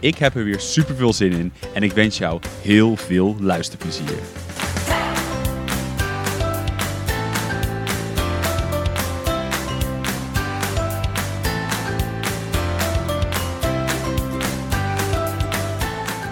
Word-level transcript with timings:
Ik 0.00 0.16
heb 0.16 0.34
er 0.34 0.44
weer 0.44 0.60
super 0.60 0.94
veel 0.94 1.12
zin 1.12 1.32
in 1.32 1.52
en 1.74 1.82
ik 1.82 1.92
wens 1.92 2.18
jou 2.18 2.40
heel 2.62 2.96
veel 2.96 3.36
luisterplezier. 3.40 4.18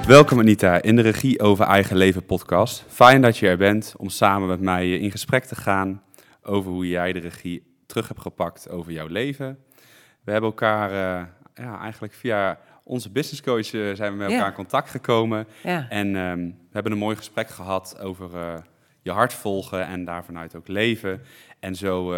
Welkom 0.07 0.39
Anita 0.39 0.83
in 0.83 0.97
de 0.97 1.03
Regie 1.03 1.41
over 1.41 1.65
Eigen 1.65 1.97
Leven 1.97 2.25
podcast. 2.25 2.85
Fijn 2.89 3.23
dat 3.23 3.39
je 3.39 3.49
er 3.49 3.57
bent 3.57 3.95
om 3.97 4.09
samen 4.09 4.49
met 4.49 4.61
mij 4.61 4.99
in 4.99 5.11
gesprek 5.11 5.45
te 5.45 5.57
gaan 5.57 6.03
over 6.43 6.71
hoe 6.71 6.89
jij 6.89 7.13
de 7.13 7.19
regie 7.19 7.63
terug 7.87 8.09
hebt 8.09 8.21
gepakt 8.21 8.71
over 8.71 8.93
jouw 8.93 9.07
leven. 9.07 9.59
We 10.25 10.31
hebben 10.33 10.51
elkaar 10.51 10.91
uh, 10.91 11.27
ja, 11.55 11.81
eigenlijk 11.81 12.13
via 12.13 12.59
onze 12.89 13.11
business 13.11 13.43
coach 13.43 13.73
uh, 13.73 13.95
zijn 13.95 14.13
we 14.13 14.19
met 14.19 14.31
elkaar 14.31 14.49
in 14.49 14.55
contact 14.55 14.91
gekomen. 14.91 15.47
Ja. 15.63 15.87
En 15.89 16.17
um, 16.17 16.47
we 16.47 16.73
hebben 16.73 16.93
een 16.93 16.99
mooi 16.99 17.17
gesprek 17.17 17.49
gehad 17.49 17.99
over 18.01 18.35
uh, 18.35 18.55
je 19.03 19.11
hart 19.11 19.33
volgen 19.33 19.87
en 19.87 20.05
daarvanuit 20.05 20.55
ook 20.55 20.69
leven. 20.69 21.21
En 21.59 21.75
zo 21.75 22.15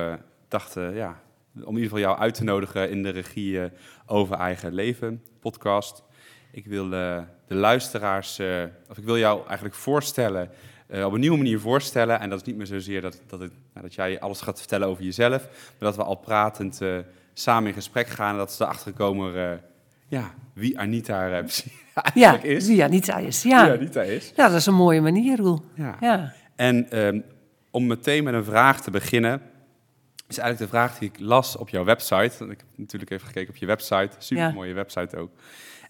dachten, 0.49 0.95
ja, 0.95 1.21
om 1.55 1.61
in 1.61 1.67
ieder 1.67 1.83
geval 1.83 1.99
jou 1.99 2.19
uit 2.19 2.35
te 2.35 2.45
nodigen 2.45 2.91
in 2.91 3.03
de 3.03 3.09
regie 3.09 3.71
over 4.07 4.37
eigen 4.37 4.73
leven 4.73 5.23
podcast. 5.41 6.03
Ik 6.53 6.67
wil 6.67 6.89
de 6.89 7.25
luisteraars, 7.47 8.41
of 8.89 8.99
ik 8.99 9.05
wil 9.05 9.19
jou 9.19 9.47
eigenlijk 9.47 9.75
voorstellen 9.75 10.51
uh, 10.93 11.05
op 11.05 11.13
een 11.13 11.21
nieuwe 11.21 11.37
manier 11.37 11.61
voorstellen. 11.61 12.21
En 12.21 12.31
dat 12.31 12.41
is 12.41 12.47
niet 12.47 12.57
meer 12.57 12.67
zozeer 12.67 13.01
dat, 13.01 13.21
dat, 13.27 13.41
het, 13.41 13.53
nou, 13.73 13.87
dat 13.87 13.95
jij 13.95 14.21
alles 14.21 14.41
gaat 14.41 14.59
vertellen 14.59 14.89
over 14.89 15.05
jezelf, 15.05 15.43
maar 15.43 15.75
dat 15.79 15.97
we 15.97 16.05
al 16.05 16.15
pratend 16.15 16.81
uh, 16.83 16.99
samen 17.33 17.69
in 17.69 17.75
gesprek 17.75 18.07
gaan 18.07 18.33
en 18.33 18.39
dat 18.39 18.53
ze 18.53 18.63
erachter 18.63 18.93
komen 18.93 19.35
uh, 19.35 19.53
ja, 20.11 20.35
wie 20.53 20.79
Anita 20.79 21.21
eigenlijk 21.31 21.65
ja, 22.15 22.41
is. 22.43 22.67
wie 22.67 22.85
Anita 22.85 23.19
is, 23.19 23.43
ja. 23.43 23.65
Wie 23.65 23.73
Anita 23.73 24.03
is. 24.03 24.33
Ja, 24.37 24.49
dat 24.49 24.57
is 24.57 24.67
een 24.67 24.75
mooie 24.75 25.01
manier, 25.01 25.37
Roel. 25.37 25.65
Ja. 25.75 25.97
ja. 26.01 26.33
En 26.57 26.99
um, 26.99 27.25
om 27.71 27.87
meteen 27.87 28.25
met 28.25 28.35
een 28.35 28.45
vraag 28.45 28.83
te 28.83 28.91
beginnen, 28.91 29.43
is 30.29 30.39
eigenlijk 30.39 30.71
de 30.71 30.79
vraag 30.79 30.99
die 30.99 31.09
ik 31.09 31.21
las 31.21 31.57
op 31.57 31.69
jouw 31.69 31.85
website. 31.85 32.45
Ik 32.45 32.59
heb 32.59 32.67
natuurlijk 32.77 33.11
even 33.11 33.27
gekeken 33.27 33.49
op 33.49 33.57
je 33.57 33.67
website, 33.67 34.11
super 34.19 34.53
mooie 34.55 34.75
website 34.75 35.17
ook. 35.17 35.31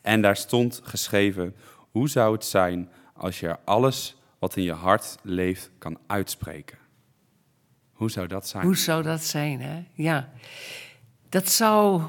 En 0.03 0.23
daar 0.23 0.37
stond 0.37 0.81
geschreven, 0.85 1.55
hoe 1.91 2.09
zou 2.09 2.33
het 2.33 2.45
zijn 2.45 2.89
als 3.15 3.41
je 3.41 3.57
alles 3.65 4.17
wat 4.39 4.57
in 4.57 4.63
je 4.63 4.73
hart 4.73 5.17
leeft 5.23 5.71
kan 5.79 5.99
uitspreken. 6.07 6.79
Hoe 7.93 8.11
zou 8.11 8.27
dat 8.27 8.49
zijn? 8.49 8.65
Hoe 8.65 8.77
zou 8.77 9.03
dat 9.03 9.23
zijn, 9.23 9.61
hè? 9.61 9.85
Ja. 9.95 10.29
Dat 11.29 11.49
zou 11.49 12.03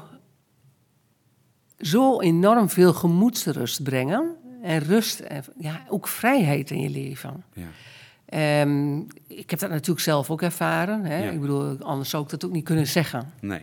zo 1.82 2.20
enorm 2.20 2.68
veel 2.68 2.92
gemoedsrust 2.92 3.82
brengen. 3.82 4.36
En 4.62 4.78
rust 4.78 5.20
en 5.20 5.44
ja, 5.58 5.84
ook 5.88 6.08
vrijheid 6.08 6.70
in 6.70 6.80
je 6.80 6.90
leven. 6.90 7.44
Ja. 7.52 8.60
Um, 8.60 9.06
ik 9.26 9.50
heb 9.50 9.58
dat 9.58 9.70
natuurlijk 9.70 10.00
zelf 10.00 10.30
ook 10.30 10.42
ervaren. 10.42 11.04
Hè? 11.04 11.24
Ja. 11.24 11.30
Ik 11.30 11.40
bedoel, 11.40 11.78
anders 11.78 12.10
zou 12.10 12.22
ik 12.22 12.30
dat 12.30 12.44
ook 12.44 12.52
niet 12.52 12.64
kunnen 12.64 12.86
zeggen. 12.86 13.32
Nee. 13.40 13.60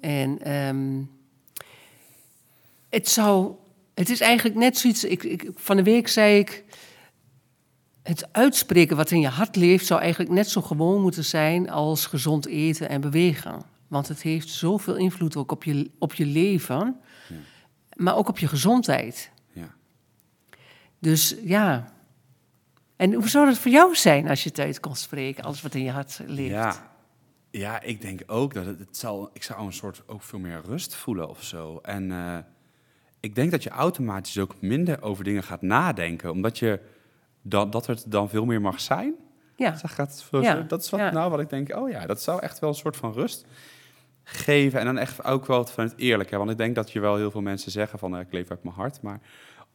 En 0.00 0.52
um, 0.52 1.10
het 2.88 3.08
zou... 3.08 3.54
Het 3.94 4.08
is 4.08 4.20
eigenlijk 4.20 4.58
net 4.58 4.78
zoiets... 4.78 5.04
Ik, 5.04 5.22
ik, 5.22 5.50
van 5.54 5.76
de 5.76 5.82
week 5.82 6.08
zei 6.08 6.38
ik 6.38 6.64
het 8.02 8.28
uitspreken 8.32 8.96
wat 8.96 9.10
in 9.10 9.20
je 9.20 9.28
hart 9.28 9.56
leeft 9.56 9.86
zou 9.86 10.00
eigenlijk 10.00 10.32
net 10.32 10.48
zo 10.48 10.62
gewoon 10.62 11.00
moeten 11.00 11.24
zijn 11.24 11.70
als 11.70 12.06
gezond 12.06 12.46
eten 12.46 12.88
en 12.88 13.00
bewegen. 13.00 13.62
Want 13.88 14.08
het 14.08 14.22
heeft 14.22 14.48
zoveel 14.48 14.96
invloed 14.96 15.36
ook 15.36 15.52
op 15.52 15.64
je, 15.64 15.90
op 15.98 16.14
je 16.14 16.26
leven. 16.26 17.00
Maar 18.00 18.16
ook 18.16 18.28
op 18.28 18.38
je 18.38 18.48
gezondheid. 18.48 19.30
Ja. 19.52 19.74
Dus 20.98 21.36
ja. 21.42 21.92
En 22.96 23.12
hoe 23.12 23.28
zou 23.28 23.46
het 23.46 23.58
voor 23.58 23.70
jou 23.70 23.94
zijn 23.94 24.28
als 24.28 24.42
je 24.42 24.48
het 24.48 24.58
uit 24.58 24.80
kon 24.80 24.96
spreken, 24.96 25.44
alles 25.44 25.62
wat 25.62 25.74
in 25.74 25.82
je 25.82 25.90
hart 25.90 26.20
leeft? 26.26 26.50
Ja, 26.50 26.92
ja 27.50 27.82
ik 27.82 28.00
denk 28.00 28.20
ook 28.26 28.54
dat 28.54 28.66
het, 28.66 28.78
het 28.78 28.96
zal, 28.96 29.30
ik 29.32 29.42
zou 29.42 29.66
een 29.66 29.72
soort 29.72 30.02
ook 30.06 30.22
veel 30.22 30.38
meer 30.38 30.60
rust 30.64 30.94
voelen 30.94 31.28
of 31.28 31.42
zo. 31.42 31.78
En 31.82 32.10
uh, 32.10 32.38
ik 33.20 33.34
denk 33.34 33.50
dat 33.50 33.62
je 33.62 33.70
automatisch 33.70 34.38
ook 34.38 34.60
minder 34.60 35.02
over 35.02 35.24
dingen 35.24 35.42
gaat 35.42 35.62
nadenken, 35.62 36.30
omdat 36.30 36.58
je 36.58 36.80
dat, 37.42 37.72
dat 37.72 37.86
het 37.86 38.04
dan 38.06 38.28
veel 38.28 38.44
meer 38.44 38.60
mag 38.60 38.80
zijn. 38.80 39.14
Ja. 39.56 39.70
Dat, 39.70 39.90
gaat, 39.90 40.28
dat 40.68 40.82
is 40.82 40.90
wat, 40.90 41.00
ja. 41.00 41.10
nou 41.10 41.30
wat 41.30 41.40
ik 41.40 41.50
denk, 41.50 41.76
oh 41.76 41.90
ja, 41.90 42.06
dat 42.06 42.22
zou 42.22 42.40
echt 42.40 42.58
wel 42.58 42.70
een 42.70 42.74
soort 42.74 42.96
van 42.96 43.12
rust 43.12 43.46
geven. 44.24 44.78
En 44.78 44.84
dan 44.84 44.98
echt 44.98 45.24
ook 45.24 45.46
wel 45.46 45.64
van 45.64 45.84
het 45.84 45.94
eerlijke. 45.96 46.36
Want 46.36 46.50
ik 46.50 46.56
denk 46.56 46.74
dat 46.74 46.90
je 46.90 47.00
wel 47.00 47.16
heel 47.16 47.30
veel 47.30 47.40
mensen 47.40 47.72
zeggen 47.72 47.98
van, 47.98 48.14
uh, 48.14 48.20
ik 48.20 48.32
leef 48.32 48.50
uit 48.50 48.62
mijn 48.62 48.74
hart. 48.74 49.02
Maar 49.02 49.20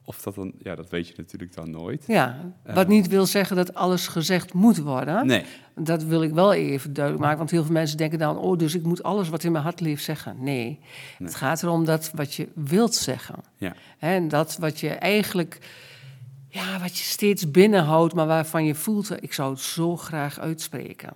of 0.03 0.21
dat 0.21 0.35
dan, 0.35 0.53
ja, 0.59 0.75
dat 0.75 0.89
weet 0.89 1.07
je 1.07 1.13
natuurlijk 1.17 1.55
dan 1.55 1.69
nooit. 1.69 2.03
Ja, 2.07 2.53
wat 2.63 2.83
uh, 2.83 2.89
niet 2.89 3.07
wil 3.07 3.25
zeggen 3.25 3.55
dat 3.55 3.73
alles 3.73 4.07
gezegd 4.07 4.53
moet 4.53 4.77
worden. 4.77 5.27
Nee. 5.27 5.45
Dat 5.75 6.03
wil 6.03 6.23
ik 6.23 6.33
wel 6.33 6.53
even 6.53 6.93
duidelijk 6.93 7.23
maken. 7.23 7.39
Want 7.39 7.51
heel 7.51 7.63
veel 7.63 7.73
mensen 7.73 7.97
denken 7.97 8.19
dan, 8.19 8.37
oh, 8.37 8.57
dus 8.57 8.75
ik 8.75 8.83
moet 8.83 9.03
alles 9.03 9.29
wat 9.29 9.43
in 9.43 9.51
mijn 9.51 9.63
hart 9.63 9.79
leeft 9.79 10.03
zeggen. 10.03 10.35
Nee, 10.39 10.43
nee. 10.43 10.79
het 11.17 11.35
gaat 11.35 11.63
erom 11.63 11.85
dat 11.85 12.11
wat 12.13 12.33
je 12.33 12.47
wilt 12.53 12.95
zeggen. 12.95 13.35
Ja. 13.57 13.75
En 13.99 14.27
dat 14.27 14.57
wat 14.57 14.79
je 14.79 14.89
eigenlijk 14.89 15.59
ja, 16.55 16.79
wat 16.79 16.97
je 16.97 17.03
steeds 17.03 17.51
binnenhoudt, 17.51 18.13
maar 18.13 18.27
waarvan 18.27 18.65
je 18.65 18.75
voelt, 18.75 19.23
ik 19.23 19.33
zou 19.33 19.51
het 19.51 19.59
zo 19.59 19.97
graag 19.97 20.39
uitspreken. 20.39 21.13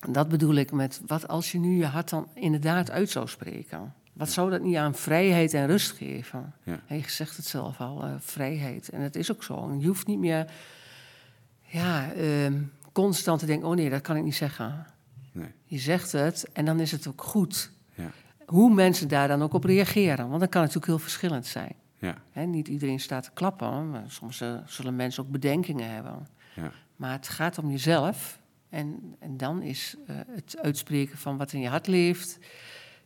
En 0.00 0.12
dat 0.12 0.28
bedoel 0.28 0.54
ik 0.54 0.72
met, 0.72 1.00
wat 1.06 1.28
als 1.28 1.52
je 1.52 1.58
nu 1.58 1.76
je 1.76 1.86
hart 1.86 2.10
dan 2.10 2.28
inderdaad 2.34 2.90
uit 2.90 3.10
zou 3.10 3.28
spreken? 3.28 3.94
Wat 4.12 4.30
zou 4.30 4.50
dat 4.50 4.62
niet 4.62 4.76
aan 4.76 4.94
vrijheid 4.94 5.54
en 5.54 5.66
rust 5.66 5.90
geven? 5.90 6.54
Ja. 6.64 6.80
je 6.88 7.02
zegt 7.06 7.36
het 7.36 7.46
zelf 7.46 7.80
al, 7.80 8.06
uh, 8.06 8.14
vrijheid. 8.18 8.88
En 8.88 9.00
het 9.00 9.16
is 9.16 9.32
ook 9.32 9.42
zo. 9.42 9.76
Je 9.78 9.86
hoeft 9.86 10.06
niet 10.06 10.18
meer 10.18 10.50
ja, 11.60 12.14
uh, 12.14 12.52
constant 12.92 13.38
te 13.40 13.46
denken, 13.46 13.68
oh 13.68 13.74
nee, 13.74 13.90
dat 13.90 14.00
kan 14.00 14.16
ik 14.16 14.22
niet 14.22 14.34
zeggen. 14.34 14.86
Nee. 15.32 15.52
Je 15.64 15.78
zegt 15.78 16.12
het 16.12 16.48
en 16.52 16.64
dan 16.64 16.80
is 16.80 16.92
het 16.92 17.06
ook 17.06 17.22
goed. 17.22 17.70
Ja. 17.94 18.10
Hoe 18.46 18.74
mensen 18.74 19.08
daar 19.08 19.28
dan 19.28 19.42
ook 19.42 19.54
op 19.54 19.64
reageren. 19.64 20.28
Want 20.28 20.40
dat 20.40 20.48
kan 20.48 20.60
natuurlijk 20.60 20.86
heel 20.86 20.98
verschillend 20.98 21.46
zijn. 21.46 21.74
Ja. 21.98 22.14
He, 22.30 22.44
niet 22.44 22.68
iedereen 22.68 23.00
staat 23.00 23.22
te 23.22 23.30
klappen, 23.34 23.90
maar 23.90 24.04
soms 24.06 24.40
uh, 24.40 24.58
zullen 24.66 24.96
mensen 24.96 25.22
ook 25.22 25.30
bedenkingen 25.30 25.90
hebben. 25.90 26.28
Ja. 26.54 26.72
Maar 26.96 27.12
het 27.12 27.28
gaat 27.28 27.58
om 27.58 27.70
jezelf. 27.70 28.39
En, 28.70 29.16
en 29.18 29.36
dan 29.36 29.62
is 29.62 29.96
uh, 30.10 30.16
het 30.34 30.58
uitspreken 30.62 31.18
van 31.18 31.36
wat 31.36 31.52
in 31.52 31.60
je 31.60 31.68
hart 31.68 31.86
leeft, 31.86 32.38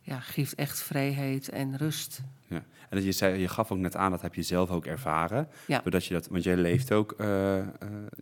ja, 0.01 0.19
geeft 0.19 0.55
echt 0.55 0.81
vrijheid 0.81 1.49
en 1.49 1.77
rust. 1.77 2.21
Ja. 2.47 2.63
En 2.89 3.03
je, 3.03 3.11
zei, 3.11 3.39
je 3.39 3.47
gaf 3.47 3.71
ook 3.71 3.77
net 3.77 3.95
aan, 3.95 4.11
dat 4.11 4.21
heb 4.21 4.35
je 4.35 4.41
zelf 4.41 4.69
ook 4.69 4.85
ervaren. 4.85 5.47
Ja. 5.67 5.79
Doordat 5.83 6.05
je 6.05 6.13
dat, 6.13 6.27
want 6.27 6.43
jij 6.43 6.55
leeft 6.55 6.91
ook. 6.91 7.15
Uh, 7.17 7.27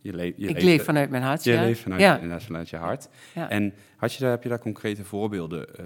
je 0.02 0.14
le 0.14 0.24
je 0.24 0.32
ik 0.32 0.54
leeft, 0.54 0.64
leef 0.64 0.84
vanuit 0.84 1.10
mijn 1.10 1.24
hart. 1.24 1.44
Je 1.44 1.52
ja. 1.52 1.62
leeft 1.62 1.82
vanuit, 1.82 2.02
ja. 2.02 2.14
inderdaad 2.16 2.44
vanuit 2.44 2.70
je 2.70 2.78
hart. 2.78 3.10
Ja. 3.34 3.50
En 3.50 3.74
had 3.96 4.14
je 4.14 4.20
daar, 4.20 4.32
heb 4.32 4.44
je 4.44 4.50
daar 4.50 4.60
concrete 4.60 5.04
voorbeelden 5.04 5.68
uh, 5.80 5.86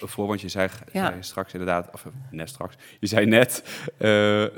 voor? 0.00 0.26
Want 0.26 0.40
je 0.40 0.48
zei, 0.48 0.68
Ja. 0.92 1.06
zei 1.06 1.22
straks 1.22 1.52
inderdaad, 1.52 1.90
of 1.92 2.06
net 2.30 2.48
straks, 2.48 2.76
je 3.00 3.06
zei 3.06 3.26
net 3.26 3.62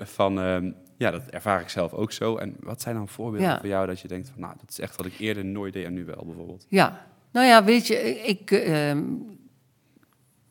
van. 0.01 0.75
Ja, 1.01 1.11
dat 1.11 1.27
ervaar 1.27 1.61
ik 1.61 1.69
zelf 1.69 1.93
ook 1.93 2.13
zo. 2.13 2.37
En 2.37 2.57
wat 2.61 2.81
zijn 2.83 2.95
dan 2.95 3.09
voorbeelden 3.09 3.49
Ja. 3.49 3.59
voor 3.59 3.69
jou 3.69 3.87
dat 3.87 4.01
je 4.01 4.09
denkt 4.09 4.29
van, 4.29 4.41
nou, 4.41 4.55
dat 4.61 4.71
is 4.71 4.81
echt 4.81 4.97
wat 4.97 5.07
ik 5.07 5.19
eerder 5.19 5.45
nooit 5.45 5.73
deed 5.73 5.85
en 5.85 5.93
nu 5.93 6.05
wel 6.05 6.23
bijvoorbeeld? 6.27 6.67
Ja, 6.69 7.07
nou 7.33 7.47
ja, 7.47 7.65
weet 7.65 7.87
je, 7.87 7.95
ik, 8.21 8.51
ehm, 8.51 9.03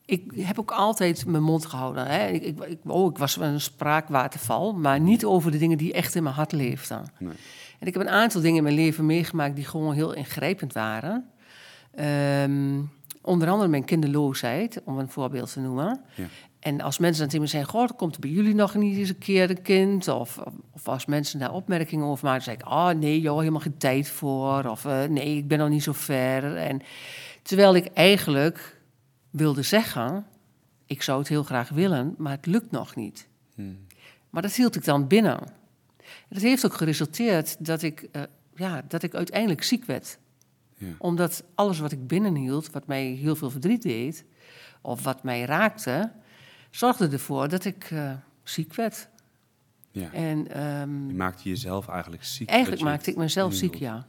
ik 0.04 0.32
heb 0.36 0.58
ook 0.58 0.70
altijd 0.70 1.26
mijn 1.26 1.42
mond 1.42 1.66
gehouden. 1.66 2.06
Hè. 2.06 2.26
Ik, 2.28 2.42
ik, 2.60 2.78
oh, 2.86 3.10
ik 3.10 3.18
was 3.18 3.36
wel 3.36 3.48
een 3.48 3.60
spraakwaterval, 3.60 4.72
maar 4.72 5.00
niet 5.00 5.24
over 5.24 5.50
de 5.50 5.58
dingen 5.58 5.78
die 5.78 5.92
echt 5.92 6.14
in 6.14 6.22
mijn 6.22 6.34
hart 6.34 6.52
leefden. 6.52 7.04
Nee. 7.18 7.32
En 7.78 7.86
ik 7.86 7.92
heb 7.94 8.02
een 8.02 8.08
aantal 8.08 8.40
dingen 8.40 8.56
in 8.56 8.62
mijn 8.62 8.74
leven 8.74 9.06
meegemaakt 9.06 9.56
die 9.56 9.64
gewoon 9.64 9.94
heel 9.94 10.12
ingrijpend 10.14 10.72
waren. 10.72 11.30
Ehm, 11.94 12.80
onder 13.22 13.48
andere 13.48 13.68
mijn 13.68 13.84
kinderloosheid, 13.84 14.80
om 14.84 14.98
een 14.98 15.08
voorbeeld 15.10 15.52
te 15.52 15.60
noemen. 15.60 16.00
Ja. 16.14 16.24
En 16.60 16.80
als 16.80 16.98
mensen 16.98 17.20
dan 17.20 17.28
tegen 17.28 17.44
me 17.44 17.50
zeggen, 17.50 17.70
goh, 17.70 17.88
komt 17.96 18.14
er 18.14 18.20
bij 18.20 18.30
jullie 18.30 18.54
nog 18.54 18.74
niet 18.74 18.96
eens 18.96 19.08
een 19.08 19.18
keer 19.18 19.50
een 19.50 19.62
kind? 19.62 20.08
Of, 20.08 20.38
of 20.70 20.88
als 20.88 21.06
mensen 21.06 21.38
daar 21.38 21.52
opmerkingen 21.52 22.06
over 22.06 22.24
maken, 22.24 22.44
dan 22.44 22.54
zeg 22.54 22.66
ik, 22.66 22.72
oh 22.72 22.88
nee 22.88 23.20
joh, 23.20 23.38
helemaal 23.38 23.60
geen 23.60 23.76
tijd 23.76 24.08
voor. 24.08 24.64
Of 24.64 24.84
uh, 24.84 25.04
nee, 25.04 25.36
ik 25.36 25.48
ben 25.48 25.58
nog 25.58 25.68
niet 25.68 25.82
zo 25.82 25.92
ver. 25.92 26.56
En, 26.56 26.80
terwijl 27.42 27.74
ik 27.74 27.86
eigenlijk 27.86 28.80
wilde 29.30 29.62
zeggen, 29.62 30.26
ik 30.86 31.02
zou 31.02 31.18
het 31.18 31.28
heel 31.28 31.42
graag 31.42 31.68
willen, 31.68 32.14
maar 32.18 32.32
het 32.32 32.46
lukt 32.46 32.70
nog 32.70 32.96
niet. 32.96 33.28
Hmm. 33.54 33.86
Maar 34.30 34.42
dat 34.42 34.54
hield 34.54 34.76
ik 34.76 34.84
dan 34.84 35.06
binnen. 35.06 35.38
Dat 36.28 36.42
heeft 36.42 36.66
ook 36.66 36.74
geresulteerd 36.74 37.64
dat 37.64 37.82
ik, 37.82 38.08
uh, 38.12 38.22
ja, 38.54 38.82
dat 38.88 39.02
ik 39.02 39.14
uiteindelijk 39.14 39.62
ziek 39.62 39.84
werd. 39.84 40.18
Ja. 40.76 40.86
Omdat 40.98 41.44
alles 41.54 41.78
wat 41.78 41.92
ik 41.92 42.06
binnenhield, 42.06 42.70
wat 42.70 42.86
mij 42.86 43.04
heel 43.04 43.36
veel 43.36 43.50
verdriet 43.50 43.82
deed, 43.82 44.24
of 44.80 45.02
wat 45.02 45.22
mij 45.22 45.44
raakte, 45.44 46.12
zorgde 46.70 47.08
ervoor 47.08 47.48
dat 47.48 47.64
ik 47.64 47.90
uh, 47.90 48.12
ziek 48.42 48.74
werd. 48.74 49.08
Ja. 49.90 50.12
En, 50.12 50.62
um, 50.80 51.08
je 51.08 51.14
maakte 51.14 51.48
jezelf 51.48 51.88
eigenlijk 51.88 52.24
ziek? 52.24 52.48
Eigenlijk 52.48 52.82
maakte 52.82 53.10
ik 53.10 53.16
mezelf 53.16 53.54
ziek, 53.54 53.74
ja. 53.74 54.06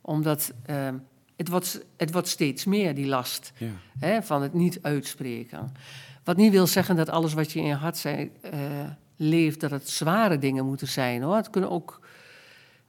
Omdat 0.00 0.52
um, 0.70 1.02
het, 1.36 1.48
wordt, 1.48 1.84
het 1.96 2.12
wordt 2.12 2.28
steeds 2.28 2.64
meer, 2.64 2.94
die 2.94 3.06
last 3.06 3.52
ja. 3.56 3.70
hè, 3.98 4.22
van 4.22 4.42
het 4.42 4.54
niet 4.54 4.78
uitspreken. 4.82 5.72
Wat 6.24 6.36
niet 6.36 6.52
wil 6.52 6.66
zeggen 6.66 6.96
dat 6.96 7.08
alles 7.08 7.34
wat 7.34 7.52
je 7.52 7.58
in 7.58 7.66
je 7.66 7.74
hart 7.74 7.96
zei, 7.96 8.30
uh, 8.44 8.60
leeft, 9.16 9.60
dat 9.60 9.70
het 9.70 9.88
zware 9.88 10.38
dingen 10.38 10.66
moeten 10.66 10.88
zijn. 10.88 11.22
Hoor. 11.22 11.36
Het 11.36 11.50
kunnen 11.50 11.70
ook 11.70 12.00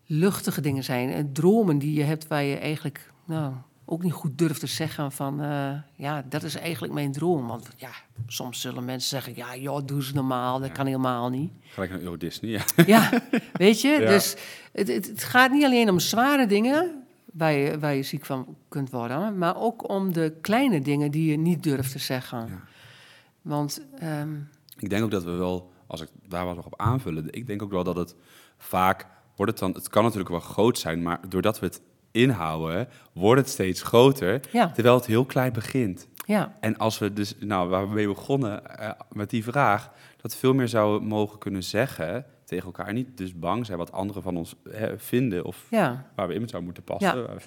luchtige 0.06 0.62
dingen 0.62 0.84
zijn. 0.84 1.12
En 1.12 1.34
dromen 1.34 1.78
die 1.78 1.94
je 1.94 2.04
hebt 2.04 2.28
waar 2.28 2.44
je 2.44 2.58
eigenlijk 2.58 3.12
nou, 3.26 3.54
ook 3.90 4.04
niet 4.04 4.14
goed 4.14 4.38
durft 4.38 4.60
te 4.60 4.68
zeggen 4.68 5.12
van... 5.12 5.42
Uh, 5.42 5.74
ja, 5.96 6.24
dat 6.30 6.44
is 6.44 6.56
eigenlijk 6.56 6.94
mijn 6.94 7.12
droom. 7.12 7.48
Want 7.48 7.70
ja, 7.76 7.90
soms 8.28 8.62
zullen 8.62 8.86
mensen 8.86 9.10
zeggen... 9.10 9.36
ja, 9.36 9.56
joh, 9.56 9.86
doe 9.86 10.04
ze 10.04 10.14
normaal, 10.14 10.60
dat 10.60 10.72
kan 10.72 10.86
helemaal 10.86 11.30
niet. 11.30 11.52
Gelijk 11.62 11.92
naar 11.92 12.02
Euro 12.02 12.18
Disney, 12.18 12.52
ja. 12.52 12.64
Ja, 12.86 13.22
weet 13.54 13.82
je? 13.82 14.00
Dus 14.14 14.36
het, 14.72 14.88
het, 14.88 15.08
het, 15.08 15.24
gaat 15.24 15.52
niet 15.52 15.64
alleen 15.64 15.90
om 15.90 16.00
zware 16.00 16.48
dingen... 16.48 17.02
Waar 17.34 17.52
je, 17.52 17.80
waar 17.80 17.96
je 17.96 18.04
ziek 18.04 18.26
van 18.26 18.56
kunt 18.68 18.90
worden... 18.90 19.38
maar 19.38 19.58
ook 19.58 19.90
om 19.90 20.14
de 20.14 20.34
kleine 20.42 20.82
dingen 20.82 21.12
die 21.12 21.32
je 21.32 21.38
niet 21.38 21.64
durft 21.64 21.92
te 21.92 22.00
zeggen. 22.00 22.64
Want... 23.42 23.82
Um, 24.04 24.50
ik 24.78 24.90
denk 24.90 25.04
ook 25.04 25.12
dat 25.12 25.24
we 25.24 25.32
wel 25.32 25.72
als 25.88 26.02
ik 26.02 26.10
daar 26.28 26.46
wat 26.46 26.56
nog 26.56 26.66
op 26.66 26.80
aanvullen, 26.80 27.32
ik 27.32 27.48
denk 27.48 27.62
ook 27.62 27.72
wel 27.72 27.84
dat 27.84 27.96
het 27.96 28.16
vaak 28.58 29.08
wordt 29.36 29.52
het 29.52 29.62
dan, 29.62 29.72
het 29.72 29.90
kan 29.90 30.04
natuurlijk 30.04 30.30
wel 30.30 30.40
groot 30.40 30.78
zijn, 30.78 31.02
maar 31.02 31.30
doordat 31.30 31.60
we 31.60 31.66
het 31.66 31.82
inhouden, 32.18 32.88
wordt 33.14 33.42
het 33.42 33.50
steeds 33.50 33.82
groter, 33.82 34.40
terwijl 34.74 34.96
het 34.96 35.06
heel 35.06 35.26
klein 35.26 35.54
begint. 35.54 36.08
Ja. 36.26 36.58
En 36.60 36.78
als 36.78 37.00
we 37.00 37.14
dus, 37.14 37.36
nou, 37.40 37.70
waar 37.70 37.88
we 37.88 37.94
mee 37.94 38.08
begonnen 38.08 38.62
uh, 38.80 38.92
met 39.12 39.30
die 39.30 39.44
vraag, 39.44 39.92
dat 40.22 40.36
veel 40.36 40.54
meer 40.54 40.68
zouden 40.68 41.08
mogen 41.08 41.40
kunnen 41.40 41.64
zeggen 41.64 42.26
tegen 42.44 42.66
elkaar, 42.66 42.94
niet 42.94 43.18
dus 43.18 43.40
bang 43.40 43.66
zijn 43.66 43.78
wat 43.78 43.92
anderen 43.92 44.24
van 44.24 44.38
ons 44.38 44.56
hè, 44.70 45.00
vinden 45.00 45.46
of 45.46 45.66
ja. 45.70 46.06
waar 46.16 46.28
we 46.28 46.34
in 46.34 46.40
zouden 46.40 46.64
moeten 46.64 46.84
passen. 46.84 47.18
Ja, 47.18 47.38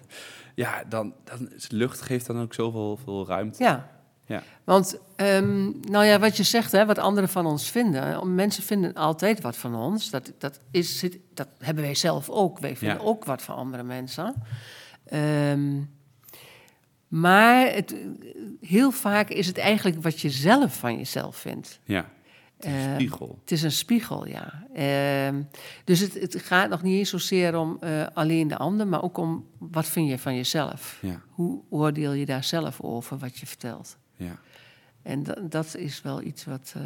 ja 0.55 0.85
dan, 0.89 1.15
dan 1.25 1.51
lucht 1.69 2.01
geeft 2.01 2.27
dan 2.27 2.41
ook 2.41 2.55
zoveel 2.55 2.97
veel 2.97 3.27
ruimte. 3.27 3.63
Ja, 3.63 3.91
ja. 4.31 4.43
Want, 4.65 4.99
um, 5.17 5.81
nou 5.89 6.05
ja, 6.05 6.19
wat 6.19 6.37
je 6.37 6.43
zegt, 6.43 6.73
hè, 6.73 6.87
wat 6.87 6.99
anderen 6.99 7.29
van 7.29 7.47
ons 7.47 7.71
vinden. 7.71 8.35
Mensen 8.35 8.63
vinden 8.63 8.95
altijd 8.95 9.41
wat 9.41 9.57
van 9.57 9.75
ons. 9.75 10.11
Dat, 10.11 10.33
dat, 10.39 10.61
is, 10.71 11.05
dat 11.35 11.49
hebben 11.59 11.85
wij 11.85 11.95
zelf 11.95 12.29
ook. 12.29 12.59
Wij 12.59 12.77
vinden 12.77 13.01
ook 13.01 13.25
wat 13.25 13.43
van 13.43 13.57
andere 13.57 13.83
mensen. 13.83 14.35
Um, 15.13 15.91
maar 17.09 17.73
het, 17.73 17.95
heel 18.61 18.91
vaak 18.91 19.29
is 19.29 19.47
het 19.47 19.59
eigenlijk 19.59 20.03
wat 20.03 20.21
je 20.21 20.31
zelf 20.31 20.77
van 20.77 20.97
jezelf 20.97 21.37
vindt. 21.37 21.81
Ja. 21.85 22.11
Het 22.57 22.65
is 22.67 22.73
een 22.73 22.89
ehm, 22.89 22.95
spiegel. 22.95 23.39
het 23.41 23.51
is 23.51 23.63
een 23.63 23.73
spiegel, 23.73 24.27
ja. 24.27 24.67
Uh, 24.77 25.41
dus 25.85 26.01
het, 26.01 26.15
het, 26.15 26.43
gaat 26.43 26.69
nog 26.69 26.83
niet 26.83 26.99
eens 26.99 27.11
zozeer 27.11 27.59
om 27.59 27.79
uh, 27.85 28.07
alleen 28.15 28.49
de 28.49 28.57
ander, 28.57 28.87
maar 28.87 29.03
ook 29.03 29.17
om 29.17 29.47
wat 29.59 29.87
vind 29.87 30.09
je 30.09 30.19
van 30.19 30.37
jezelf. 30.37 30.99
Ja. 31.03 31.21
Hoe 31.29 31.63
oordeel 31.71 32.13
je 32.13 32.27
daar 32.27 32.45
zelf 32.45 32.81
over 32.81 33.19
wat 33.19 33.39
je 33.39 33.47
vertelt? 33.47 33.99
Ja. 34.21 34.39
En 35.03 35.25
dat 35.49 35.77
is 35.77 36.03
wel 36.03 36.23
iets 36.23 36.45
wat. 36.45 36.75
Uh, 36.77 36.83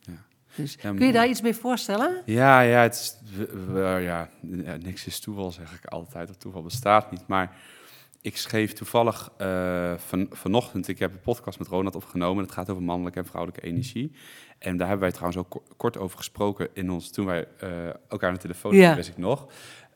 ja. 0.00 0.24
Dus, 0.54 0.76
kun 0.76 1.06
je 1.06 1.12
daar 1.12 1.28
iets 1.28 1.40
mee 1.40 1.54
voorstellen? 1.54 2.22
Ja, 2.24 2.60
ja, 2.60 2.82
het 2.82 2.94
is, 2.94 3.16
ja, 3.74 4.30
niks 4.80 5.06
is 5.06 5.20
toeval, 5.20 5.50
zeg 5.50 5.74
ik 5.74 5.84
altijd. 5.84 6.40
toeval 6.40 6.62
bestaat 6.62 7.10
niet. 7.10 7.26
Maar 7.26 7.56
ik 8.20 8.36
schreef 8.36 8.72
toevallig 8.72 9.32
uh, 9.38 9.94
van, 9.96 10.26
vanochtend, 10.30 10.88
ik 10.88 10.98
heb 10.98 11.12
een 11.12 11.20
podcast 11.20 11.58
met 11.58 11.68
Ronald 11.68 11.94
opgenomen. 11.94 12.44
Het 12.44 12.52
gaat 12.52 12.70
over 12.70 12.82
mannelijke 12.82 13.18
en 13.18 13.26
vrouwelijke 13.26 13.66
energie. 13.66 14.12
En 14.58 14.76
daar 14.76 14.88
hebben 14.88 15.08
wij 15.08 15.16
trouwens 15.16 15.38
ook 15.38 15.62
kort 15.76 15.98
over 15.98 16.16
gesproken 16.16 16.68
in 16.72 16.90
ons, 16.90 17.10
toen 17.10 17.26
wij 17.26 17.46
uh, 17.64 17.86
elkaar 17.86 18.28
aan 18.28 18.34
de 18.34 18.40
telefoon 18.40 18.74
ja. 18.74 18.94
wist 18.94 19.08
ik 19.08 19.18
nog. 19.18 19.46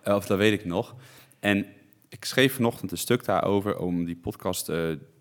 of 0.04 0.26
dat 0.26 0.38
weet 0.38 0.52
ik 0.52 0.64
nog. 0.64 0.94
En 1.40 1.66
ik 2.08 2.24
schreef 2.24 2.54
vanochtend 2.54 2.90
een 2.90 2.98
stuk 2.98 3.24
daarover 3.24 3.78
om 3.78 4.04
die 4.04 4.16
podcast 4.16 4.68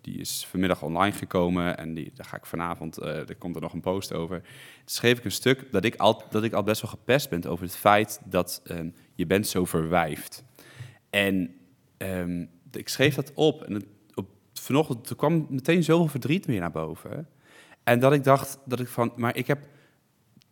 die 0.03 0.19
is 0.19 0.45
vanmiddag 0.49 0.81
online 0.81 1.15
gekomen 1.15 1.77
en 1.77 1.93
die, 1.93 2.11
daar 2.15 2.25
ga 2.25 2.37
ik 2.37 2.45
vanavond, 2.45 2.99
uh, 2.99 3.29
er 3.29 3.35
komt 3.35 3.55
er 3.55 3.61
nog 3.61 3.73
een 3.73 3.81
post 3.81 4.13
over. 4.13 4.41
Schreef 4.85 5.17
ik 5.17 5.25
een 5.25 5.31
stuk 5.31 5.71
dat 5.71 5.85
ik 5.85 5.95
al, 5.95 6.23
dat 6.29 6.43
ik 6.43 6.53
al 6.53 6.63
best 6.63 6.81
wel 6.81 6.91
gepest 6.91 7.29
ben 7.29 7.45
over 7.45 7.65
het 7.65 7.75
feit 7.75 8.21
dat 8.25 8.61
ehm, 8.63 8.89
je 9.15 9.25
bent 9.25 9.47
zo 9.47 9.65
verwijfd. 9.65 10.43
En 11.09 11.55
um, 11.97 12.49
ik 12.71 12.89
schreef 12.89 13.15
dat 13.15 13.31
op 13.33 13.63
en 13.63 13.83
op, 14.13 14.27
vanochtend 14.53 15.15
kwam 15.15 15.47
meteen 15.49 15.83
zoveel 15.83 16.07
verdriet 16.07 16.47
meer 16.47 16.59
naar 16.59 16.71
boven. 16.71 17.27
En 17.83 17.99
dat 17.99 18.13
ik 18.13 18.23
dacht, 18.23 18.59
dat 18.65 18.79
ik 18.79 18.87
van, 18.87 19.13
maar 19.15 19.35
ik 19.35 19.47
heb 19.47 19.67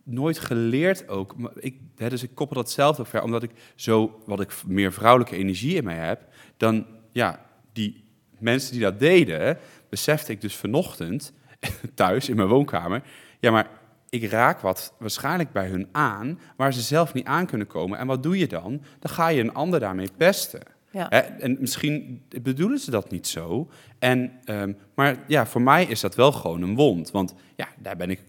nooit 0.02 0.38
geleerd 0.38 1.08
ook. 1.08 1.34
Ik, 1.54 1.80
hè, 1.96 2.08
dus 2.08 2.22
ik 2.22 2.34
koppel 2.34 2.56
dat 2.56 2.70
zelf 2.70 3.00
ook 3.00 3.06
ver, 3.06 3.22
omdat 3.22 3.42
ik 3.42 3.50
zo, 3.74 4.22
wat 4.26 4.40
ik 4.40 4.52
meer 4.66 4.92
vrouwelijke 4.92 5.36
energie 5.36 5.76
in 5.76 5.84
mij 5.84 5.96
heb, 5.96 6.32
dan 6.56 6.86
ja, 7.12 7.46
die 7.72 8.01
mensen 8.42 8.72
die 8.72 8.80
dat 8.80 8.98
deden, 8.98 9.58
besefte 9.88 10.32
ik 10.32 10.40
dus 10.40 10.56
vanochtend 10.56 11.32
thuis 11.94 12.28
in 12.28 12.36
mijn 12.36 12.48
woonkamer. 12.48 13.02
Ja, 13.40 13.50
maar 13.50 13.68
ik 14.08 14.30
raak 14.30 14.60
wat 14.60 14.94
waarschijnlijk 14.98 15.52
bij 15.52 15.68
hun 15.68 15.88
aan, 15.92 16.38
waar 16.56 16.72
ze 16.72 16.80
zelf 16.80 17.12
niet 17.12 17.26
aan 17.26 17.46
kunnen 17.46 17.66
komen. 17.66 17.98
En 17.98 18.06
wat 18.06 18.22
doe 18.22 18.38
je 18.38 18.46
dan? 18.46 18.82
Dan 18.98 19.10
ga 19.10 19.28
je 19.28 19.40
een 19.40 19.54
ander 19.54 19.80
daarmee 19.80 20.08
pesten. 20.16 20.62
Ja. 20.90 21.10
En 21.10 21.56
misschien 21.60 22.22
bedoelen 22.42 22.78
ze 22.78 22.90
dat 22.90 23.10
niet 23.10 23.26
zo. 23.26 23.70
En, 23.98 24.32
um, 24.44 24.76
maar 24.94 25.16
ja, 25.26 25.46
voor 25.46 25.62
mij 25.62 25.84
is 25.84 26.00
dat 26.00 26.14
wel 26.14 26.32
gewoon 26.32 26.62
een 26.62 26.74
wond. 26.74 27.10
Want 27.10 27.34
ja, 27.56 27.68
daar 27.78 27.96
ben 27.96 28.10
ik 28.10 28.20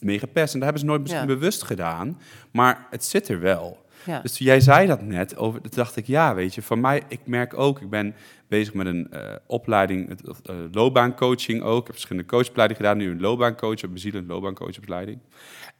mee 0.00 0.18
gepest. 0.18 0.54
En 0.54 0.60
dat 0.60 0.62
hebben 0.62 0.80
ze 0.80 0.86
nooit 0.86 1.00
misschien 1.00 1.26
bewust 1.26 1.62
gedaan. 1.62 2.20
Maar 2.50 2.86
het 2.90 3.04
zit 3.04 3.28
er 3.28 3.40
wel. 3.40 3.79
Dus 4.22 4.38
jij 4.38 4.60
zei 4.60 4.86
dat 4.86 5.02
net, 5.02 5.36
over, 5.36 5.62
dat 5.62 5.74
dacht 5.74 5.96
ik, 5.96 6.06
ja, 6.06 6.34
weet 6.34 6.54
je, 6.54 6.62
van 6.62 6.80
mij, 6.80 7.02
ik 7.08 7.20
merk 7.24 7.58
ook, 7.58 7.80
ik 7.80 7.90
ben 7.90 8.14
bezig 8.48 8.74
met 8.74 8.86
een 8.86 9.08
uh, 9.12 9.20
opleiding, 9.46 10.10
uh, 10.10 10.56
loopbaancoaching 10.72 11.62
ook. 11.62 11.80
Ik 11.80 11.86
heb 11.86 11.94
verschillende 11.94 12.28
coachopleidingen 12.28 12.82
gedaan, 12.82 12.98
nu 12.98 13.10
een 13.10 13.20
loopbaancoach, 13.20 13.82
een 13.82 13.92
bezielend 13.92 14.28
loopbaancoachopleiding. 14.28 15.18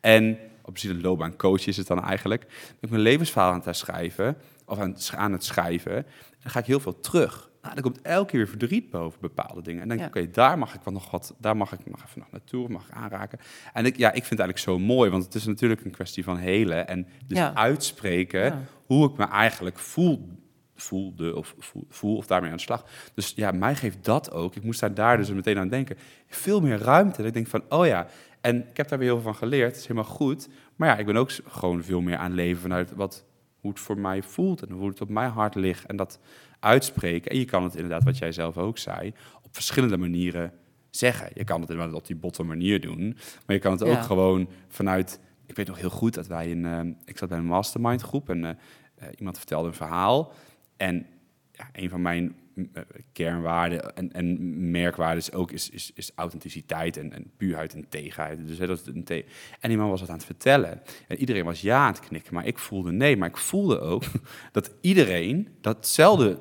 En 0.00 0.38
op 0.62 0.72
bezielend 0.72 1.02
loopbaancoach 1.02 1.66
is 1.66 1.76
het 1.76 1.86
dan 1.86 2.04
eigenlijk. 2.04 2.46
Ben 2.46 2.76
ik 2.80 2.90
mijn 2.90 3.02
levensverhaal 3.02 3.52
aan 3.52 3.62
het 3.64 3.76
schrijven, 3.76 4.36
of 4.66 4.78
aan, 4.78 4.96
aan 5.16 5.32
het 5.32 5.44
schrijven, 5.44 5.96
en 5.96 6.04
dan 6.42 6.50
ga 6.50 6.58
ik 6.58 6.66
heel 6.66 6.80
veel 6.80 7.00
terug. 7.00 7.49
Nou, 7.62 7.74
er 7.76 7.82
komt 7.82 8.02
elke 8.02 8.30
keer 8.30 8.38
weer 8.38 8.48
verdriet 8.48 8.90
boven 8.90 9.20
bepaalde 9.20 9.62
dingen. 9.62 9.82
En 9.82 9.88
dan 9.88 9.96
denk 9.96 10.10
ik, 10.10 10.16
oké, 10.16 10.30
daar 10.30 10.58
mag 10.58 10.74
ik 10.74 10.80
wel 10.84 10.94
nog 10.94 11.10
wat, 11.10 11.34
daar 11.38 11.56
mag 11.56 11.72
ik 11.72 11.90
nog 11.90 12.04
even 12.06 12.18
nog 12.18 12.30
naartoe, 12.30 12.68
mag 12.68 12.88
ik 12.88 12.94
aanraken. 12.94 13.38
En 13.72 13.86
ik, 13.86 13.96
ja, 13.96 14.08
ik 14.08 14.24
vind 14.24 14.30
het 14.30 14.40
eigenlijk 14.40 14.58
zo 14.58 14.78
mooi, 14.78 15.10
want 15.10 15.24
het 15.24 15.34
is 15.34 15.46
natuurlijk 15.46 15.84
een 15.84 15.90
kwestie 15.90 16.24
van 16.24 16.36
helen 16.36 16.88
en 16.88 17.06
dus 17.26 17.38
uitspreken 17.38 18.68
hoe 18.86 19.10
ik 19.10 19.16
me 19.16 19.24
eigenlijk 19.24 19.78
voel, 19.78 20.28
voelde 20.74 21.36
of 21.36 21.54
voel, 21.58 21.84
voel, 21.88 22.16
of 22.16 22.26
daarmee 22.26 22.50
aan 22.50 22.56
de 22.56 22.62
slag. 22.62 22.84
Dus 23.14 23.32
ja, 23.36 23.50
mij 23.50 23.74
geeft 23.74 24.04
dat 24.04 24.32
ook, 24.32 24.56
ik 24.56 24.62
moest 24.62 24.80
daar, 24.80 24.94
daar 24.94 25.16
dus 25.16 25.30
meteen 25.30 25.58
aan 25.58 25.68
denken, 25.68 25.96
veel 26.28 26.60
meer 26.60 26.78
ruimte. 26.78 27.16
Dat 27.16 27.26
ik 27.26 27.32
denk 27.32 27.46
van, 27.46 27.62
oh 27.68 27.86
ja, 27.86 28.06
en 28.40 28.68
ik 28.68 28.76
heb 28.76 28.88
daar 28.88 28.98
weer 28.98 29.08
heel 29.08 29.20
veel 29.20 29.32
van 29.32 29.40
geleerd, 29.40 29.70
het 29.70 29.76
is 29.76 29.86
helemaal 29.86 30.10
goed. 30.10 30.48
Maar 30.76 30.88
ja, 30.88 30.96
ik 30.96 31.06
ben 31.06 31.16
ook 31.16 31.30
gewoon 31.46 31.82
veel 31.82 32.00
meer 32.00 32.16
aan 32.16 32.32
leven 32.32 32.62
vanuit 32.62 32.94
wat, 32.94 33.24
hoe 33.60 33.70
het 33.70 33.80
voor 33.80 33.98
mij 33.98 34.22
voelt 34.22 34.62
en 34.62 34.70
hoe 34.70 34.88
het 34.88 35.00
op 35.00 35.08
mijn 35.08 35.30
hart 35.30 35.54
ligt. 35.54 35.86
En 35.86 35.96
dat 35.96 36.20
uitspreken. 36.60 37.30
En 37.30 37.38
je 37.38 37.44
kan 37.44 37.62
het 37.62 37.74
inderdaad, 37.74 38.04
wat 38.04 38.18
jij 38.18 38.32
zelf 38.32 38.58
ook 38.58 38.78
zei, 38.78 39.12
op 39.42 39.54
verschillende 39.54 39.96
manieren 39.96 40.52
zeggen. 40.90 41.30
Je 41.34 41.44
kan 41.44 41.60
het 41.60 41.70
inderdaad 41.70 41.94
op 41.94 42.06
die 42.06 42.16
botte 42.16 42.42
manier 42.42 42.80
doen, 42.80 43.16
maar 43.46 43.56
je 43.56 43.62
kan 43.62 43.72
het 43.72 43.82
ook 43.82 44.02
gewoon 44.02 44.48
vanuit... 44.68 45.20
Ik 45.46 45.56
weet 45.56 45.66
nog 45.66 45.78
heel 45.78 45.90
goed 45.90 46.14
dat 46.14 46.26
wij 46.26 46.50
in... 46.50 46.64
Uh, 46.64 46.80
ik 47.04 47.18
zat 47.18 47.28
bij 47.28 47.38
een 47.38 47.44
mastermind 47.44 48.02
groep 48.02 48.28
en 48.28 48.42
uh, 48.44 48.50
iemand 49.18 49.38
vertelde 49.38 49.68
een 49.68 49.74
verhaal. 49.74 50.32
En 50.76 51.06
ja, 51.52 51.68
een 51.72 51.88
van 51.88 52.02
mijn 52.02 52.34
kernwaarden 53.12 53.96
en, 53.96 54.12
en 54.12 54.70
merkwaarden 54.70 55.32
ook 55.32 55.52
is, 55.52 55.70
is, 55.70 55.90
is 55.94 56.12
authenticiteit 56.14 56.96
en, 56.96 57.12
en 57.12 57.30
puurheid 57.36 57.74
en 57.74 57.88
tegenheid. 57.88 58.46
Dus, 58.46 58.58
dat 58.58 58.86
een 58.86 59.04
te 59.04 59.24
en 59.60 59.68
die 59.68 59.78
man 59.78 59.90
was 59.90 60.00
het 60.00 60.10
aan 60.10 60.16
het 60.16 60.24
vertellen. 60.24 60.82
En 61.08 61.16
iedereen 61.16 61.44
was 61.44 61.60
ja 61.60 61.86
aan 61.86 61.92
het 61.92 62.00
knikken, 62.00 62.34
maar 62.34 62.46
ik 62.46 62.58
voelde 62.58 62.92
nee. 62.92 63.16
Maar 63.16 63.28
ik 63.28 63.36
voelde 63.36 63.80
ook 63.80 64.02
dat 64.52 64.70
iedereen 64.80 65.48
datzelfde 65.60 66.38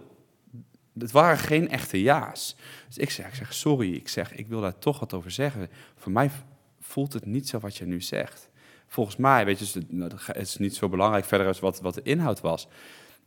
het 0.98 1.12
waren 1.12 1.38
geen 1.38 1.70
echte 1.70 2.02
ja's. 2.02 2.56
Dus 2.88 2.98
ik 2.98 3.10
zeg, 3.10 3.28
ik 3.28 3.36
zeg, 3.36 3.54
sorry, 3.54 3.94
ik 3.94 4.08
zeg, 4.08 4.36
ik 4.36 4.48
wil 4.48 4.62
daar 4.62 4.80
toch 4.80 5.00
wat 5.00 5.14
over 5.14 5.32
zeggen. 5.32 5.70
Voor 5.96 6.12
mij 6.12 6.32
voelt 6.80 7.14
het 7.14 7.26
niet 7.26 7.48
zo 7.48 7.60
wat 7.60 7.78
je 7.78 7.86
nu 7.86 8.02
zegt. 8.02 8.50
Volgens 8.88 9.16
mij, 9.16 9.46
weet 9.46 9.60
je, 9.60 9.82
nou, 9.88 10.12
het 10.26 10.48
is 10.48 10.58
niet 10.58 10.76
zo 10.76 10.90
belangrijk 10.90 11.26
verder 11.26 11.48
als 11.48 11.60
wat, 11.60 11.82
wat 11.82 11.94
de 11.94 12.02
inhoud 12.02 12.42
was. 12.42 12.68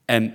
En 0.05 0.35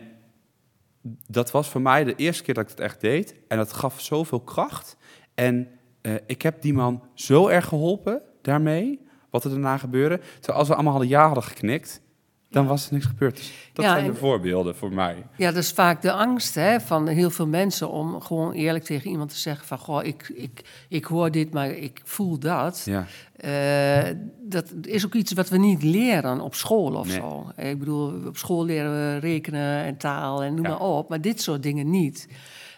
dat 1.28 1.52
was 1.52 1.70
voor 1.70 1.82
mij 1.82 2.04
de 2.04 2.16
eerste 2.16 2.44
keer 2.44 2.54
dat 2.54 2.64
ik 2.64 2.70
het 2.70 2.80
echt 2.80 3.02
deed. 3.02 3.36
En 3.48 3.58
dat 3.58 3.74
gaf 3.74 4.02
zoveel 4.02 4.40
kracht. 4.40 4.98
En 5.36 5.68
uh, 6.02 6.14
ik 6.26 6.42
heb 6.42 6.62
die 6.62 6.74
man 6.74 7.04
zo 7.14 7.48
erg 7.48 7.66
geholpen 7.68 8.22
daarmee. 8.42 9.06
wat 9.30 9.44
er 9.44 9.50
daarna 9.50 9.78
gebeurde. 9.78 10.20
Terwijl 10.40 10.66
we 10.66 10.74
allemaal 10.74 10.92
hadden 10.92 11.10
ja 11.10 11.26
hadden 11.26 11.44
geknikt, 11.44 12.02
dan 12.50 12.66
was 12.68 12.88
er 12.88 12.94
niks 12.94 13.06
gebeurd. 13.06 13.36
Dus 13.36 13.70
dat 13.74 13.86
Ja, 13.86 13.92
zijn 13.92 14.04
de 14.06 14.12
en- 14.12 14.18
voorbeelden 14.18 14.76
voor 14.76 14.94
mij. 14.94 15.16
Ja, 15.38 15.52
dat 15.52 15.64
is 15.64 15.72
vaak 15.72 16.02
de 16.02 16.12
angst 16.12 16.56
hè, 16.56 16.80
van 16.82 17.08
heel 17.08 17.30
veel 17.30 17.48
mensen 17.48 17.90
om 17.90 18.22
gewoon 18.22 18.52
eerlijk 18.54 18.84
tegen 18.84 19.10
iemand 19.12 19.30
te 19.30 19.38
zeggen 19.38 19.68
van... 19.68 19.78
Goh, 19.78 20.04
ik, 20.06 20.32
ik, 20.36 20.62
ik 20.90 21.06
hoor 21.06 21.32
dit, 21.32 21.54
maar 21.54 21.70
ik 21.70 22.02
voel 22.04 22.40
dat. 22.40 22.82
Ja, 22.86 23.06
Eh, 23.38 24.14
dat 24.42 24.74
is 24.82 25.06
ook 25.06 25.14
iets 25.14 25.34
wat 25.34 25.50
we 25.50 25.58
niet 25.58 25.84
leren 25.84 26.42
op 26.42 26.56
school 26.56 26.94
of 26.96 27.08
Nee. 27.08 27.16
zo. 27.16 27.52
Ik 27.58 27.80
bedoel, 27.80 28.28
op 28.28 28.38
school 28.38 28.66
leren 28.66 28.92
we 28.92 29.18
rekenen 29.20 29.84
en 29.84 29.98
taal 29.98 30.44
en 30.44 30.54
noem 30.54 30.64
Ja. 30.66 30.70
maar 30.70 30.80
op, 30.82 31.10
maar 31.10 31.22
dit 31.22 31.42
soort 31.42 31.64
dingen 31.64 31.90
niet. 31.90 32.28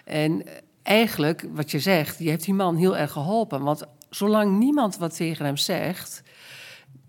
En 0.06 0.44
eigenlijk, 0.84 1.46
wat 1.54 1.72
je 1.72 1.80
zegt, 1.80 2.20
je 2.20 2.30
hebt 2.30 2.44
die 2.44 2.54
man 2.54 2.76
heel 2.76 2.98
erg 2.98 3.12
geholpen. 3.12 3.62
Want 3.64 3.84
zolang 4.10 4.58
niemand 4.60 4.98
wat 4.98 5.16
tegen 5.16 5.46
hem 5.46 5.58
zegt, 5.58 6.24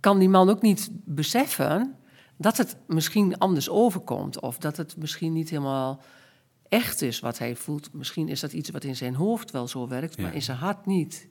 kan 0.01 0.19
die 0.19 0.29
man 0.29 0.51
ook 0.51 0.63
niet 0.63 0.91
beseffen 1.05 1.95
dat 2.41 2.57
het 2.57 2.77
misschien 2.87 3.39
anders 3.39 3.69
overkomt. 3.69 4.41
Of 4.41 4.59
dat 4.59 4.77
het 4.77 4.97
misschien 4.97 5.33
niet 5.33 5.51
helemaal 5.51 6.01
echt 6.69 7.03
is 7.03 7.21
wat 7.21 7.39
hij 7.39 7.57
voelt. 7.57 7.93
Misschien 7.93 8.29
is 8.29 8.41
dat 8.41 8.53
iets 8.53 8.71
wat 8.71 8.85
in 8.85 8.97
zijn 8.97 9.15
hoofd 9.15 9.51
wel 9.51 9.69
zo 9.69 9.89
werkt, 9.89 10.19
maar 10.19 10.35
in 10.35 10.43
zijn 10.43 10.59
hart 10.59 10.87
niet. 10.87 11.29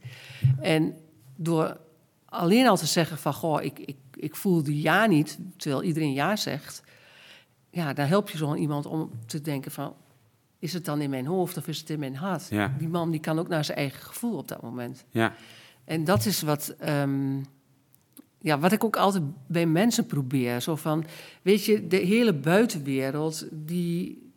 En 0.61 0.97
door 1.35 1.77
alleen 2.25 2.67
al 2.67 2.77
te 2.77 2.85
zeggen 2.85 3.17
van, 3.17 3.33
goh, 3.33 3.63
ik, 3.63 3.79
ik, 3.79 3.97
ik 4.13 4.35
voel 4.35 4.63
die 4.63 4.81
ja 4.81 5.05
niet, 5.05 5.37
terwijl 5.57 5.83
iedereen 5.83 6.13
ja 6.13 6.35
zegt, 6.35 6.83
ja, 7.69 7.93
dan 7.93 8.05
help 8.05 8.29
je 8.29 8.37
zo'n 8.37 8.57
iemand 8.57 8.85
om 8.85 9.11
te 9.25 9.41
denken 9.41 9.71
van, 9.71 9.93
is 10.59 10.73
het 10.73 10.85
dan 10.85 11.01
in 11.01 11.09
mijn 11.09 11.25
hoofd 11.25 11.57
of 11.57 11.67
is 11.67 11.79
het 11.79 11.89
in 11.89 11.99
mijn 11.99 12.15
hart? 12.15 12.47
Ja. 12.49 12.75
Die 12.77 12.89
man 12.89 13.11
die 13.11 13.19
kan 13.19 13.39
ook 13.39 13.47
naar 13.47 13.65
zijn 13.65 13.77
eigen 13.77 14.01
gevoel 14.01 14.37
op 14.37 14.47
dat 14.47 14.61
moment. 14.61 15.05
ja, 15.09 15.33
En 15.85 16.03
dat 16.03 16.25
is 16.25 16.41
wat, 16.41 16.75
ehm, 16.77 17.41
ja, 18.41 18.59
wat 18.59 18.71
ik 18.71 18.83
ook 18.83 18.95
altijd 18.95 19.23
bij 19.47 19.65
mensen 19.65 20.05
probeer. 20.05 20.61
Zo 20.61 20.75
van, 20.75 21.05
weet 21.41 21.65
je, 21.65 21.87
de 21.87 21.97
hele 21.97 22.33
buitenwereld, 22.33 23.45
die, 23.51 24.31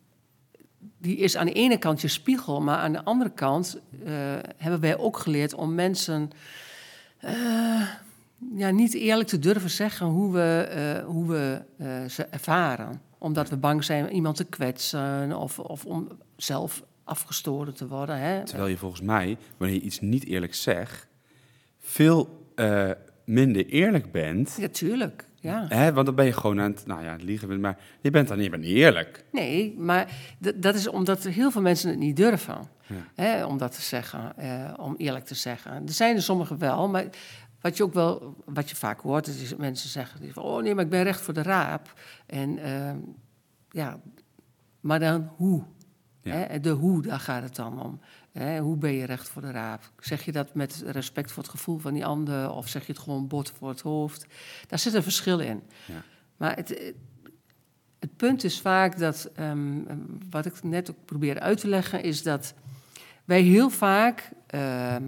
die 0.97 1.17
is 1.17 1.37
aan 1.37 1.45
de 1.45 1.53
ene 1.53 1.77
kant 1.77 2.01
je 2.01 2.07
spiegel, 2.07 2.61
maar 2.61 2.77
aan 2.77 2.91
de 2.91 3.03
andere 3.03 3.29
kant 3.29 3.79
eh, 4.05 4.13
hebben 4.57 4.79
wij 4.79 4.97
ook 4.97 5.17
geleerd 5.17 5.53
om 5.53 5.75
mensen 5.75 6.29
eh, 7.17 7.87
ja, 8.55 8.69
niet 8.69 8.93
eerlijk 8.93 9.29
te 9.29 9.39
durven 9.39 9.69
zeggen 9.69 10.07
hoe 10.07 10.33
we, 10.33 10.67
eh, 10.69 11.05
hoe 11.05 11.27
we 11.27 11.61
ze 12.09 12.23
ervaren. 12.23 13.01
Omdat 13.17 13.49
we 13.49 13.57
bang 13.57 13.83
zijn 13.83 14.11
iemand 14.11 14.35
te 14.35 14.43
kwetsen 14.43 15.37
of, 15.37 15.59
of 15.59 15.85
om 15.85 16.07
zelf 16.35 16.83
afgestolen 17.03 17.73
te 17.73 17.87
worden. 17.87 18.17
Hè? 18.17 18.45
terwijl 18.45 18.69
je 18.69 18.77
volgens 18.77 19.01
mij, 19.01 19.37
wanneer 19.57 19.77
je 19.77 19.83
iets 19.83 19.99
niet 19.99 20.25
eerlijk 20.25 20.55
zegt, 20.55 21.07
veel 21.79 22.41
minder 23.25 23.65
eerlijk 23.65 24.11
bent. 24.11 24.55
Ja, 24.59 24.67
tuurlijk. 24.67 25.25
Ja. 25.39 25.65
Hè? 25.69 25.93
Want 25.93 26.05
dan 26.05 26.15
ben 26.15 26.25
je 26.25 26.33
gewoon 26.33 26.61
aan 26.61 26.71
het, 26.71 26.85
nou 26.85 27.03
ja, 27.03 27.15
liegen, 27.19 27.59
maar 27.59 27.77
je 28.01 28.09
bent 28.09 28.27
dan 28.27 28.37
niet, 28.37 28.57
niet 28.57 28.65
eerlijk. 28.75 29.25
Nee, 29.31 29.75
maar 29.77 30.11
dat 30.55 30.75
is 30.75 30.87
omdat 30.87 31.23
heel 31.23 31.51
veel 31.51 31.61
mensen 31.61 31.89
het 31.89 31.99
niet 31.99 32.15
durven. 32.15 32.57
Ja. 32.87 32.95
Hè, 33.15 33.45
om 33.45 33.57
dat 33.57 33.75
te 33.75 33.81
zeggen, 33.81 34.37
eh, 34.37 34.73
om 34.77 34.95
eerlijk 34.97 35.25
te 35.25 35.35
zeggen. 35.35 35.71
Er 35.71 35.93
zijn 35.93 36.15
er 36.15 36.21
sommigen 36.21 36.57
wel, 36.57 36.89
maar 36.89 37.05
wat 37.61 37.77
je 37.77 37.83
ook 37.83 37.93
wel, 37.93 38.35
wat 38.45 38.69
je 38.69 38.75
vaak 38.75 38.99
hoort, 38.99 39.27
is 39.27 39.49
dat 39.49 39.59
mensen 39.59 39.89
zeggen: 39.89 40.33
van, 40.33 40.43
Oh 40.43 40.63
nee, 40.63 40.75
maar 40.75 40.83
ik 40.83 40.89
ben 40.89 41.03
recht 41.03 41.21
voor 41.21 41.33
de 41.33 41.41
raap. 41.41 41.93
En 42.25 42.57
ehm, 42.57 42.97
ja, 43.69 43.99
maar 44.79 44.99
dan 44.99 45.31
hoe? 45.35 45.63
Ja. 46.21 46.35
Hè, 46.35 46.59
de 46.59 46.69
hoe, 46.69 47.01
daar 47.01 47.19
gaat 47.19 47.43
het 47.43 47.55
dan 47.55 47.81
om. 47.81 47.99
Hè, 48.33 48.59
hoe 48.59 48.77
ben 48.77 48.93
je 48.93 49.05
recht 49.05 49.29
voor 49.29 49.41
de 49.41 49.51
raap? 49.51 49.91
Zeg 49.99 50.25
je 50.25 50.31
dat 50.31 50.53
met 50.53 50.83
respect 50.85 51.31
voor 51.31 51.43
het 51.43 51.51
gevoel 51.51 51.77
van 51.77 51.93
die 51.93 52.05
ander, 52.05 52.51
of 52.51 52.67
zeg 52.67 52.85
je 52.85 52.91
het 52.91 53.01
gewoon 53.01 53.27
bot 53.27 53.51
voor 53.57 53.69
het 53.69 53.81
hoofd? 53.81 54.25
Daar 54.67 54.79
zit 54.79 54.93
een 54.93 55.03
verschil 55.03 55.39
in. 55.39 55.63
Ja. 55.85 56.03
Maar 56.37 56.55
het, 56.55 56.93
het 57.99 58.15
punt 58.15 58.43
is 58.43 58.61
vaak 58.61 58.97
dat, 58.97 59.29
ehm, 59.35 59.81
wat 60.29 60.45
ik 60.45 60.63
net 60.63 60.89
ook 60.89 61.05
probeer 61.05 61.39
uit 61.39 61.59
te 61.59 61.67
leggen, 61.67 62.03
is 62.03 62.23
dat 62.23 62.53
wij 63.25 63.41
heel 63.41 63.69
vaak 63.69 64.31
ehm, 64.47 65.03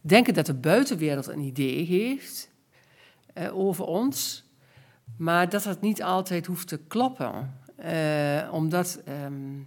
denken 0.00 0.34
dat 0.34 0.46
de 0.46 0.54
buitenwereld 0.54 1.26
een 1.26 1.40
idee 1.40 1.84
heeft 1.84 2.50
eh, 3.34 3.58
over 3.58 3.84
ons, 3.84 4.44
maar 5.16 5.48
dat 5.48 5.62
dat 5.62 5.80
niet 5.80 6.02
altijd 6.02 6.46
hoeft 6.46 6.68
te 6.68 6.80
kloppen. 6.88 7.60
Eh, 7.76 8.48
omdat, 8.52 9.00
ehm, 9.04 9.60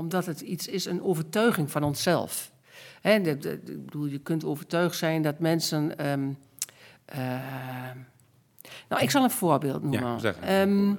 omdat 0.00 0.26
het 0.26 0.40
iets 0.40 0.66
is, 0.68 0.84
een 0.84 1.02
overtuiging 1.02 1.70
van 1.70 1.82
onszelf. 1.82 2.52
Hè, 3.00 3.20
de- 3.20 3.38
de- 3.38 3.60
de- 3.64 3.72
ik 3.72 3.84
bedoel, 3.84 4.06
je 4.06 4.18
kunt 4.18 4.44
overtuigd 4.44 4.96
zijn 4.96 5.22
dat 5.22 5.38
mensen. 5.38 5.98
ehm, 5.98 6.28
ehm, 7.04 7.96
nou, 8.88 9.02
ik 9.02 9.10
zal 9.10 9.24
een 9.24 9.30
voorbeeld 9.30 9.82
noemen. 9.82 10.00
Ja, 10.00 10.18
zeg. 10.18 10.38
Ehm, 10.40 10.94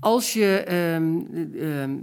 als 0.00 0.32
je. 0.32 0.56
ehm, 0.56 1.96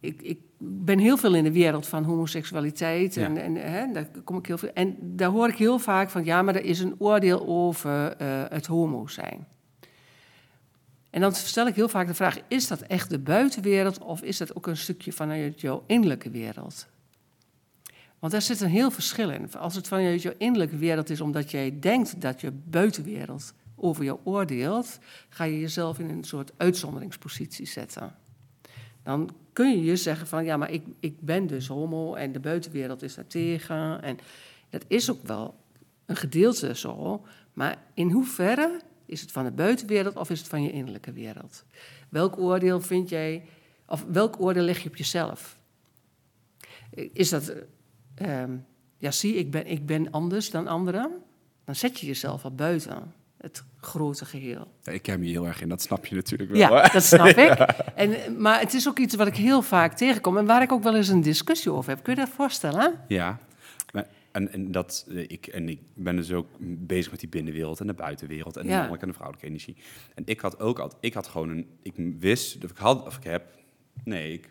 ik, 0.00 0.22
ik 0.22 0.38
ben 0.58 0.98
heel 0.98 1.16
veel 1.16 1.34
in 1.34 1.44
de 1.44 1.52
wereld 1.52 1.86
van 1.86 2.04
homoseksualiteit. 2.04 3.16
En, 3.16 3.34
Ja. 3.34 3.40
en 3.40 3.92
daar 3.92 4.06
kom 4.24 4.36
ik 4.38 4.46
heel 4.46 4.58
veel. 4.58 4.72
En 4.74 4.96
daar 5.00 5.30
hoor 5.30 5.48
ik 5.48 5.56
heel 5.56 5.78
vaak 5.78 6.10
van: 6.10 6.24
ja, 6.24 6.42
maar 6.42 6.54
er 6.54 6.64
is 6.64 6.80
een 6.80 6.94
oordeel 6.98 7.46
over 7.46 8.16
eh, 8.16 8.42
het 8.48 8.66
homo 8.66 9.06
zijn. 9.06 9.46
En 11.10 11.20
dan 11.20 11.32
stel 11.32 11.66
ik 11.66 11.74
heel 11.74 11.88
vaak 11.88 12.06
de 12.06 12.14
vraag: 12.14 12.38
is 12.48 12.68
dat 12.68 12.80
echt 12.80 13.10
de 13.10 13.18
buitenwereld 13.18 13.98
of 13.98 14.22
is 14.22 14.38
dat 14.38 14.56
ook 14.56 14.66
een 14.66 14.76
stukje 14.76 15.12
vanuit 15.12 15.60
jouw 15.60 15.84
innerlijke 15.86 16.30
wereld? 16.30 16.86
Want 18.18 18.32
daar 18.32 18.42
zit 18.42 18.60
een 18.60 18.68
heel 18.68 18.90
verschil 18.90 19.30
in. 19.30 19.52
Als 19.52 19.74
het 19.74 19.88
vanuit 19.88 20.22
jouw 20.22 20.34
innerlijke 20.38 20.76
wereld 20.76 21.10
is 21.10 21.20
omdat 21.20 21.50
jij 21.50 21.78
denkt 21.80 22.20
dat 22.20 22.40
je 22.40 22.50
buitenwereld 22.52 23.52
over 23.76 24.04
jou 24.04 24.18
oordeelt, 24.24 24.98
ga 25.28 25.44
je 25.44 25.60
jezelf 25.60 25.98
in 25.98 26.08
een 26.08 26.24
soort 26.24 26.52
uitzonderingspositie 26.56 27.66
zetten. 27.66 28.14
Dan 29.02 29.30
kun 29.52 29.70
je 29.70 29.84
je 29.84 29.96
zeggen 29.96 30.26
van 30.26 30.44
ja, 30.44 30.56
maar 30.56 30.70
ik, 30.70 30.84
ik 31.00 31.20
ben 31.20 31.46
dus 31.46 31.66
homo 31.66 32.14
en 32.14 32.32
de 32.32 32.40
buitenwereld 32.40 33.02
is 33.02 33.14
daar 33.14 33.26
tegen. 33.26 34.02
En 34.02 34.18
dat 34.68 34.84
is 34.86 35.10
ook 35.10 35.26
wel 35.26 35.54
een 36.06 36.16
gedeelte 36.16 36.76
zo. 36.76 37.24
Maar 37.52 37.78
in 37.94 38.10
hoeverre 38.10 38.80
is 39.10 39.20
het 39.20 39.32
van 39.32 39.44
de 39.44 39.50
buitenwereld 39.50 40.16
of 40.16 40.30
is 40.30 40.38
het 40.38 40.48
van 40.48 40.62
je 40.62 40.70
innerlijke 40.70 41.12
wereld? 41.12 41.64
Welk 42.08 42.38
oordeel 42.38 42.80
vind 42.80 43.08
jij, 43.08 43.42
of 43.86 44.04
welk 44.08 44.40
oordeel 44.40 44.62
leg 44.62 44.82
je 44.82 44.88
op 44.88 44.96
jezelf? 44.96 45.56
Is 47.12 47.28
dat, 47.28 47.48
eh, 47.48 48.42
ehm, 48.42 48.56
ja 48.98 49.10
zie, 49.10 49.34
ik 49.34 49.50
ben, 49.50 49.66
ik 49.66 49.86
ben 49.86 50.10
anders 50.10 50.50
dan 50.50 50.66
anderen? 50.66 51.10
Dan 51.64 51.74
zet 51.74 52.00
je 52.00 52.06
jezelf 52.06 52.44
al 52.44 52.54
buiten 52.54 53.12
het 53.40 53.64
grote 53.80 54.24
geheel. 54.24 54.72
Ja, 54.82 54.92
ik 54.92 55.02
ken 55.02 55.20
me 55.20 55.26
heel 55.26 55.46
erg 55.46 55.60
in, 55.60 55.68
dat 55.68 55.82
snap 55.82 56.06
je 56.06 56.14
natuurlijk 56.14 56.50
wel. 56.50 56.60
Ja, 56.60 56.82
hè? 56.82 56.88
dat 56.92 57.02
snap 57.02 57.26
ik. 57.26 57.58
En, 57.94 58.40
maar 58.40 58.60
het 58.60 58.74
is 58.74 58.88
ook 58.88 58.98
iets 58.98 59.14
wat 59.14 59.26
ik 59.26 59.36
heel 59.36 59.62
vaak 59.62 59.92
tegenkom 59.96 60.36
en 60.36 60.46
waar 60.46 60.62
ik 60.62 60.72
ook 60.72 60.82
wel 60.82 60.96
eens 60.96 61.08
een 61.08 61.20
discussie 61.20 61.72
over 61.72 61.90
heb. 61.90 62.02
Kun 62.02 62.14
je 62.14 62.20
dat 62.20 62.28
voorstellen? 62.28 63.04
Ja, 63.08 63.38
en, 64.32 64.52
en, 64.52 64.72
dat, 64.72 65.06
eh, 65.08 65.18
ik, 65.18 65.46
en 65.46 65.68
ik 65.68 65.80
ben 65.94 66.16
dus 66.16 66.32
ook 66.32 66.48
bezig 66.60 67.10
met 67.10 67.20
die 67.20 67.28
binnenwereld 67.28 67.80
en 67.80 67.86
de 67.86 67.94
buitenwereld 67.94 68.56
en 68.56 68.62
de 68.62 68.68
mannelijke 68.68 69.02
en 69.02 69.08
de 69.08 69.14
vrouwelijke 69.14 69.48
energie. 69.48 69.76
En 70.14 70.22
ik 70.26 70.40
had 70.40 70.60
ook 70.60 70.78
altijd, 70.78 71.04
ik 71.04 71.14
had 71.14 71.26
gewoon 71.26 71.48
een, 71.48 71.66
ik 71.82 71.94
wist, 72.18 72.64
of 72.64 72.70
ik 72.70 72.76
had, 72.76 73.06
of 73.06 73.16
ik 73.16 73.24
heb, 73.24 73.44
nee, 74.04 74.32
ik 74.32 74.50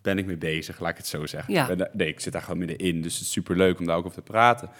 ben 0.00 0.18
ik 0.18 0.26
mee 0.26 0.36
bezig, 0.36 0.80
laat 0.80 0.90
ik 0.90 0.96
het 0.96 1.06
zo 1.06 1.26
zeggen. 1.26 1.54
Ja. 1.54 1.66
Ben 1.66 1.90
nee, 1.92 2.08
ik 2.08 2.20
zit 2.20 2.32
daar 2.32 2.42
gewoon 2.42 2.58
middenin, 2.58 3.02
dus 3.02 3.14
het 3.14 3.22
is 3.22 3.32
superleuk 3.32 3.78
om 3.78 3.86
daar 3.86 3.96
ook 3.96 4.04
over 4.04 4.22
te 4.22 4.30
praten. 4.30 4.70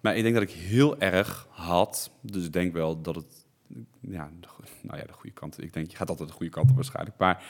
Maar 0.00 0.16
ik 0.16 0.22
denk 0.22 0.34
dat 0.34 0.42
ik 0.42 0.50
heel 0.50 1.00
erg 1.00 1.46
had, 1.50 2.10
dus 2.20 2.44
ik 2.44 2.52
denk 2.52 2.72
wel 2.72 3.02
dat 3.02 3.14
het, 3.14 3.46
ja, 4.00 4.30
de, 4.40 4.48
nou 4.82 4.98
ja, 4.98 5.04
de 5.04 5.12
goede 5.12 5.34
kant, 5.34 5.62
ik 5.62 5.72
denk, 5.72 5.90
je 5.90 5.96
gaat 5.96 6.08
altijd 6.08 6.28
de 6.28 6.34
goede 6.34 6.52
kant 6.52 6.70
op 6.70 6.76
waarschijnlijk, 6.76 7.18
maar 7.18 7.44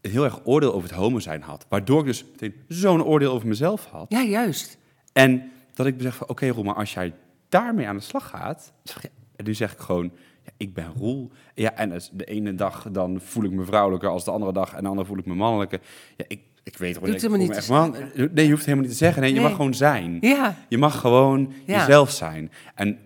een 0.00 0.10
heel 0.10 0.24
erg 0.24 0.40
oordeel 0.44 0.74
over 0.74 0.88
het 0.88 0.98
homo 0.98 1.18
zijn 1.18 1.42
had. 1.42 1.66
Waardoor 1.68 2.00
ik 2.00 2.06
dus 2.06 2.24
meteen 2.24 2.54
zo'n 2.68 3.04
oordeel 3.04 3.32
over 3.32 3.48
mezelf 3.48 3.84
had. 3.84 4.06
Ja, 4.08 4.22
juist. 4.22 4.78
En 5.12 5.50
dat 5.76 5.86
ik 5.86 5.94
zeg 5.98 6.16
van, 6.16 6.28
oké 6.28 6.48
Roel, 6.48 6.64
maar 6.64 6.74
als 6.74 6.94
jij 6.94 7.14
daarmee 7.48 7.86
aan 7.88 7.96
de 7.96 8.02
slag 8.02 8.28
gaat... 8.28 8.72
Zeg 8.82 9.02
je, 9.02 9.10
en 9.36 9.44
nu 9.44 9.54
zeg 9.54 9.72
ik 9.72 9.78
gewoon, 9.78 10.12
ja, 10.44 10.50
ik 10.56 10.74
ben 10.74 10.92
Roel. 10.96 11.30
Ja, 11.54 11.74
en 11.74 11.92
als 11.92 12.10
de 12.12 12.24
ene 12.24 12.54
dag 12.54 12.88
dan 12.92 13.20
voel 13.20 13.44
ik 13.44 13.50
me 13.50 13.64
vrouwelijker 13.64 14.08
als 14.08 14.24
de 14.24 14.30
andere 14.30 14.52
dag... 14.52 14.74
en 14.74 14.82
de 14.82 14.88
andere 14.88 15.06
voel 15.08 15.18
ik 15.18 15.26
me 15.26 15.34
mannelijker. 15.34 15.80
Ja, 16.16 16.24
ik, 16.28 16.40
ik 16.62 16.76
weet 16.76 16.94
gewoon, 16.94 17.14
ik 17.14 17.20
helemaal 17.20 17.38
niet 17.38 17.56
echt 17.56 17.68
man. 17.68 17.96
Nee, 18.14 18.44
je 18.44 18.50
hoeft 18.50 18.64
helemaal 18.64 18.84
niet 18.84 18.92
te 18.92 18.98
zeggen. 19.04 19.22
Nee, 19.22 19.34
je 19.34 19.40
mag 19.40 19.54
gewoon 19.54 19.74
zijn. 19.74 20.18
Ja, 20.20 20.56
Je 20.68 20.78
mag 20.78 21.00
gewoon 21.00 21.52
Ja. 21.66 21.78
jezelf 21.78 22.10
zijn. 22.10 22.52
En 22.74 22.98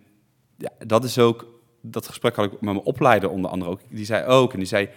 ja, 0.56 0.70
dat 0.86 1.04
is 1.04 1.18
ook... 1.18 1.46
Dat 1.82 2.06
gesprek 2.06 2.36
had 2.36 2.44
ik 2.44 2.50
met 2.50 2.60
mijn 2.60 2.78
opleider 2.78 3.30
onder 3.30 3.50
andere 3.50 3.70
ook. 3.70 3.80
Die 3.88 4.04
zei 4.04 4.26
ook, 4.26 4.52
en 4.52 4.58
die 4.58 4.68
zei... 4.68 4.88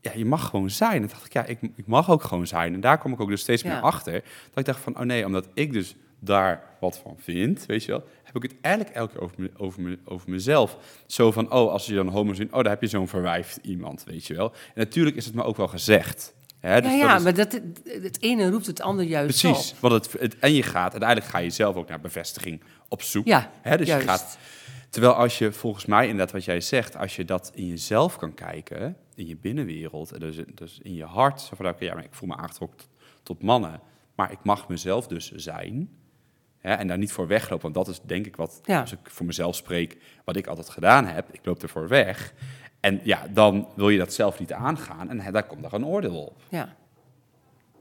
Ja, 0.00 0.10
je 0.14 0.24
mag 0.24 0.48
gewoon 0.48 0.70
zijn. 0.70 1.02
En 1.02 1.08
dacht 1.08 1.26
ik, 1.26 1.32
ja, 1.32 1.44
ik, 1.44 1.58
ik 1.76 1.86
mag 1.86 2.10
ook 2.10 2.22
gewoon 2.22 2.46
zijn. 2.46 2.74
En 2.74 2.80
daar 2.80 2.98
kom 2.98 3.12
ik 3.12 3.20
ook 3.20 3.28
dus 3.28 3.40
steeds 3.40 3.62
meer 3.62 3.80
achter. 3.80 4.12
Dat 4.12 4.58
ik 4.58 4.64
dacht 4.64 4.80
van, 4.80 4.98
oh 4.98 5.02
nee, 5.02 5.26
omdat 5.26 5.48
ik 5.54 5.72
dus 5.72 5.96
daar 6.18 6.62
wat 6.80 6.98
van 6.98 7.14
vind, 7.18 7.66
weet 7.66 7.84
je 7.84 7.90
wel, 7.92 8.04
heb 8.22 8.36
ik 8.36 8.42
het 8.42 8.54
eigenlijk 8.60 8.94
elke 8.96 9.12
keer 9.12 9.22
over, 9.22 9.40
me, 9.40 9.50
over, 9.56 9.82
me, 9.82 9.98
over 10.04 10.30
mezelf. 10.30 10.76
Zo 11.06 11.32
van, 11.32 11.52
oh, 11.52 11.70
als 11.72 11.86
je 11.86 11.94
dan 11.94 12.08
homo 12.08 12.32
ziet, 12.34 12.52
oh, 12.52 12.60
daar 12.62 12.70
heb 12.72 12.80
je 12.80 12.86
zo'n 12.86 13.08
verwijfd 13.08 13.58
iemand, 13.62 14.04
weet 14.04 14.26
je 14.26 14.34
wel. 14.34 14.50
En 14.52 14.58
natuurlijk 14.74 15.16
is 15.16 15.24
het 15.24 15.34
me 15.34 15.42
ook 15.42 15.56
wel 15.56 15.68
gezegd. 15.68 16.34
Hè, 16.58 16.80
dus 16.80 16.90
ja, 16.90 16.96
dat 16.98 17.08
ja 17.08 17.16
is- 17.16 17.22
maar 17.22 17.34
dat, 17.34 17.60
het 18.02 18.22
ene 18.22 18.50
roept 18.50 18.66
het 18.66 18.80
ander 18.80 19.04
juist 19.04 19.40
Precies, 19.40 19.72
op. 19.72 19.78
want 19.78 19.92
het, 20.06 20.20
het, 20.20 20.38
en 20.38 20.52
je 20.52 20.62
gaat, 20.62 20.90
uiteindelijk 20.92 21.30
ga 21.30 21.38
je 21.38 21.50
zelf 21.50 21.76
ook 21.76 21.88
naar 21.88 22.00
bevestiging 22.00 22.62
op 22.88 23.02
zoek. 23.02 23.26
Ja, 23.26 23.50
Hè, 23.62 23.76
dus 23.76 23.86
juist. 23.86 24.04
je 24.04 24.10
gaat, 24.10 24.38
terwijl 24.90 25.12
als 25.14 25.38
je 25.38 25.52
volgens 25.52 25.84
mij 25.86 26.02
inderdaad 26.08 26.32
wat 26.32 26.44
jij 26.44 26.60
zegt, 26.60 26.96
als 26.96 27.16
je 27.16 27.24
dat 27.24 27.52
in 27.54 27.66
jezelf 27.66 28.16
kan 28.16 28.34
kijken, 28.34 28.96
in 29.14 29.26
je 29.26 29.36
binnenwereld, 29.36 30.12
en 30.12 30.20
dus, 30.20 30.36
dus 30.54 30.78
in 30.82 30.94
je 30.94 31.04
hart, 31.04 31.40
zo 31.40 31.56
van 31.56 31.68
oké, 31.68 31.84
ja, 31.84 31.94
maar 31.94 32.04
ik 32.04 32.14
voel 32.14 32.28
me 32.28 32.36
aangetrokken 32.36 32.78
tot, 32.78 32.88
tot 33.22 33.42
mannen, 33.42 33.80
maar 34.14 34.32
ik 34.32 34.38
mag 34.42 34.68
mezelf 34.68 35.06
dus 35.06 35.32
zijn. 35.32 35.88
Hè, 36.64 36.72
en 36.74 36.86
daar 36.86 36.98
niet 36.98 37.12
voor 37.12 37.26
weglopen, 37.26 37.72
want 37.72 37.86
dat 37.86 37.88
is 37.94 38.00
denk 38.02 38.26
ik 38.26 38.36
wat, 38.36 38.60
Ja. 38.64 38.80
als 38.80 38.92
ik 38.92 38.98
voor 39.02 39.26
mezelf 39.26 39.56
spreek, 39.56 39.96
wat 40.24 40.36
ik 40.36 40.46
altijd 40.46 40.68
gedaan 40.68 41.06
heb. 41.06 41.26
Ik 41.30 41.40
loop 41.44 41.62
ervoor 41.62 41.88
weg. 41.88 42.32
En 42.80 43.00
ja, 43.02 43.26
dan 43.30 43.68
wil 43.76 43.88
je 43.88 43.98
dat 43.98 44.12
zelf 44.12 44.38
niet 44.38 44.52
aangaan 44.52 45.10
en 45.10 45.20
hè, 45.20 45.30
daar 45.30 45.46
komt 45.46 45.64
er 45.64 45.74
een 45.74 45.86
oordeel 45.86 46.22
op. 46.24 46.40
Ja. 46.48 46.74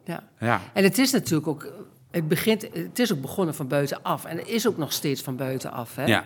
ja. 0.03 0.23
Ja, 0.39 0.61
En 0.73 0.83
het 0.83 0.97
is 0.97 1.11
natuurlijk 1.11 1.47
ook, 1.47 1.73
het, 2.11 2.27
begint, 2.27 2.61
het 2.73 2.99
is 2.99 3.13
ook 3.13 3.21
begonnen 3.21 3.55
van 3.55 3.67
buitenaf. 3.67 4.25
En 4.25 4.37
het 4.37 4.47
is 4.47 4.67
ook 4.67 4.77
nog 4.77 4.91
steeds 4.93 5.21
van 5.21 5.35
buitenaf. 5.35 5.95
Hè? 5.95 6.05
ja, 6.05 6.23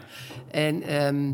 En 0.51 0.81
ehm, 0.81 1.31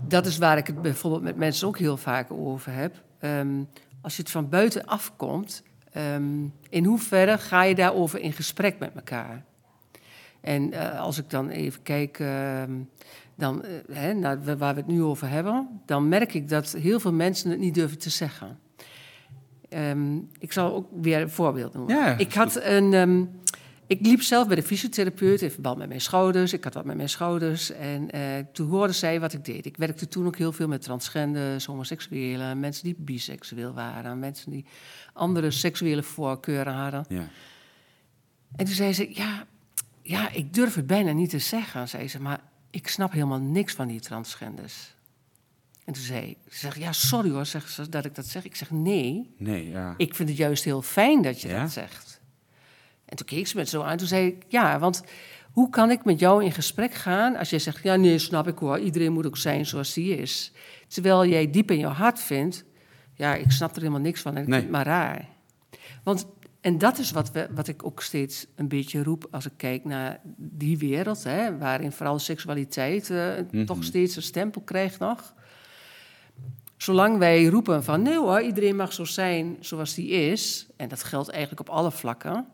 dat 0.00 0.26
is 0.26 0.38
waar 0.38 0.56
ik 0.56 0.66
het 0.66 0.82
bijvoorbeeld 0.82 1.22
met 1.22 1.36
mensen 1.36 1.68
ook 1.68 1.78
heel 1.78 1.96
vaak 1.96 2.30
over 2.32 2.72
heb. 2.72 3.02
Ehm, 3.18 3.62
als 4.00 4.16
je 4.16 4.22
het 4.22 4.30
van 4.30 4.48
buitenaf 4.48 5.12
komt, 5.16 5.62
ehm, 5.92 6.44
in 6.68 6.84
hoeverre 6.84 7.38
ga 7.38 7.62
je 7.62 7.74
daarover 7.74 8.20
in 8.20 8.32
gesprek 8.32 8.78
met 8.78 8.94
elkaar? 8.94 9.44
En 10.46 10.72
eh, 10.72 11.00
als 11.00 11.18
ik 11.18 11.30
dan 11.30 11.48
even 11.48 11.82
kijk 11.82 12.18
ehm, 12.18 12.72
dan, 13.34 13.64
eh, 13.64 13.70
hè, 13.92 14.12
naar 14.12 14.44
wa- 14.44 14.56
waar 14.56 14.74
we 14.74 14.80
het 14.80 14.88
nu 14.90 15.02
over 15.02 15.28
hebben, 15.28 15.68
dan 15.86 16.08
merk 16.08 16.34
ik 16.34 16.48
dat 16.48 16.72
heel 16.72 17.00
veel 17.00 17.12
mensen 17.12 17.50
het 17.50 17.58
niet 17.58 17.74
durven 17.74 17.98
te 17.98 18.10
zeggen. 18.10 18.58
Ehm, 19.68 20.16
ik 20.38 20.52
zal 20.52 20.74
ook 20.74 20.86
weer 21.00 21.20
een 21.20 21.30
voorbeeld 21.30 21.74
noemen. 21.74 21.96
Ja, 21.96 22.18
ik 22.18 22.32
had 22.34 22.60
een. 22.62 22.92
ehm, 22.94 23.24
ik 23.88 24.06
liep 24.06 24.22
zelf 24.22 24.46
bij 24.46 24.56
de 24.56 24.62
fysiotherapeut 24.62 25.42
in 25.42 25.50
verband 25.50 25.78
met 25.78 25.88
mijn 25.88 26.00
schouders. 26.00 26.52
Ik 26.52 26.64
had 26.64 26.74
wat 26.74 26.84
met 26.84 26.96
mijn 26.96 27.08
schouders. 27.08 27.70
En 27.70 28.10
eh, 28.10 28.20
toen 28.52 28.68
hoorde 28.68 28.92
zij 28.92 29.20
wat 29.20 29.32
ik 29.32 29.44
deed. 29.44 29.66
Ik 29.66 29.76
werkte 29.76 30.08
toen 30.08 30.26
ook 30.26 30.36
heel 30.36 30.52
veel 30.52 30.68
met 30.68 30.82
transgenders, 30.82 31.64
homoseksuelen, 31.64 32.60
mensen 32.60 32.84
die 32.84 32.94
biseksueel 32.98 33.72
waren, 33.72 34.18
mensen 34.18 34.50
die 34.50 34.64
andere 35.12 35.50
seksuele 35.50 36.02
voorkeuren 36.02 36.72
hadden. 36.72 37.04
ja. 37.08 37.24
En 38.56 38.64
toen 38.64 38.74
zei 38.74 38.92
ze: 38.92 39.08
Ja, 39.14 39.46
ja 40.08 40.30
ik 40.30 40.54
durf 40.54 40.74
het 40.74 40.86
bijna 40.86 41.12
niet 41.12 41.30
te 41.30 41.38
zeggen, 41.38 41.88
zei 41.88 42.08
ze, 42.08 42.20
maar 42.22 42.40
ik 42.70 42.88
snap 42.88 43.12
helemaal 43.12 43.38
niks 43.40 43.72
van 43.74 43.86
die 43.88 44.00
transgenders. 44.00 44.94
En 45.84 45.92
toen 45.92 46.02
zei 46.02 46.36
ze 46.48 46.58
zegt, 46.58 46.76
Ja, 46.76 46.92
sorry 46.92 47.30
hoor, 47.30 47.46
zegt 47.46 47.70
ze, 47.72 47.88
dat 47.88 48.04
ik 48.04 48.14
dat 48.14 48.26
zeg. 48.26 48.44
Ik 48.44 48.56
zeg: 48.56 48.70
Nee, 48.70 49.34
Nee, 49.38 49.68
ja. 49.70 49.94
ik 49.96 50.14
vind 50.14 50.28
het 50.28 50.38
juist 50.38 50.64
heel 50.64 50.82
fijn 50.82 51.22
dat 51.22 51.40
je 51.40 51.48
Ja? 51.48 51.60
dat 51.60 51.70
zegt. 51.72 52.20
En 53.04 53.16
toen 53.16 53.26
keek 53.26 53.46
ze 53.46 53.56
me 53.56 53.64
zo 53.66 53.82
aan. 53.82 53.96
Toen 53.96 54.06
zei 54.06 54.26
ik, 54.26 54.44
ja, 54.48 54.78
want 54.78 55.02
hoe 55.52 55.70
kan 55.70 55.90
ik 55.90 56.04
met 56.04 56.18
jou 56.18 56.44
in 56.44 56.52
gesprek 56.52 56.94
gaan 56.94 57.36
als 57.36 57.50
jij 57.50 57.58
zegt, 57.58 57.82
ja, 57.82 57.96
nee, 57.96 58.18
snap 58.18 58.48
ik 58.48 58.58
hoor, 58.58 58.78
iedereen 58.78 59.12
moet 59.12 59.26
ook 59.26 59.36
zijn 59.36 59.66
zoals 59.66 59.94
hij 59.94 60.04
is. 60.04 60.52
Terwijl 60.88 61.26
jij 61.26 61.50
diep 61.50 61.70
in 61.70 61.78
je 61.78 61.86
hart 61.86 62.20
vindt, 62.20 62.64
ja, 63.14 63.34
ik 63.34 63.50
snap 63.50 63.70
er 63.74 63.78
helemaal 63.80 64.00
niks 64.00 64.20
van 64.20 64.36
en 64.36 64.42
ik 64.42 64.48
Nee. 64.48 64.60
vind 64.60 64.72
het 64.74 64.84
maar 64.84 64.94
raar. 64.94 65.28
Want, 66.04 66.26
en 66.66 66.78
dat 66.78 66.98
is 66.98 67.10
wat, 67.10 67.32
we, 67.32 67.48
wat 67.54 67.68
ik 67.68 67.84
ook 67.86 68.02
steeds 68.02 68.46
een 68.54 68.68
beetje 68.68 69.02
roep 69.02 69.26
als 69.30 69.46
ik 69.46 69.52
kijk 69.56 69.84
naar 69.84 70.20
die 70.36 70.78
wereld, 70.78 71.24
hè, 71.24 71.58
waarin 71.58 71.92
vooral 71.92 72.18
seksualiteit 72.18 73.10
eh, 73.10 73.32
Mhm. 73.50 73.64
toch 73.64 73.84
steeds 73.84 74.16
een 74.16 74.22
stempel 74.22 74.60
krijgt 74.60 74.98
nog. 74.98 75.34
Zolang 76.76 77.18
wij 77.18 77.44
roepen 77.44 77.84
van 77.84 78.02
nee 78.02 78.18
hoor, 78.18 78.40
iedereen 78.40 78.76
mag 78.76 78.92
zo 78.92 79.04
zijn 79.04 79.56
zoals 79.60 79.94
die 79.94 80.08
is, 80.08 80.66
en 80.76 80.88
dat 80.88 81.02
geldt 81.02 81.28
eigenlijk 81.28 81.60
op 81.60 81.74
alle 81.74 81.90
vlakken, 81.92 82.46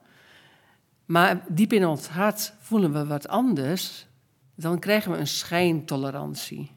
maar 1.05 1.45
diep 1.49 1.73
in 1.73 1.87
ons 1.87 2.09
hart 2.09 2.53
voelen 2.59 2.93
we 2.93 3.07
wat 3.07 3.29
anders, 3.29 4.07
dan 4.55 4.79
krijgen 4.79 5.13
we 5.13 5.19
een 5.19 5.27
schijntolerantie. 5.27 6.71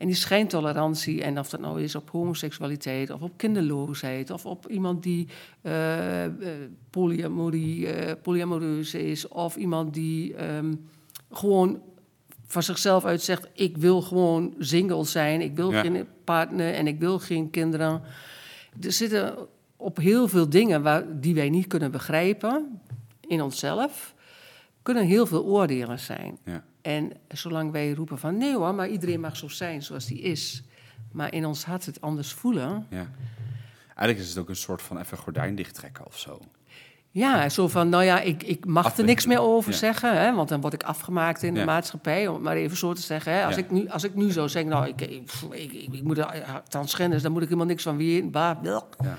En 0.00 0.06
die 0.06 0.14
schijntolerantie, 0.16 1.22
en 1.22 1.38
of 1.38 1.48
dat 1.48 1.60
nou 1.60 1.82
is 1.82 1.94
op 1.94 2.10
homoseksualiteit 2.10 3.10
of 3.10 3.22
op 3.22 3.32
kinderloosheid 3.36 4.30
of 4.30 4.46
op 4.46 4.68
iemand 4.68 5.02
die 5.02 5.28
eh, 5.62 6.24
polyamorie, 6.90 7.86
eh, 7.88 8.12
polyamoreus 8.22 8.94
is 8.94 9.28
of 9.28 9.56
iemand 9.56 9.94
die 9.94 10.34
ehm, 10.34 10.74
gewoon 11.30 11.82
van 12.46 12.62
zichzelf 12.62 13.04
uit 13.04 13.22
zegt: 13.22 13.48
Ik 13.52 13.76
wil 13.76 14.02
gewoon 14.02 14.54
single 14.58 15.04
zijn, 15.04 15.40
ik 15.40 15.56
wil 15.56 15.72
Ja. 15.72 15.80
geen 15.80 16.06
partner 16.24 16.74
en 16.74 16.86
ik 16.86 16.98
wil 16.98 17.18
geen 17.18 17.50
kinderen. 17.50 18.02
Er 18.80 18.92
zitten 18.92 19.34
op 19.76 19.96
heel 19.96 20.28
veel 20.28 20.48
dingen 20.48 20.82
waar, 20.82 21.20
die 21.20 21.34
wij 21.34 21.50
niet 21.50 21.66
kunnen 21.66 21.90
begrijpen 21.90 22.80
in 23.26 23.42
onszelf, 23.42 24.14
kunnen 24.82 25.04
heel 25.06 25.26
veel 25.26 25.44
oordelen 25.44 25.98
zijn. 25.98 26.38
Ja. 26.44 26.64
En 26.82 27.12
zolang 27.28 27.72
wij 27.72 27.92
roepen 27.92 28.18
van 28.18 28.36
nee 28.36 28.54
hoor, 28.56 28.74
maar 28.74 28.88
iedereen 28.88 29.20
mag 29.20 29.36
zo 29.36 29.48
zijn 29.48 29.82
zoals 29.82 30.06
die 30.06 30.20
is, 30.20 30.62
maar 31.12 31.32
in 31.34 31.46
ons 31.46 31.64
hart 31.64 31.86
het 31.86 32.00
anders 32.00 32.32
voelen. 32.32 32.86
Ja. 32.90 33.10
Eigenlijk 33.86 34.18
is 34.18 34.28
het 34.28 34.38
ook 34.38 34.48
een 34.48 34.56
soort 34.56 34.82
van 34.82 34.98
even 34.98 35.18
gordijn 35.18 35.54
dichttrekken 35.54 36.06
of 36.06 36.18
zo. 36.18 36.40
Ja, 37.12 37.48
zo 37.48 37.68
van, 37.68 37.88
nou 37.88 38.04
ja, 38.04 38.20
ik, 38.20 38.42
ik 38.42 38.64
mag 38.66 38.98
er 38.98 39.04
niks 39.04 39.26
meer 39.26 39.40
over 39.40 39.70
ja. 39.72 39.76
zeggen, 39.78 40.20
hè, 40.20 40.34
want 40.34 40.48
dan 40.48 40.60
word 40.60 40.72
ik 40.72 40.82
afgemaakt 40.82 41.42
in 41.42 41.54
de 41.54 41.64
maatschappij, 41.64 42.28
om 42.28 42.34
het 42.34 42.42
maar 42.42 42.56
even 42.56 42.76
zo 42.76 42.92
te 42.92 43.00
zeggen. 43.00 43.32
Hè. 43.32 43.44
Als, 43.44 43.54
Ja. 43.54 43.60
ik 43.60 43.70
nu, 43.70 43.88
als 43.88 44.04
ik 44.04 44.14
nu 44.14 44.30
zou 44.30 44.48
zeggen, 44.48 44.70
nou, 44.70 44.86
ik, 44.86 45.00
ik, 45.00 45.30
ik, 45.50 45.72
ik, 45.72 46.02
moet 46.02 46.18
er- 46.18 46.62
transgenders, 46.68 47.22
daar 47.22 47.30
moet 47.30 47.42
ik 47.42 47.48
helemaal 47.48 47.68
niks 47.68 47.82
van 47.82 48.30
bah, 48.30 48.60
blok. 48.60 48.96
Ja. 49.02 49.18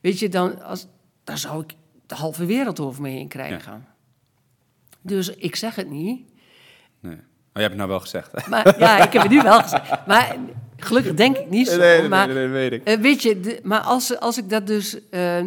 Weet 0.00 0.18
je, 0.18 0.28
dan, 0.28 0.62
als, 0.62 0.86
dan 1.24 1.38
zou 1.38 1.62
ik 1.62 1.74
de 2.06 2.14
halve 2.14 2.44
wereld 2.44 2.80
over 2.80 3.02
me 3.02 3.08
heen 3.08 3.28
krijgen. 3.28 3.86
Dus 5.00 5.28
ik 5.28 5.56
zeg 5.56 5.74
het 5.74 5.90
niet. 5.90 6.30
Nee. 7.56 7.62
Maar 7.62 7.62
je 7.62 7.62
hebt 7.62 7.68
het 7.68 7.76
nou 7.76 7.88
wel 7.88 8.00
gezegd, 8.00 8.32
hè? 8.32 8.48
Maar 8.50 8.78
ja, 8.78 9.04
ik 9.06 9.12
heb 9.12 9.22
het 9.22 9.30
nu 9.30 9.42
wel 9.42 9.62
gezegd. 9.62 10.06
Maar 10.06 10.36
gelukkig 10.76 11.14
denk 11.14 11.36
ik 11.36 11.50
niet 11.50 11.68
zo. 11.68 12.08
maar, 12.08 12.34
weet 12.34 12.72
ik. 12.72 12.84
eh, 12.84 12.98
weet 13.00 13.22
je, 13.22 13.40
de- 13.40 13.60
maar 13.62 13.80
als, 13.80 14.18
als 14.20 14.38
ik 14.38 14.50
dat 14.50 14.66
dus 14.66 15.08
eh, 15.08 15.44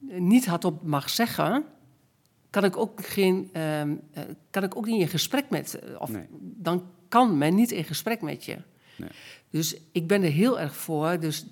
niet 0.00 0.46
hardop 0.46 0.82
mag 0.82 1.10
zeggen, 1.10 1.64
kan 2.50 2.64
ik 2.64 2.76
ook 2.76 3.06
geen, 3.06 3.48
ehm, 3.52 3.94
eh, 4.12 4.22
kan 4.50 4.62
ik 4.62 4.76
ook 4.76 4.86
niet 4.86 5.00
in 5.00 5.08
gesprek 5.08 5.44
met, 5.50 5.78
of 5.98 6.10
Nee. 6.10 6.26
dan 6.40 6.84
kan 7.08 7.38
men 7.38 7.54
niet 7.54 7.70
in 7.70 7.84
gesprek 7.84 8.20
met 8.22 8.44
je. 8.44 8.56
Nee. 8.96 9.08
Dus 9.50 9.76
ik 9.92 10.06
ben 10.06 10.22
er 10.22 10.30
heel 10.30 10.60
erg 10.60 10.74
voor, 10.76 11.20
dus 11.20 11.46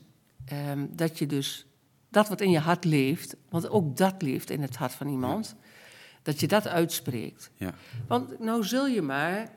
ehm, 0.44 0.86
dat 0.90 1.18
je 1.18 1.26
dus 1.26 1.66
dat 2.10 2.28
wat 2.28 2.40
in 2.40 2.50
je 2.50 2.58
hart 2.58 2.84
leeft, 2.84 3.36
want 3.50 3.70
ook 3.70 3.96
dat 3.96 4.14
leeft 4.22 4.50
in 4.50 4.62
het 4.62 4.76
hart 4.76 4.92
van 4.92 5.08
iemand, 5.08 5.54
dat 6.22 6.40
je 6.40 6.46
dat 6.48 6.68
uitspreekt. 6.68 7.50
Ja. 7.56 7.70
Want 8.06 8.38
nou 8.40 8.64
zul 8.64 8.86
je 8.86 9.02
maar 9.02 9.48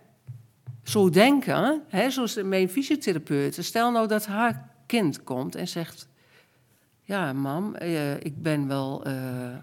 zo 0.91 1.09
denken, 1.09 1.81
hè, 1.87 2.09
zoals 2.09 2.35
mijn 2.43 2.69
fysiotherapeut. 2.69 3.57
Stel 3.59 3.91
nou 3.91 4.07
dat 4.07 4.25
haar 4.25 4.69
kind 4.85 5.23
komt 5.23 5.55
en 5.55 5.67
zegt... 5.67 6.09
Ja, 7.01 7.33
mam, 7.33 7.75
eh, 7.75 8.15
ik 8.15 8.41
ben 8.41 8.67
wel 8.67 9.03
eh, 9.03 9.13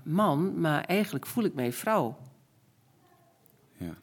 man, 0.02 0.60
maar 0.60 0.84
eigenlijk 0.84 1.26
voel 1.26 1.44
ik 1.44 1.54
mij 1.54 1.72
vrouw. 1.72 2.18
Ja. 3.76 3.94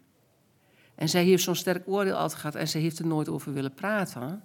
En 0.96 1.10
zij 1.10 1.24
heeft 1.24 1.44
zo'n 1.44 1.56
sterk 1.56 1.88
oordeel 1.88 2.16
altijd 2.16 2.40
gehad 2.40 2.56
en 2.56 2.68
ze 2.68 2.78
heeft 2.78 3.00
er 3.00 3.08
nooit 3.08 3.30
over 3.30 3.54
willen 3.54 3.74
praten. 3.74 4.44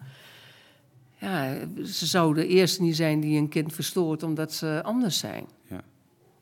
Ja, 1.19 1.55
ze 1.85 2.07
zou 2.07 2.35
de 2.35 2.47
eerste 2.47 2.83
niet 2.83 2.97
zijn 2.97 3.21
die 3.21 3.39
een 3.39 3.49
kind 3.49 3.73
verstoort 3.73 4.23
omdat 4.23 4.53
ze 4.53 4.81
anders 4.85 5.19
zijn. 5.19 5.47
Ja. 5.67 5.81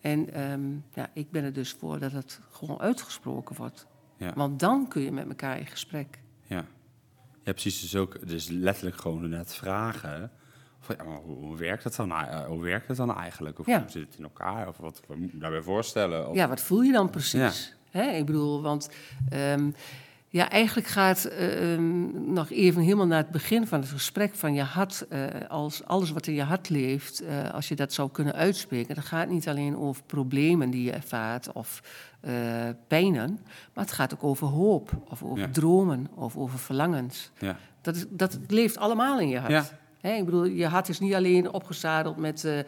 En 0.01 0.33
ehm, 0.33 0.71
ja, 0.95 1.11
ik 1.13 1.31
ben 1.31 1.45
er 1.45 1.53
dus 1.53 1.73
voor 1.73 1.99
dat 1.99 2.13
het 2.13 2.41
gewoon 2.51 2.81
uitgesproken 2.81 3.57
wordt. 3.57 3.87
Ja. 4.17 4.33
Want 4.35 4.61
dan 4.61 4.89
kun 4.89 5.03
je 5.03 5.13
met 5.13 5.29
elkaar 5.29 5.59
in 5.59 5.67
gesprek. 5.67 6.19
Ja. 6.49 6.65
Ja, 7.45 7.53
precies. 7.53 7.81
Dus 7.81 7.97
ook 7.97 8.29
dus 8.29 8.49
letterlijk 8.49 8.97
gewoon 9.01 9.29
net 9.29 9.55
vragen. 9.55 10.31
Van, 10.81 10.97
ja, 10.99 11.05
maar 11.05 11.17
hoe, 11.19 11.37
hoe 11.37 11.57
werkt 11.57 11.85
het 11.85 11.97
dan, 11.97 12.13
hoe 12.47 12.63
werkt 12.63 12.89
het 12.89 12.97
dan 12.97 13.17
eigenlijk? 13.17 13.59
Of 13.59 13.67
Ja. 13.67 13.81
hoe 13.81 13.91
zit 13.91 14.07
het 14.07 14.17
in 14.19 14.25
elkaar? 14.25 14.69
Of 14.69 14.77
wat, 14.77 15.01
daarbij 15.33 15.63
voorstellen? 15.63 16.29
Of, 16.29 16.35
Ja, 16.37 16.49
wat 16.49 16.61
voel 16.61 16.81
je 16.83 16.93
dan 16.93 17.11
precies? 17.11 17.77
Hè, 17.91 18.11
ik 18.11 18.27
bedoel, 18.27 18.63
want 18.63 18.91
ehm, 19.29 19.71
ja, 20.31 20.51
eigenlijk 20.51 20.87
gaat 20.87 21.25
eh, 21.25 21.73
ehm, 21.73 22.33
nog 22.33 22.51
even 22.51 22.83
helemaal 22.83 23.07
naar 23.07 23.19
het 23.23 23.31
begin 23.31 23.67
van 23.67 23.81
het 23.81 23.89
gesprek 23.89 24.35
van 24.35 24.55
je 24.55 24.63
hart, 24.63 25.07
eh, 25.09 25.25
als 25.49 25.85
alles 25.85 26.11
wat 26.11 26.27
in 26.27 26.35
je 26.35 26.43
hart 26.43 26.69
leeft, 26.69 27.21
eh, 27.21 27.51
als 27.55 27.69
je 27.69 27.75
dat 27.75 27.93
zou 27.93 28.11
kunnen 28.11 28.35
uitspreken, 28.35 28.95
dan 28.95 29.05
gaat 29.05 29.21
het 29.21 29.31
niet 29.31 29.49
alleen 29.49 29.77
over 29.77 30.03
problemen 30.03 30.71
die 30.71 30.83
je 30.83 30.93
ervaart 30.93 31.53
of 31.53 31.83
pijnen, 32.89 33.39
maar 33.75 33.85
het 33.85 33.93
gaat 33.93 34.15
ook 34.15 34.25
over 34.25 34.47
hoop, 34.47 34.91
of 35.09 35.23
over 35.23 35.39
Ja. 35.39 35.49
dromen, 35.53 36.09
of 36.15 36.37
over 36.37 36.59
verlangens. 36.59 37.31
Ja. 37.39 37.57
Dat, 37.81 37.97
is, 37.97 38.05
dat 38.09 38.39
leeft 38.49 38.77
allemaal 38.79 39.21
in 39.21 39.29
je 39.29 39.39
hart. 39.39 39.53
Ja. 39.53 39.65
Hè, 40.01 40.13
ik 40.13 40.25
bedoel, 40.25 40.45
je 40.45 40.67
hart 40.67 40.89
is 40.89 40.99
niet 41.01 41.15
alleen 41.15 41.53
opgezadeld 41.53 42.17
met 42.17 42.65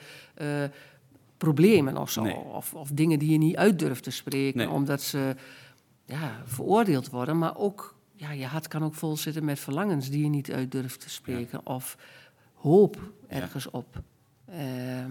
problemen 1.37 1.96
of 1.96 2.11
zo. 2.11 2.23
Nee. 2.23 2.35
Of, 2.37 2.75
of 2.75 2.88
dingen 2.88 3.18
die 3.18 3.31
je 3.31 3.38
niet 3.38 3.57
uit 3.57 3.79
durft 3.79 4.03
te 4.03 4.11
spreken, 4.11 4.59
Nee. 4.59 4.70
omdat 4.70 5.03
ze 5.03 5.35
ja, 6.11 6.42
veroordeeld 6.44 7.11
worden. 7.11 7.38
Maar 7.38 7.57
ook, 7.57 7.94
ja, 8.14 8.31
je 8.33 8.46
hart 8.46 8.68
kan 8.68 8.85
ook 8.85 8.94
vol 8.94 9.16
zitten 9.16 9.44
met 9.44 9.59
verlangens 9.61 10.11
die 10.11 10.23
je 10.23 10.29
niet 10.29 10.53
uit 10.53 10.73
durft 10.73 11.01
te 11.01 11.11
spreken. 11.11 11.66
Of 11.66 11.96
hoop 12.55 12.99
ergens 13.29 13.70
op. 13.70 14.03
Ehm, 14.46 15.11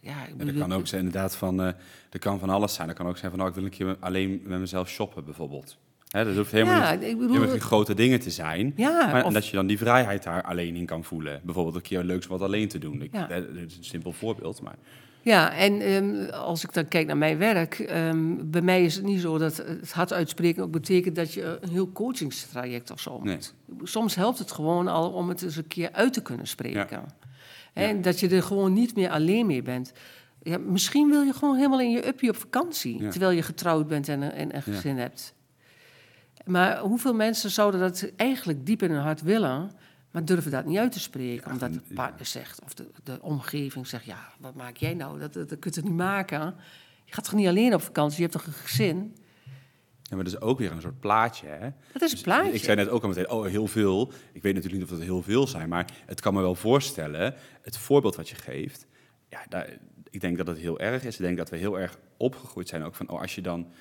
Ja, 0.00 0.10
ik 0.12 0.16
Ja, 0.18 0.26
dat 0.36 0.46
bedoel, 0.46 0.60
kan 0.60 0.72
ook 0.72 0.86
zijn 0.86 1.04
inderdaad 1.04 1.36
van, 1.36 1.60
eh 1.62 1.66
er 2.10 2.18
kan 2.18 2.38
van 2.38 2.50
alles 2.50 2.74
zijn. 2.74 2.86
Dat 2.86 2.96
kan 2.96 3.06
ook 3.06 3.16
zijn 3.16 3.30
van, 3.30 3.38
nou, 3.38 3.50
ik 3.50 3.56
wil 3.56 3.64
een 3.66 3.70
keer 3.70 3.96
alleen 4.00 4.42
met 4.44 4.60
mezelf 4.60 4.88
shoppen 4.88 5.24
bijvoorbeeld. 5.24 5.76
Hè, 6.08 6.24
dat 6.24 6.36
hoeft 6.36 6.52
helemaal, 6.52 6.80
Ja, 6.80 6.92
niet, 6.92 7.02
ik 7.02 7.12
bedoel- 7.18 7.26
helemaal 7.32 7.50
geen 7.50 7.60
grote 7.60 7.94
dingen 7.94 8.20
te 8.20 8.30
zijn. 8.30 8.72
Ja, 8.76 9.06
maar 9.12 9.24
of- 9.24 9.32
dat 9.32 9.46
je 9.46 9.56
dan 9.56 9.66
die 9.66 9.78
vrijheid 9.78 10.22
daar 10.22 10.42
alleen 10.42 10.76
in 10.76 10.86
kan 10.86 11.04
voelen. 11.04 11.40
Bijvoorbeeld 11.44 11.74
een 11.76 11.82
keer 11.82 12.02
leuks 12.02 12.26
wat 12.26 12.40
alleen 12.40 12.68
te 12.68 12.78
doen. 12.78 13.02
Ik, 13.02 13.12
Ja. 13.12 13.26
Dat 13.26 13.44
is 13.66 13.76
een 13.76 13.84
simpel 13.84 14.12
voorbeeld, 14.12 14.60
maar 14.62 14.76
Ja, 15.24 15.52
en 15.54 15.80
ehm, 15.80 16.30
als 16.30 16.64
ik 16.64 16.72
dan 16.72 16.88
kijk 16.88 17.06
naar 17.06 17.16
mijn 17.16 17.38
werk, 17.38 17.78
ehm, 17.78 18.34
bij 18.44 18.60
mij 18.62 18.84
is 18.84 18.94
het 18.94 19.04
niet 19.04 19.20
zo 19.20 19.38
dat 19.38 19.56
het 19.56 19.92
hard 19.92 20.12
uitspreken 20.12 20.62
ook 20.62 20.70
betekent 20.70 21.16
dat 21.16 21.32
je 21.32 21.58
een 21.60 21.68
heel 21.70 21.92
coachingstraject 21.92 22.90
of 22.90 23.00
zo 23.00 23.20
Nee. 23.22 23.34
moet. 23.34 23.54
Soms 23.82 24.14
helpt 24.14 24.38
het 24.38 24.52
gewoon 24.52 24.88
al 24.88 25.10
om 25.10 25.28
het 25.28 25.42
eens 25.42 25.56
een 25.56 25.66
keer 25.66 25.92
uit 25.92 26.12
te 26.12 26.22
kunnen 26.22 26.46
spreken. 26.46 26.86
Ja. 26.90 27.04
En 27.72 28.02
dat 28.02 28.20
je 28.20 28.28
er 28.28 28.42
gewoon 28.42 28.72
niet 28.72 28.94
meer 28.96 29.10
alleen 29.10 29.46
mee 29.46 29.62
bent. 29.62 29.92
Ja, 30.42 30.58
misschien 30.58 31.08
wil 31.10 31.22
je 31.22 31.32
gewoon 31.32 31.56
helemaal 31.56 31.80
in 31.80 31.90
je 31.90 32.06
uppie 32.06 32.30
op 32.30 32.36
vakantie, 32.36 33.02
Ja. 33.02 33.10
terwijl 33.10 33.30
je 33.32 33.42
getrouwd 33.42 33.86
bent 33.88 34.08
en, 34.08 34.22
een- 34.40 34.52
en 34.52 34.62
gezin 34.62 34.96
hebt. 34.98 35.34
Maar 36.44 36.78
hoeveel 36.78 37.14
mensen 37.14 37.50
zouden 37.50 37.80
dat 37.80 38.10
eigenlijk 38.16 38.66
diep 38.66 38.82
in 38.82 38.90
hun 38.90 39.00
hart 39.02 39.22
willen, 39.22 39.70
maar 40.12 40.24
durven 40.24 40.50
dat 40.50 40.64
niet 40.64 40.78
uit 40.78 40.92
te 40.92 41.00
spreken? 41.00 41.46
Ja, 41.46 41.52
omdat 41.52 41.72
de 41.72 41.94
partner 41.94 42.26
zegt, 42.26 42.62
of 42.64 42.74
de, 42.74 42.90
de 43.04 43.18
omgeving 43.22 43.86
zegt, 43.86 44.04
ja, 44.04 44.32
wat 44.38 44.54
maak 44.54 44.76
jij 44.76 44.94
nou? 44.94 45.18
Dat, 45.18 45.32
dat, 45.32 45.48
dat 45.48 45.58
kun 45.58 45.70
je 45.70 45.80
toch 45.80 45.88
niet 45.90 45.98
maken? 45.98 46.54
Je 47.04 47.12
gaat 47.12 47.24
toch 47.24 47.34
niet 47.34 47.46
alleen 47.46 47.74
op 47.74 47.82
vakantie, 47.82 48.16
je 48.16 48.22
hebt 48.22 48.32
toch 48.32 48.46
een 48.46 48.60
gezin? 48.60 49.16
Ja, 50.02 50.18
maar 50.18 50.24
dat 50.24 50.34
is 50.34 50.40
ook 50.40 50.58
weer 50.58 50.72
een 50.72 50.80
soort 50.80 51.00
plaatje, 51.00 51.46
hè? 51.46 51.70
Dat 51.92 52.02
is 52.02 52.02
een 52.02 52.08
Dus 52.08 52.20
plaatje. 52.20 52.52
Ik 52.52 52.64
zei 52.64 52.76
net 52.76 52.88
ook 52.88 53.02
al 53.02 53.08
meteen, 53.08 53.30
oh, 53.30 53.46
heel 53.46 53.66
veel. 53.66 54.12
Ik 54.32 54.42
weet 54.42 54.54
natuurlijk 54.54 54.82
niet 54.82 54.90
of 54.90 54.98
dat 54.98 55.06
heel 55.06 55.22
veel 55.22 55.46
zijn, 55.46 55.68
maar 55.68 55.90
het 56.06 56.20
kan 56.20 56.34
me 56.34 56.40
wel 56.40 56.54
voorstellen, 56.54 57.34
het 57.62 57.76
voorbeeld 57.76 58.16
wat 58.16 58.28
je 58.28 58.34
geeft, 58.34 58.86
ja, 59.28 59.44
daar, 59.48 59.78
ik 60.10 60.20
denk 60.20 60.36
dat 60.36 60.46
het 60.46 60.58
heel 60.58 60.80
erg 60.80 61.04
is. 61.04 61.14
Ik 61.14 61.20
denk 61.20 61.36
dat 61.36 61.50
we 61.50 61.56
heel 61.56 61.78
erg 61.78 61.98
opgegroeid 62.16 62.68
zijn 62.68 62.82
ook 62.82 62.94
van, 62.94 63.08
oh, 63.08 63.20
als 63.20 63.34
je 63.34 63.40
dan, 63.40 63.72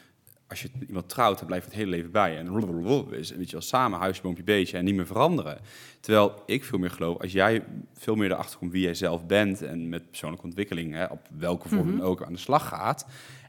als 0.52 0.62
je 0.62 0.70
iemand 0.88 1.10
trouwt, 1.10 1.38
dan 1.38 1.48
blijft 1.48 1.66
het 1.66 1.76
hele 1.76 1.90
leven 1.90 2.12
bij. 2.12 2.38
En 2.38 2.46
blablabla 2.46 3.18
is, 3.18 3.32
weet 3.32 3.46
je 3.46 3.52
wel, 3.52 3.62
samen, 3.62 4.00
huisje, 4.00 4.22
boompje, 4.22 4.44
beestje 4.44 4.78
en 4.78 4.86
niet 4.86 4.96
meer 4.96 5.06
veranderen. 5.06 5.60
Terwijl 6.00 6.44
ik 6.46 6.64
veel 6.64 6.80
meer 6.80 6.92
geloof, 6.92 7.22
als 7.22 7.32
jij 7.32 7.64
veel 7.94 8.16
meer 8.16 8.32
erachter 8.32 8.58
komt 8.58 8.72
wie 8.72 8.82
jij 8.82 8.94
zelf 8.94 9.26
bent 9.26 9.62
en 9.62 9.90
met 9.90 10.10
persoonlijke 10.10 10.46
ontwikkeling, 10.46 10.94
hè, 10.94 11.06
op 11.06 11.28
welke 11.38 11.70
vorm 11.70 11.98
dan 11.98 12.02
ook 12.02 12.24
aan 12.24 12.34
de 12.34 12.40
slag 12.40 12.68
gaat, 12.68 13.06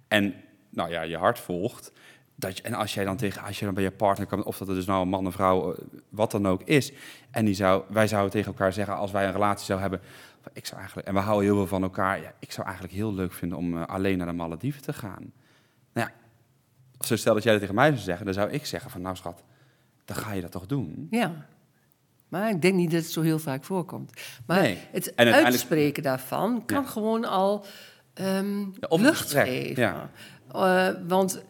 en 0.09 0.35
nou 0.71 0.91
ja, 0.91 1.03
je 1.03 1.17
hart 1.17 1.38
volgt, 1.38 1.93
dat 2.35 2.57
je, 2.57 2.62
en 2.62 2.75
als 2.75 2.95
jij 2.95 3.05
dan 3.05 3.17
tegen, 3.17 3.43
als 3.43 3.59
je 3.59 3.65
dan 3.65 3.75
bij 3.75 3.83
je 3.83 3.91
partner 3.91 4.27
kan, 4.27 4.45
of 4.45 4.59
dat 4.59 4.69
het 4.69 4.77
dus 4.77 4.87
nou 4.87 5.03
een 5.03 5.09
man, 5.09 5.27
een 5.27 5.33
vrouw, 5.33 5.73
eh, 5.73 5.85
wat 6.09 6.31
dan 6.31 6.49
ook 6.49 6.62
is, 6.62 6.93
en 7.31 7.45
die 7.45 7.55
zou, 7.55 7.85
wij 7.88 8.07
zouden 8.07 8.31
tegen 8.31 8.53
elkaar 8.53 8.73
zeggen, 8.73 8.97
als 8.97 9.11
wij 9.11 9.27
een 9.27 9.33
relatie 9.33 9.67
zouden 9.67 9.91
hebben, 9.91 10.09
ik 10.53 10.67
zou 10.67 10.79
eigenlijk, 10.79 11.09
en 11.09 11.15
we 11.15 11.21
houden 11.21 11.45
heel 11.45 11.57
veel 11.57 11.67
van 11.67 11.83
elkaar, 11.83 12.21
ja, 12.21 12.35
ik 12.38 12.53
zou 12.53 12.67
eigenlijk 12.67 12.97
heel 12.97 13.15
leuk 13.15 13.33
vinden 13.33 13.59
om 13.59 13.77
eh, 13.77 13.87
alleen 13.87 14.19
naar 14.19 14.27
de 14.27 14.33
Malediven 14.33 14.83
te 14.83 14.93
gaan. 14.93 15.33
Nou 15.93 16.09
ja, 16.09 16.21
zo 17.07 17.17
stel 17.17 17.35
dat 17.35 17.43
jij 17.43 17.53
dat 17.53 17.61
tegen 17.61 17.75
mij 17.77 17.88
zou 17.91 18.01
zeggen, 18.01 18.25
dan 18.25 18.35
zou 18.35 18.51
ik 18.51 18.67
zeggen 18.67 18.91
van, 18.91 19.03
nou 19.03 19.17
schat, 19.17 19.43
dan 20.05 20.17
ga 20.17 20.33
je 20.33 20.41
dat 20.41 20.51
toch 20.53 20.67
doen? 20.67 21.07
Ja. 21.11 21.47
Maar 22.29 22.51
ik 22.51 22.62
denk 22.62 22.75
niet 22.75 22.91
dat 22.91 23.03
het 23.03 23.11
zo 23.12 23.21
heel 23.21 23.38
vaak 23.38 23.65
voorkomt. 23.65 24.12
Maar 24.47 24.61
Nee. 24.61 24.75
het 24.75 24.83
En 24.93 24.93
uiteindelijk- 25.17 25.45
uitspreken 25.45 26.03
daarvan 26.03 26.62
kan 26.67 26.83
Ja. 26.83 26.88
gewoon 26.88 27.25
al 27.25 27.65
Ja, 28.15 28.38
een 28.38 28.75
lucht 29.01 29.31
geven. 29.33 29.83
ja. 29.83 30.11
Eh, 30.53 30.88
want 31.09 31.43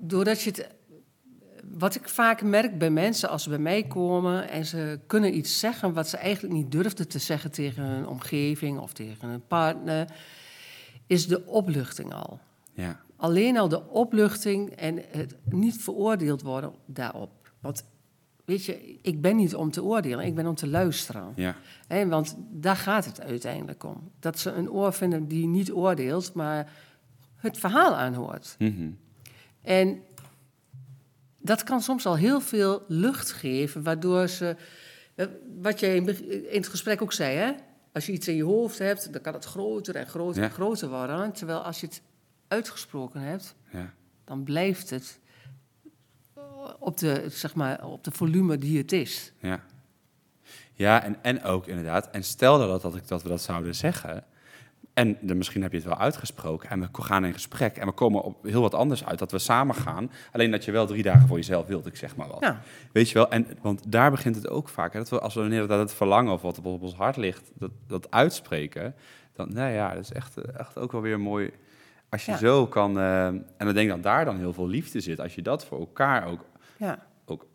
doordat 0.00 0.42
je 0.42 0.50
het... 0.50 0.68
Wat 1.78 1.94
ik 1.94 2.08
vaak 2.08 2.42
merk 2.42 2.78
bij 2.78 2.90
mensen 2.90 3.28
als 3.28 3.42
ze 3.42 3.48
bij 3.48 3.58
mij 3.58 3.82
komen 3.82 4.48
en 4.48 4.66
ze 4.66 5.00
kunnen 5.06 5.36
iets 5.36 5.58
zeggen 5.58 5.92
wat 5.92 6.08
ze 6.08 6.16
eigenlijk 6.16 6.54
niet 6.54 6.72
durfden 6.72 7.08
te 7.08 7.18
zeggen 7.18 7.50
tegen 7.50 7.82
hun 7.82 8.06
omgeving 8.06 8.78
of 8.78 8.92
tegen 8.92 9.28
hun 9.28 9.46
partner, 9.46 10.06
is 11.06 11.26
de 11.26 11.46
opluchting 11.46 12.14
al. 12.14 12.40
Ja, 12.74 13.00
Alleen 13.24 13.56
al 13.58 13.68
de 13.68 13.88
opluchting 13.88 14.70
en 14.70 15.00
het 15.10 15.36
niet 15.44 15.76
veroordeeld 15.82 16.42
worden 16.42 16.72
daarop. 16.86 17.30
Want 17.60 17.84
weet 18.44 18.64
je, 18.64 18.98
ik 19.02 19.20
ben 19.20 19.36
niet 19.36 19.54
om 19.54 19.70
te 19.70 19.82
oordelen, 19.82 20.24
ik 20.26 20.34
ben 20.34 20.46
om 20.46 20.54
te 20.54 20.68
luisteren. 20.68 21.32
ja, 21.36 22.06
want 22.06 22.36
daar 22.50 22.76
gaat 22.76 23.04
het 23.04 23.20
uiteindelijk 23.20 23.84
om. 23.84 24.10
Dat 24.20 24.38
ze 24.38 24.50
een 24.50 24.70
oor 24.70 24.92
vinden 24.92 25.28
die 25.28 25.46
niet 25.46 25.72
oordeelt, 25.72 26.32
maar 26.34 26.72
het 27.36 27.58
verhaal 27.58 27.94
aanhoort. 27.94 28.56
mhm, 28.58 28.90
En 29.62 30.02
dat 31.38 31.62
kan 31.62 31.80
soms 31.80 32.06
al 32.06 32.16
heel 32.16 32.40
veel 32.40 32.82
lucht 32.88 33.32
geven, 33.32 33.82
waardoor 33.82 34.28
ze. 34.28 34.56
eh, 35.14 35.26
Wat 35.60 35.80
jij 35.80 35.96
in 35.96 36.06
het 36.56 36.68
gesprek 36.68 37.02
ook 37.02 37.12
zei, 37.12 37.36
hè? 37.36 37.52
Als 37.92 38.06
je 38.06 38.12
iets 38.12 38.28
in 38.28 38.36
je 38.36 38.44
hoofd 38.44 38.78
hebt, 38.78 39.12
dan 39.12 39.22
kan 39.22 39.32
het 39.34 39.44
groter 39.44 39.96
en 39.96 40.06
groter 40.06 40.42
Ja. 40.42 40.48
en 40.48 40.54
groter 40.54 40.88
worden. 40.88 41.32
Terwijl 41.32 41.58
als 41.58 41.80
je 41.80 41.86
het 41.86 42.02
uitgesproken 42.54 43.20
hebt, 43.20 43.54
ja, 43.70 43.92
dan 44.24 44.44
blijft 44.44 44.90
het 44.90 45.20
op 46.78 46.98
de, 46.98 47.24
zeg 47.28 47.54
maar, 47.54 47.84
op 47.84 48.04
de 48.04 48.10
volume 48.10 48.58
die 48.58 48.78
het 48.78 48.92
is. 48.92 49.32
ja. 49.38 49.60
Ja, 50.76 51.02
en, 51.02 51.16
en 51.22 51.42
ook 51.42 51.66
inderdaad, 51.66 52.10
en 52.10 52.24
stel 52.24 52.58
dat, 52.58 52.82
dat, 52.82 52.96
ik, 52.96 53.08
dat 53.08 53.22
we 53.22 53.28
dat 53.28 53.42
zouden 53.42 53.74
zeggen, 53.74 54.24
en 54.94 55.16
dan 55.20 55.36
misschien 55.36 55.62
heb 55.62 55.70
je 55.70 55.76
het 55.76 55.86
wel 55.86 55.98
uitgesproken, 55.98 56.70
en 56.70 56.80
we 56.80 57.02
gaan 57.02 57.24
in 57.24 57.32
gesprek, 57.32 57.76
en 57.76 57.86
we 57.86 57.92
komen 57.92 58.22
op 58.22 58.42
heel 58.42 58.60
wat 58.60 58.74
anders 58.74 59.04
uit, 59.04 59.18
dat 59.18 59.30
we 59.30 59.38
samen 59.38 59.74
gaan, 59.74 60.10
alleen 60.32 60.50
dat 60.50 60.64
je 60.64 60.72
wel 60.72 60.86
drie 60.86 61.02
dagen 61.02 61.28
voor 61.28 61.36
jezelf 61.36 61.66
wilt, 61.66 61.86
ik 61.86 61.96
zeg 61.96 62.16
maar 62.16 62.28
wat. 62.28 62.40
Ja, 62.40 62.60
Weet 62.92 63.08
je 63.08 63.14
wel, 63.14 63.30
en, 63.30 63.46
want 63.62 63.92
daar 63.92 64.10
begint 64.10 64.36
het 64.36 64.48
ook 64.48 64.68
vaak. 64.68 64.92
Hè, 64.92 64.98
dat 64.98 65.08
we, 65.08 65.20
als 65.20 65.34
we 65.34 65.66
dat 65.66 65.78
het 65.78 65.94
verlangen 65.94 66.32
of 66.32 66.42
wat 66.42 66.58
op 66.58 66.82
ons 66.82 66.94
hart 66.94 67.16
ligt, 67.16 67.50
dat, 67.54 67.70
dat 67.86 68.10
uitspreken, 68.10 68.94
dan, 69.32 69.52
nou 69.52 69.72
ja, 69.72 69.94
dat 69.94 70.02
is 70.02 70.12
echt, 70.12 70.36
echt 70.36 70.78
ook 70.78 70.92
wel 70.92 71.00
weer 71.00 71.20
mooi. 71.20 71.50
Als 72.14 72.24
je 72.24 72.30
Ja. 72.32 72.38
zo 72.38 72.66
kan, 72.66 72.98
eh, 72.98 73.26
en 73.26 73.44
dan 73.58 73.74
denk 73.74 73.88
ik 73.88 73.94
dat 73.94 74.02
daar 74.02 74.24
dan 74.24 74.38
heel 74.38 74.52
veel 74.52 74.66
liefde 74.68 75.00
zit, 75.00 75.20
als 75.20 75.34
je 75.34 75.42
dat 75.42 75.64
voor 75.64 75.78
elkaar 75.78 76.26
ook, 76.26 76.44
ja, 76.76 76.98
ook 77.26 77.46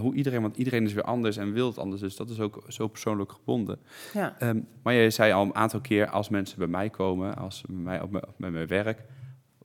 hoe 0.00 0.14
iedereen, 0.14 0.42
want 0.42 0.56
iedereen 0.56 0.84
is 0.84 0.92
weer 0.92 1.02
anders 1.04 1.36
en 1.36 1.52
wil 1.52 1.66
het 1.66 1.78
anders, 1.78 2.00
dus 2.00 2.16
dat 2.16 2.30
is 2.30 2.40
ook 2.40 2.64
zo 2.68 2.88
persoonlijk 2.88 3.32
gebonden. 3.32 3.78
ja. 4.12 4.34
Ehm, 4.38 4.60
maar 4.82 4.94
je 4.94 5.10
zei 5.10 5.32
al 5.32 5.44
een 5.44 5.54
aantal 5.54 5.80
keer, 5.80 6.08
als 6.10 6.28
mensen 6.28 6.58
bij 6.58 6.66
mij 6.66 6.90
komen, 6.90 7.36
als 7.36 7.62
bij 7.68 7.76
mij 7.82 8.00
op 8.02 8.10
mijn, 8.10 8.26
op 8.26 8.34
mijn 8.38 8.66
werk, 8.66 9.02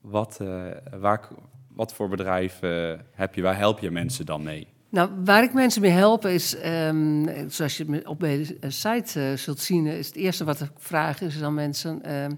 wat, 0.01 0.39
eh, 0.41 0.63
waar, 0.99 1.27
wat 1.67 1.93
voor 1.93 2.09
bedrijf 2.09 2.61
eh, 2.61 2.93
heb 3.11 3.35
je, 3.35 3.41
waar 3.41 3.57
help 3.57 3.79
je 3.79 3.91
mensen 3.91 4.25
dan 4.25 4.43
mee? 4.43 4.67
Nou, 4.89 5.09
waar 5.25 5.43
ik 5.43 5.53
mensen 5.53 5.81
mee 5.81 5.91
help 5.91 6.25
is, 6.25 6.55
ehm, 6.55 7.49
zoals 7.49 7.77
je 7.77 8.07
op 8.07 8.19
mijn 8.19 8.45
site 8.67 9.33
zult 9.37 9.59
zien, 9.59 9.85
is 9.85 10.07
het 10.07 10.15
eerste 10.15 10.43
wat 10.43 10.61
ik 10.61 10.71
vraag 10.77 11.21
is 11.21 11.41
aan 11.43 11.53
mensen, 11.53 12.03
ehm, 12.03 12.31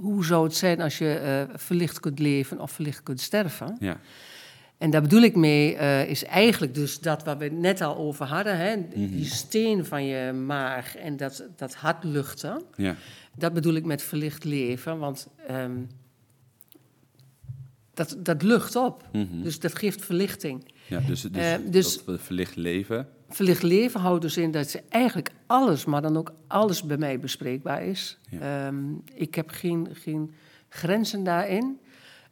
hoe 0.00 0.24
zou 0.24 0.44
het 0.44 0.54
zijn 0.56 0.80
als 0.80 0.98
je 0.98 1.14
eh, 1.14 1.54
verlicht 1.58 2.00
kunt 2.00 2.18
leven 2.18 2.60
of 2.60 2.70
verlicht 2.70 3.02
kunt 3.02 3.20
sterven? 3.20 3.76
Ja, 3.80 4.00
En 4.78 4.90
daar 4.90 5.02
bedoel 5.02 5.22
ik 5.22 5.36
mee, 5.36 5.76
eh, 5.76 6.08
is 6.08 6.24
eigenlijk 6.24 6.74
dus 6.74 6.98
dat 7.00 7.24
waar 7.24 7.38
we 7.38 7.44
het 7.44 7.52
net 7.58 7.80
al 7.80 7.96
over 7.96 8.26
hadden, 8.26 8.56
hè? 8.58 8.88
die 8.94 9.24
steen 9.24 9.84
van 9.84 10.04
je 10.04 10.32
maag 10.32 10.96
en 10.96 11.16
dat, 11.16 11.44
dat 11.56 11.74
hart 11.74 12.04
luchten. 12.04 12.62
ja, 12.76 12.96
Dat 13.36 13.52
bedoel 13.52 13.74
ik 13.74 13.84
met 13.84 14.02
verlicht 14.02 14.44
leven, 14.44 14.98
want 14.98 15.28
ehm, 15.46 15.72
dat, 17.94 18.16
dat 18.18 18.42
lucht 18.42 18.76
op. 18.76 19.08
Mhm. 19.12 19.42
Dus 19.42 19.58
dat 19.60 19.74
geeft 19.74 20.04
verlichting. 20.04 20.72
Ja, 20.86 21.00
dus, 21.00 21.22
dus, 21.22 21.42
Eh, 21.42 21.54
dus- 21.70 22.04
dat 22.04 22.20
verlicht 22.20 22.56
leven. 22.56 23.08
Verlicht 23.32 23.62
leven 23.62 24.00
houdt 24.00 24.22
dus 24.22 24.36
in 24.36 24.50
dat 24.50 24.68
ze 24.70 24.82
eigenlijk 24.88 25.30
alles, 25.46 25.84
maar 25.84 26.02
dan 26.02 26.16
ook 26.16 26.32
alles 26.46 26.82
bij 26.82 26.96
mij 26.96 27.18
bespreekbaar 27.20 27.82
is. 27.84 28.18
Ja. 28.30 28.66
Ehm, 28.66 28.84
ik 29.14 29.34
heb 29.34 29.50
geen, 29.50 29.88
geen 29.92 30.32
grenzen 30.68 31.24
daarin, 31.24 31.78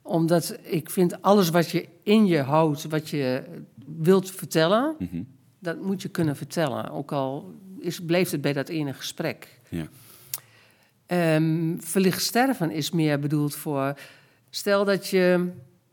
omdat 0.02 0.58
ik 0.62 0.90
vind 0.90 1.22
alles 1.22 1.48
wat 1.48 1.70
je 1.70 1.88
in 2.02 2.26
je 2.26 2.38
houdt, 2.42 2.84
wat 2.84 3.08
je 3.10 3.42
wilt 3.86 4.30
vertellen, 4.30 4.94
Mhm. 4.98 5.22
dat 5.58 5.80
moet 5.82 6.02
je 6.02 6.08
kunnen 6.08 6.36
vertellen. 6.36 6.90
Ook 6.90 7.12
al 7.12 7.54
is, 7.78 8.00
blijft 8.04 8.32
het 8.32 8.40
bij 8.40 8.52
dat 8.52 8.68
ene 8.68 8.92
gesprek. 8.92 9.60
Ja. 9.68 9.86
Ehm, 11.06 11.78
verlicht 11.78 12.22
sterven 12.22 12.70
is 12.70 12.90
meer 12.90 13.18
bedoeld 13.18 13.54
voor. 13.54 13.94
Stel 14.50 14.84
dat 14.84 15.06
je. 15.08 15.50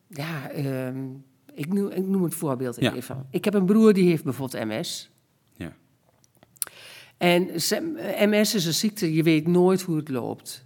Ja, 0.07 0.49
ehm, 0.49 0.97
ik, 1.55 1.73
noem, 1.73 1.89
ik 1.89 2.07
noem 2.07 2.23
het 2.23 2.35
voorbeeld 2.35 2.75
Ja. 2.79 2.93
even. 2.93 3.27
Ik 3.29 3.45
heb 3.45 3.53
een 3.53 3.65
broer 3.65 3.93
die 3.93 4.09
heeft 4.09 4.23
bijvoorbeeld 4.23 4.65
MS. 4.65 5.09
Ja. 5.55 5.73
En 7.17 7.43
MS 8.29 8.55
is 8.55 8.65
een 8.65 8.73
ziekte, 8.73 9.13
je 9.13 9.23
weet 9.23 9.47
nooit 9.47 9.81
hoe 9.81 9.95
het 9.97 10.09
loopt. 10.09 10.65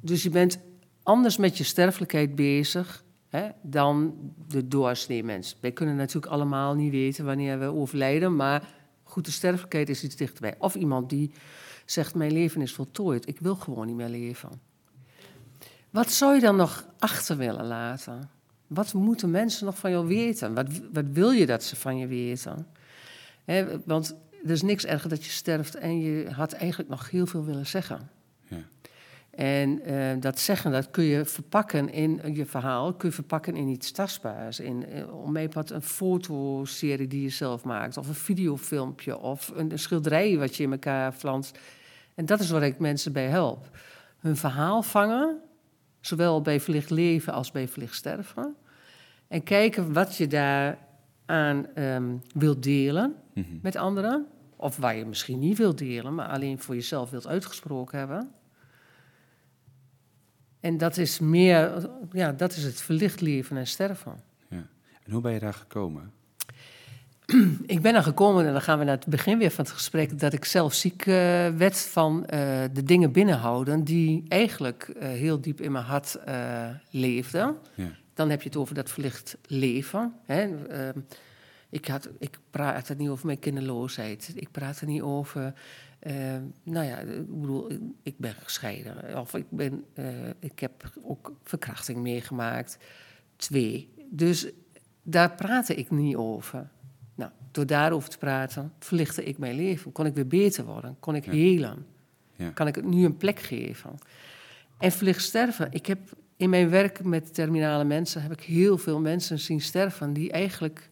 Dus 0.00 0.22
je 0.22 0.30
bent 0.30 0.58
anders 1.02 1.36
met 1.36 1.58
je 1.58 1.64
sterfelijkheid 1.64 2.34
bezig 2.34 3.04
hè, 3.28 3.48
dan 3.62 4.14
de 4.48 4.68
doorsnee 4.68 5.24
mens. 5.24 5.56
Wij 5.60 5.72
kunnen 5.72 5.96
natuurlijk 5.96 6.32
allemaal 6.32 6.74
niet 6.74 6.90
weten 6.90 7.24
wanneer 7.24 7.58
we 7.58 7.64
overlijden, 7.74 8.36
maar 8.36 8.68
goed, 9.02 9.24
de 9.24 9.30
sterfelijkheid 9.30 9.88
is 9.88 10.04
iets 10.04 10.16
dichterbij. 10.16 10.54
Of 10.58 10.74
iemand 10.74 11.10
die 11.10 11.32
zegt, 11.84 12.14
mijn 12.14 12.32
leven 12.32 12.60
is 12.62 12.72
voltooid, 12.74 13.28
ik 13.28 13.38
wil 13.40 13.54
gewoon 13.56 13.86
niet 13.86 13.96
meer 13.96 14.08
leven. 14.08 14.50
Wat 15.90 16.10
zou 16.10 16.34
je 16.34 16.40
dan 16.40 16.56
nog 16.56 16.86
achter 16.98 17.36
willen 17.36 17.66
laten? 17.66 18.30
Wat 18.66 18.92
moeten 18.92 19.30
mensen 19.30 19.66
nog 19.66 19.78
van 19.78 19.90
jou 19.90 20.06
weten? 20.06 20.54
Wat, 20.54 20.66
wat 20.92 21.04
wil 21.12 21.30
je 21.30 21.46
dat 21.46 21.62
ze 21.64 21.76
van 21.76 21.98
je 21.98 22.06
weten? 22.06 22.66
Want 23.84 24.14
er 24.44 24.50
is 24.50 24.62
niks 24.62 24.84
erger 24.84 25.08
dat 25.08 25.24
je 25.24 25.30
sterft 25.30 25.74
en 25.74 26.00
je 26.00 26.30
had 26.30 26.52
eigenlijk 26.52 26.90
nog 26.90 27.10
heel 27.10 27.26
veel 27.26 27.44
willen 27.44 27.66
zeggen. 27.66 28.10
Ja. 28.48 28.62
En 29.30 29.82
eh, 29.82 30.20
dat 30.20 30.38
zeggen, 30.38 30.72
dat 30.72 30.90
kun 30.90 31.04
je 31.04 31.24
verpakken 31.24 31.92
in 31.92 32.34
je 32.34 32.46
verhaal, 32.46 32.94
kun 32.94 33.08
je 33.08 33.14
verpakken 33.14 33.56
in 33.56 33.68
iets 33.68 33.90
tastbaars. 33.90 34.60
In, 34.60 34.86
eh, 34.86 35.24
om 35.24 35.50
wat 35.52 35.70
een 35.70 35.82
fotoserie 35.82 37.06
die 37.06 37.22
je 37.22 37.28
zelf 37.28 37.64
maakt, 37.64 37.96
of 37.96 38.08
een 38.08 38.14
videofilmpje, 38.14 39.18
of 39.18 39.52
een, 39.54 39.72
een 39.72 39.78
schilderij 39.78 40.38
wat 40.38 40.56
je 40.56 40.62
in 40.62 40.72
elkaar 40.72 41.12
flanst. 41.12 41.58
En 42.14 42.26
dat 42.26 42.40
is 42.40 42.50
waar 42.50 42.62
ik 42.62 42.78
mensen 42.78 43.12
bij 43.12 43.26
help. 43.26 43.70
Hun 44.18 44.36
verhaal 44.36 44.82
vangen, 44.82 45.40
zowel 46.06 46.42
bij 46.42 46.60
verlicht 46.60 46.90
leven 46.90 47.32
als 47.32 47.50
bij 47.50 47.68
verlicht 47.68 47.94
sterven. 47.94 48.54
En 49.28 49.42
kijken 49.42 49.92
wat 49.92 50.16
je 50.16 50.26
daar 50.26 50.78
aan 51.26 51.66
ehm, 51.74 52.16
wilt 52.34 52.62
delen 52.62 53.14
Mhm. 53.34 53.58
met 53.62 53.76
anderen. 53.76 54.26
Of 54.56 54.76
waar 54.76 54.96
je 54.96 55.04
misschien 55.06 55.38
niet 55.38 55.58
wilt 55.58 55.78
delen, 55.78 56.14
maar 56.14 56.28
alleen 56.28 56.58
voor 56.58 56.74
jezelf 56.74 57.10
wilt 57.10 57.26
uitgesproken 57.26 57.98
hebben. 57.98 58.30
En 60.60 60.78
dat 60.78 60.96
is 60.96 61.18
meer, 61.18 61.90
ja, 62.12 62.32
dat 62.32 62.52
is 62.56 62.62
het 62.64 62.80
verlicht 62.80 63.20
leven 63.20 63.56
en 63.56 63.66
sterven. 63.66 64.20
Ja. 64.48 64.66
En 65.04 65.12
hoe 65.12 65.20
ben 65.20 65.32
je 65.32 65.38
daar 65.38 65.54
gekomen? 65.54 66.12
Ik 67.66 67.80
ben 67.82 67.94
er 67.94 68.02
gekomen, 68.02 68.46
en 68.46 68.52
dan 68.52 68.62
gaan 68.62 68.78
we 68.78 68.84
naar 68.84 68.96
het 68.96 69.06
begin 69.06 69.38
weer 69.38 69.50
van 69.50 69.64
het 69.64 69.72
gesprek, 69.74 70.18
dat 70.18 70.32
ik 70.32 70.44
zelf 70.44 70.74
ziek 70.74 71.06
eh, 71.06 71.14
werd 71.48 71.78
van 71.78 72.26
eh, 72.26 72.64
de 72.72 72.82
dingen 72.82 73.12
binnenhouden 73.12 73.84
die 73.84 74.24
eigenlijk 74.28 74.82
eh, 74.88 75.08
heel 75.08 75.40
diep 75.40 75.60
in 75.60 75.72
mijn 75.72 75.84
hart 75.84 76.16
leefden. 76.90 77.56
Ja. 77.74 77.88
Dan 78.14 78.30
heb 78.30 78.42
je 78.42 78.48
het 78.48 78.58
over 78.58 78.74
dat 78.74 78.90
verlicht 78.90 79.36
leven. 79.46 80.14
Hè. 80.24 80.66
Ehm, 80.66 80.98
ik, 81.70 81.86
had, 81.88 82.08
ik 82.18 82.38
praat 82.50 82.88
er 82.88 82.96
niet 82.96 83.08
over 83.08 83.26
mijn 83.26 83.38
kinderloosheid. 83.38 84.32
Ik 84.34 84.50
praat 84.50 84.80
er 84.80 84.86
niet 84.86 85.02
over. 85.02 85.52
ehm, 85.98 86.42
nou 86.62 86.86
ja, 86.86 86.98
ik 86.98 87.40
bedoel, 87.40 87.70
ik- 88.02 88.18
ben 88.18 88.34
gescheiden. 88.42 89.20
Of 89.20 89.34
ik, 89.34 89.44
ben, 89.50 89.84
ik 90.38 90.58
heb 90.58 90.90
ook 91.02 91.32
verkrachting 91.42 91.98
meegemaakt. 91.98 92.78
Twee. 93.36 93.88
Dus 94.10 94.46
daar 95.02 95.34
praatte 95.34 95.74
ik 95.74 95.90
niet 95.90 96.16
over. 96.16 96.68
Nou, 97.16 97.30
door 97.50 97.66
daarover 97.66 98.08
te 98.08 98.18
praten, 98.18 98.72
verlichtte 98.78 99.24
ik 99.24 99.38
mijn 99.38 99.54
leven. 99.54 99.92
Kon 99.92 100.06
ik 100.06 100.14
weer 100.14 100.26
beter 100.26 100.64
worden. 100.64 100.96
Kon 101.00 101.14
ik 101.14 101.24
Ja. 101.24 101.32
helen. 101.32 101.86
Ja. 102.36 102.50
Kan 102.50 102.66
ik 102.66 102.74
het 102.74 102.84
nu 102.84 103.04
een 103.04 103.16
plek 103.16 103.40
geven. 103.40 103.98
En 104.78 104.92
verlicht 104.92 105.22
sterven. 105.22 105.68
Ik 105.72 105.86
heb 105.86 105.98
in 106.36 106.50
mijn 106.50 106.70
werk 106.70 107.04
met 107.04 107.34
terminale 107.34 107.84
mensen... 107.84 108.22
heb 108.22 108.32
ik 108.32 108.40
heel 108.40 108.78
veel 108.78 109.00
mensen 109.00 109.38
zien 109.38 109.60
sterven... 109.60 110.12
die 110.12 110.32
eigenlijk 110.32 110.88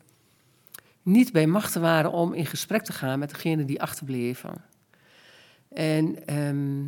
niet 1.03 1.33
bij 1.33 1.47
machten 1.47 1.81
waren 1.81 2.13
om 2.13 2.33
in 2.33 2.47
gesprek 2.47 2.83
te 2.83 2.93
gaan... 2.93 3.19
met 3.19 3.31
degene 3.31 3.65
die 3.65 3.83
achterbleven. 3.83 4.65
En 5.69 6.27
ehm, 6.27 6.83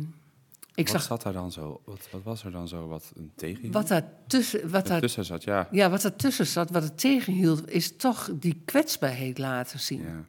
ik 0.77 0.87
wat 0.87 0.95
zag 0.95 1.03
zat 1.03 1.21
daar 1.21 1.33
dan 1.33 1.51
zo? 1.51 1.81
Wat, 1.85 2.07
wat 2.11 2.23
was 2.23 2.43
er 2.43 2.51
dan 2.51 2.67
zo 2.67 2.87
wat 2.87 3.11
een 3.15 3.31
tegenhield? 3.35 3.73
wat 3.73 3.87
daar 3.87 4.09
tussen... 4.27 4.69
Wat 4.69 4.87
daar, 4.87 4.99
tussen 4.99 5.25
zat, 5.25 5.43
ja. 5.43 5.67
ja, 5.71 5.89
wat 5.89 6.03
er 6.03 6.15
tussen 6.15 6.47
zat, 6.47 6.69
wat 6.69 6.83
het 6.83 6.97
tegenhield... 6.97 7.69
is 7.69 7.95
toch 7.95 8.29
die 8.33 8.61
kwetsbaarheid 8.65 9.37
laten 9.37 9.79
zien. 9.79 10.01
ja. 10.01 10.25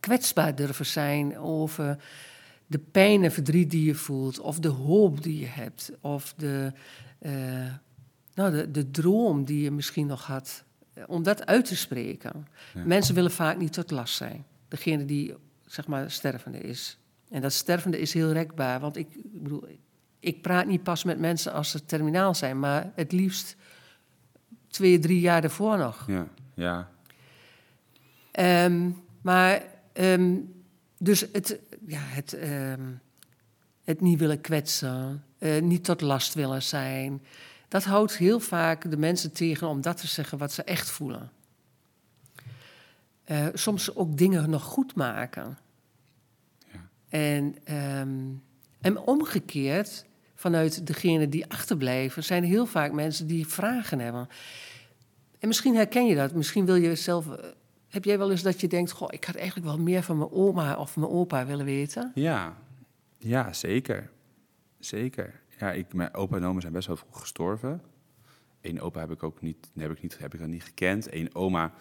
kwetsbaar 0.00 0.54
durven 0.54 0.86
zijn 0.86 1.38
over 1.38 1.98
de 2.66 2.78
pijn 2.78 3.24
en 3.24 3.32
verdriet 3.32 3.70
die 3.70 3.84
je 3.84 3.94
voelt, 3.94 4.40
of 4.40 4.58
de 4.58 4.68
hoop 4.68 5.22
die 5.22 5.38
je 5.38 5.46
hebt, 5.46 5.92
of 6.00 6.34
de, 6.36 6.72
eh, 7.18 7.32
nou, 8.34 8.50
de, 8.50 8.70
de 8.70 8.90
droom 8.90 9.44
die 9.44 9.62
je 9.62 9.70
misschien 9.70 10.06
nog 10.06 10.26
had, 10.26 10.64
eh, 10.92 11.04
om 11.06 11.22
dat 11.22 11.46
uit 11.46 11.64
te 11.64 11.76
spreken. 11.76 12.46
Ja. 12.74 12.84
Mensen 12.84 13.14
willen 13.14 13.30
vaak 13.30 13.56
niet 13.56 13.72
tot 13.72 13.90
last 13.90 14.14
zijn. 14.14 14.44
Degene 14.68 15.04
die, 15.04 15.34
zeg 15.66 15.86
maar, 15.86 16.10
stervende 16.10 16.60
is. 16.60 16.99
En 17.30 17.40
dat 17.40 17.52
stervende 17.52 18.00
is 18.00 18.14
heel 18.14 18.32
rekbaar, 18.32 18.80
want 18.80 18.96
ik, 18.96 19.14
ik 19.14 19.42
bedoel, 19.42 19.64
ik 20.20 20.42
praat 20.42 20.66
niet 20.66 20.82
pas 20.82 21.04
met 21.04 21.18
mensen 21.18 21.52
als 21.52 21.70
ze 21.70 21.84
terminaal 21.84 22.34
zijn, 22.34 22.58
maar 22.58 22.92
het 22.94 23.12
liefst 23.12 23.56
twee, 24.68 24.98
drie 24.98 25.20
jaar 25.20 25.44
ervoor 25.44 25.78
nog. 25.78 26.04
Ja, 26.06 26.28
ja. 26.54 26.90
Ehm, 28.30 28.90
maar, 29.22 29.62
ehm, 29.92 30.36
dus 30.98 31.26
het, 31.32 31.58
ja, 31.86 32.00
het, 32.00 32.32
ehm, 32.32 32.92
het 33.84 34.00
niet 34.00 34.18
willen 34.18 34.40
kwetsen, 34.40 35.24
eh, 35.38 35.62
niet 35.62 35.84
tot 35.84 36.00
last 36.00 36.34
willen 36.34 36.62
zijn, 36.62 37.22
dat 37.68 37.84
houdt 37.84 38.16
heel 38.16 38.40
vaak 38.40 38.90
de 38.90 38.96
mensen 38.96 39.32
tegen 39.32 39.68
om 39.68 39.80
dat 39.80 39.96
te 39.96 40.06
zeggen 40.06 40.38
wat 40.38 40.52
ze 40.52 40.62
echt 40.62 40.90
voelen. 40.90 41.30
Eh, 43.24 43.46
soms 43.54 43.94
ook 43.94 44.16
dingen 44.16 44.50
nog 44.50 44.62
goed 44.62 44.94
maken. 44.94 45.58
En, 47.10 47.54
ehm, 47.64 48.18
en 48.80 48.98
omgekeerd, 48.98 50.04
vanuit 50.34 50.86
degene 50.86 51.28
die 51.28 51.46
achterblijven, 51.50 52.24
zijn 52.24 52.44
heel 52.44 52.66
vaak 52.66 52.92
mensen 52.92 53.26
die 53.26 53.46
vragen 53.46 53.98
hebben. 53.98 54.28
En 55.38 55.48
misschien 55.48 55.74
herken 55.74 56.06
je 56.06 56.14
dat, 56.14 56.34
misschien 56.34 56.66
wil 56.66 56.74
je 56.74 56.94
zelf. 56.94 57.28
eh, 57.36 57.44
Heb 57.88 58.04
jij 58.04 58.18
wel 58.18 58.30
eens 58.30 58.42
dat 58.42 58.60
je 58.60 58.68
denkt: 58.68 58.90
Goh, 58.90 59.08
ik 59.10 59.24
had 59.24 59.34
eigenlijk 59.34 59.66
wel 59.66 59.78
meer 59.78 60.02
van 60.02 60.18
mijn 60.18 60.30
oma 60.30 60.76
of 60.76 60.96
mijn 60.96 61.10
opa 61.10 61.46
willen 61.46 61.64
weten? 61.64 62.12
Ja, 62.14 62.56
ja 63.18 63.52
zeker. 63.52 64.10
Zeker. 64.78 65.40
Ja, 65.58 65.72
ik, 65.72 65.92
mijn 65.94 66.14
opa 66.14 66.36
en 66.36 66.44
oma 66.44 66.60
zijn 66.60 66.72
best 66.72 66.86
wel 66.86 66.96
vroeg 66.96 67.20
gestorven. 67.20 67.82
Eén 68.60 68.80
opa 68.80 69.00
heb 69.00 69.10
ik 69.10 69.22
ook 69.22 69.40
niet, 69.40 69.70
heb 69.78 69.90
ik 69.90 70.02
niet, 70.02 70.18
heb 70.18 70.34
ik 70.34 70.40
dan 70.40 70.50
niet 70.50 70.62
gekend. 70.64 71.12
Eén 71.14 71.34
oma, 71.34 71.72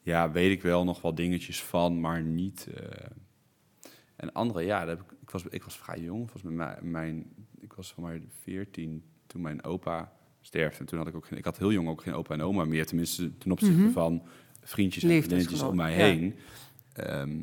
ja, 0.00 0.30
weet 0.30 0.50
ik 0.50 0.62
wel 0.62 0.84
nog 0.84 1.02
wel 1.02 1.14
dingetjes 1.14 1.62
van, 1.62 2.00
maar 2.00 2.22
niet. 2.22 2.66
eh. 2.74 3.06
En 4.22 4.32
andere, 4.32 4.64
ja, 4.64 4.78
daar 4.78 4.88
heb 4.88 5.00
ik, 5.00 5.12
ik, 5.22 5.30
was, 5.30 5.44
ik 5.48 5.62
was 5.64 5.78
vrij 5.78 6.00
jong. 6.00 6.30
Volgens 6.30 6.54
mij, 6.54 6.78
mijn, 6.82 7.32
ik 7.60 7.72
was 7.72 7.92
van 7.92 8.02
maar 8.02 8.20
14 8.42 9.04
toen 9.26 9.40
mijn 9.40 9.64
opa 9.64 10.12
sterfde. 10.40 10.78
En 10.78 10.86
toen 10.86 10.98
had 10.98 11.06
ik 11.06 11.14
ook 11.14 11.26
geen, 11.26 11.38
ik 11.38 11.44
had 11.44 11.58
heel 11.58 11.72
jong 11.72 11.88
ook 11.88 12.02
geen 12.02 12.14
opa 12.14 12.34
en 12.34 12.42
oma 12.42 12.64
meer. 12.64 12.86
Tenminste, 12.86 13.38
ten 13.38 13.52
opzichte 13.52 13.80
Mhm. 13.80 13.90
van 13.90 14.22
vriendjes 14.60 15.02
en 15.02 15.08
vriendinnetjes 15.08 15.62
om 15.62 15.76
mij 15.76 15.90
ja. 15.90 15.96
heen. 15.96 16.34
Ehm, 16.92 17.42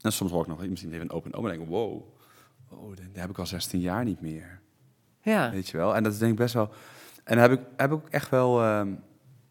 en 0.00 0.12
soms 0.12 0.30
hoor 0.30 0.40
ik 0.42 0.46
nog 0.46 0.66
misschien 0.68 0.90
even 0.92 1.02
een 1.02 1.10
opa 1.10 1.26
en 1.26 1.34
oma 1.34 1.48
en 1.48 1.54
denk 1.56 1.68
ik, 1.68 1.74
wow, 1.74 2.02
oh, 2.68 2.96
daar 2.96 3.06
heb 3.20 3.30
ik 3.30 3.38
al 3.38 3.46
16 3.46 3.80
jaar 3.80 4.04
niet 4.04 4.20
meer. 4.20 4.60
Ja, 5.22 5.50
Weet 5.50 5.68
je 5.68 5.76
wel? 5.76 5.94
En 5.96 6.02
dat 6.02 6.12
is 6.12 6.18
denk 6.18 6.32
ik 6.32 6.38
best 6.38 6.54
wel. 6.54 6.72
En 7.24 7.36
dan 7.38 7.50
heb 7.50 7.60
ik, 7.60 7.66
heb 7.76 7.90
ik 7.90 7.96
ook 7.96 8.08
echt 8.08 8.28
wel. 8.30 8.62
ehm, 8.62 8.94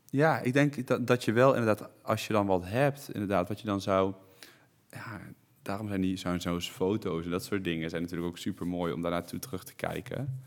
ja, 0.09 0.39
ik 0.39 0.53
denk 0.53 0.87
dat, 0.87 1.07
dat 1.07 1.23
je 1.23 1.31
wel 1.31 1.55
inderdaad, 1.55 1.89
als 2.01 2.27
je 2.27 2.33
dan 2.33 2.45
wat 2.45 2.65
hebt, 2.65 3.09
inderdaad, 3.13 3.47
wat 3.47 3.59
je 3.59 3.65
dan 3.67 3.81
zou. 3.81 4.13
Ja, 4.89 5.19
daarom 5.67 5.87
zijn 5.87 6.01
die 6.01 6.17
zo'n 6.17 6.39
zo'n 6.39 6.61
foto's 6.61 7.25
en 7.25 7.31
dat 7.31 7.43
soort 7.43 7.63
dingen 7.63 7.89
zijn 7.89 8.01
natuurlijk 8.01 8.29
ook 8.29 8.37
super 8.37 8.67
mooi 8.67 8.93
om 8.93 9.01
daar 9.01 9.11
naartoe 9.11 9.39
terug 9.39 9.63
te 9.63 9.75
kijken. 9.75 10.41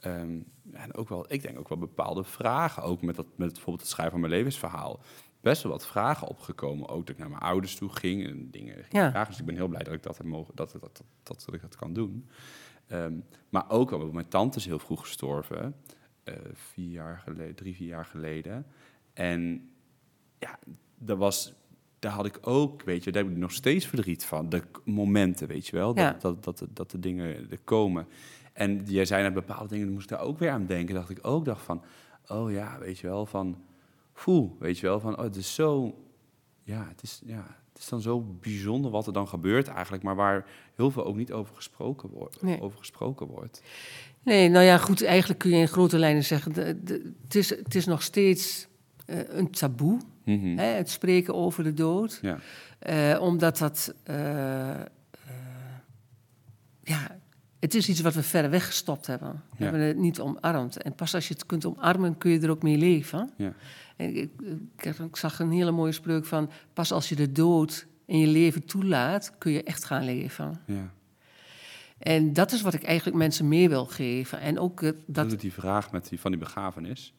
Ehm, 0.00 0.38
en 0.72 0.94
ook 0.94 1.08
wel, 1.08 1.32
ik 1.32 1.42
denk 1.42 1.58
ook 1.58 1.68
wel 1.68 1.78
bepaalde 1.78 2.24
vragen, 2.24 2.82
ook 2.82 3.02
met, 3.02 3.16
dat, 3.16 3.26
met 3.36 3.52
bijvoorbeeld 3.52 3.80
het 3.80 3.88
schrijven 3.90 4.12
van 4.12 4.20
mijn 4.20 4.32
levensverhaal. 4.32 5.00
Best 5.40 5.62
wel 5.62 5.72
wat 5.72 5.86
vragen 5.86 6.26
opgekomen. 6.28 6.88
Ook 6.88 7.06
dat 7.06 7.08
ik 7.14 7.18
naar 7.18 7.28
mijn 7.30 7.42
ouders 7.42 7.76
toe 7.76 7.88
ging 7.88 8.26
en 8.26 8.50
dingen 8.50 8.74
ging 8.74 8.92
Ja. 8.92 9.10
vragen. 9.10 9.30
Dus 9.30 9.40
ik 9.40 9.46
ben 9.46 9.54
heel 9.54 9.68
blij 9.68 9.82
dat 9.82 9.94
ik 9.94 10.02
dat 10.02 10.16
heb 10.16 10.26
mogen, 10.26 10.54
dat, 10.56 10.72
dat, 10.72 10.80
dat, 10.80 11.02
dat, 11.22 11.42
dat 11.44 11.54
ik 11.54 11.60
dat 11.60 11.76
kan 11.76 11.92
doen. 11.92 12.28
Ehm, 12.86 13.14
maar 13.48 13.70
ook 13.70 13.90
wel, 13.90 14.12
mijn 14.12 14.28
tante 14.28 14.58
is 14.58 14.64
heel 14.66 14.78
vroeg 14.78 15.00
gestorven. 15.00 15.74
eh, 16.24 16.34
vier 16.52 16.90
jaar 16.90 17.18
geleden, 17.18 17.54
drie, 17.54 17.74
vier 17.74 17.88
jaar 17.88 18.04
geleden. 18.04 18.66
En 19.12 19.70
ja, 20.38 20.58
dat 20.98 21.18
was, 21.18 21.54
daar 22.00 22.12
had 22.12 22.26
ik 22.26 22.38
ook, 22.40 22.82
weet 22.82 23.04
je, 23.04 23.12
daar 23.12 23.22
heb 23.22 23.32
ik 23.32 23.38
nog 23.38 23.52
steeds 23.52 23.86
verdriet 23.86 24.24
van. 24.24 24.48
De 24.48 24.62
momenten, 24.84 25.48
weet 25.48 25.66
je 25.66 25.76
wel, 25.76 25.94
dat, 25.94 26.04
Ja. 26.04 26.16
dat, 26.20 26.44
dat, 26.44 26.66
dat, 26.70 26.90
de 26.90 26.98
dingen 26.98 27.50
er 27.50 27.58
komen. 27.64 28.06
En 28.52 28.82
jij 28.84 29.04
zei 29.04 29.22
net 29.22 29.34
bepaalde 29.34 29.68
dingen, 29.68 29.92
moest 29.92 30.10
ik 30.10 30.16
daar 30.16 30.26
ook 30.26 30.38
weer 30.38 30.50
aan 30.50 30.66
denken. 30.66 30.94
Dacht 30.94 31.10
ik 31.10 31.18
ook, 31.22 31.44
dacht 31.44 31.62
van, 31.62 31.82
oh 32.26 32.50
ja, 32.52 32.78
weet 32.78 32.98
je 32.98 33.06
wel, 33.06 33.26
van, 33.26 33.62
voel, 34.12 34.56
weet 34.58 34.78
je 34.78 34.86
wel, 34.86 35.00
van, 35.00 35.18
oh, 35.18 35.22
het 35.24 35.36
is 35.36 35.54
zo, 35.54 35.94
ja, 36.62 36.86
het 36.88 37.02
is, 37.02 37.20
ja, 37.24 37.58
het 37.72 37.78
is 37.82 37.88
dan 37.88 38.00
zo 38.00 38.20
bijzonder 38.40 38.90
wat 38.90 39.06
er 39.06 39.12
dan 39.12 39.28
gebeurt 39.28 39.68
eigenlijk, 39.68 40.02
maar 40.02 40.16
waar 40.16 40.46
heel 40.74 40.90
veel 40.90 41.04
ook 41.04 41.16
niet 41.16 41.32
over 41.32 41.54
gesproken 41.54 42.08
wordt. 42.08 42.42
Nee. 42.42 42.60
Over 42.60 42.78
gesproken 42.78 43.26
wordt. 43.26 43.62
nee, 44.22 44.48
nou 44.48 44.64
ja, 44.64 44.78
goed, 44.78 45.04
eigenlijk 45.04 45.40
kun 45.40 45.50
je 45.50 45.56
in 45.56 45.68
grote 45.68 45.98
lijnen 45.98 46.24
zeggen: 46.24 46.52
het, 46.54 47.34
is, 47.34 47.50
het 47.50 47.74
is 47.74 47.86
nog 47.86 48.02
steeds 48.02 48.68
een 49.38 49.50
taboe, 49.50 49.98
Mhm. 50.24 50.58
hè, 50.58 50.64
het 50.64 50.90
spreken 50.90 51.34
over 51.34 51.64
de 51.64 51.74
dood. 51.74 52.18
Ja, 52.22 52.38
Eh, 52.78 53.18
omdat 53.20 53.58
dat. 53.58 53.94
eh, 54.04 54.70
eh, 54.70 54.86
ja, 56.82 57.18
het 57.58 57.74
is 57.74 57.88
iets 57.88 58.00
wat 58.00 58.14
we 58.14 58.22
verder 58.22 58.50
weggestopt 58.50 59.06
hebben. 59.06 59.30
We 59.32 59.36
Ja. 59.56 59.62
hebben 59.70 59.80
het 59.80 59.96
niet 59.96 60.20
omarmd. 60.20 60.82
En 60.82 60.94
pas 60.94 61.14
als 61.14 61.28
je 61.28 61.34
het 61.34 61.46
kunt 61.46 61.64
omarmen, 61.66 62.18
kun 62.18 62.30
je 62.30 62.40
er 62.40 62.50
ook 62.50 62.62
mee 62.62 62.76
leven. 62.78 63.30
ja, 63.36 63.52
En 63.96 64.16
ik, 64.16 64.30
ik, 64.82 64.98
ik 64.98 65.16
zag 65.16 65.38
een 65.38 65.50
hele 65.52 65.70
mooie 65.70 65.92
spreuk 65.92 66.24
van... 66.24 66.50
pas 66.72 66.92
als 66.92 67.08
je 67.08 67.16
de 67.16 67.32
dood 67.32 67.86
in 68.06 68.18
je 68.18 68.26
leven 68.26 68.64
toelaat, 68.64 69.32
kun 69.38 69.52
je 69.52 69.62
echt 69.62 69.84
gaan 69.84 70.04
leven. 70.04 70.60
ja. 70.66 70.90
En 71.98 72.32
dat 72.32 72.52
is 72.52 72.60
wat 72.62 72.74
ik 72.74 72.82
eigenlijk 72.82 73.16
mensen 73.16 73.48
mee 73.48 73.68
wil 73.68 73.86
geven. 73.86 74.40
En 74.40 74.58
ook 74.58 74.82
eh, 74.82 74.88
Dat 74.90 74.96
dat... 75.06 75.26
is 75.32 75.38
die 75.38 75.52
vraag 75.52 75.92
met 75.92 76.08
die, 76.08 76.20
van 76.20 76.30
die 76.30 76.40
begrafenis. 76.40 77.14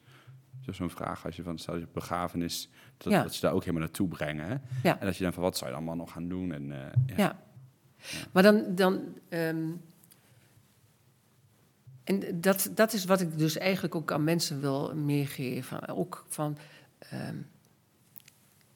Zo- 0.64 0.72
Zo'n 0.72 0.90
vraag 0.90 1.24
als 1.26 1.36
je 1.36 1.42
van, 1.42 1.58
stel 1.58 1.76
je 1.76 1.86
begrafenis, 1.92 2.68
dat, 2.96 3.12
Ja. 3.12 3.22
dat 3.22 3.34
ze 3.34 3.40
daar 3.40 3.52
ook 3.52 3.60
helemaal 3.60 3.82
naartoe 3.82 4.08
brengen. 4.08 4.46
Hè? 4.48 4.56
Ja. 4.82 5.00
En 5.00 5.06
dat 5.06 5.16
je 5.16 5.22
dan 5.24 5.32
van, 5.32 5.42
wat 5.42 5.56
zou 5.56 5.70
je 5.70 5.76
allemaal 5.76 5.96
nog 5.96 6.12
gaan 6.12 6.28
doen? 6.28 6.52
En, 6.52 6.72
eh, 6.72 6.92
ja. 7.06 7.14
Ja. 7.16 7.42
Maar 8.32 8.42
dan... 8.42 8.74
dan 8.74 9.00
ehm, 9.28 9.68
En 12.04 12.40
dat, 12.40 12.70
dat 12.74 12.92
is 12.92 13.04
wat 13.04 13.20
ik 13.20 13.38
dus 13.38 13.56
eigenlijk 13.58 13.94
ook 13.94 14.12
aan 14.12 14.24
mensen 14.24 14.60
wil 14.60 14.94
meegeven. 14.96 15.88
Ook 15.88 16.24
van 16.28 16.56
ehm, 16.98 17.36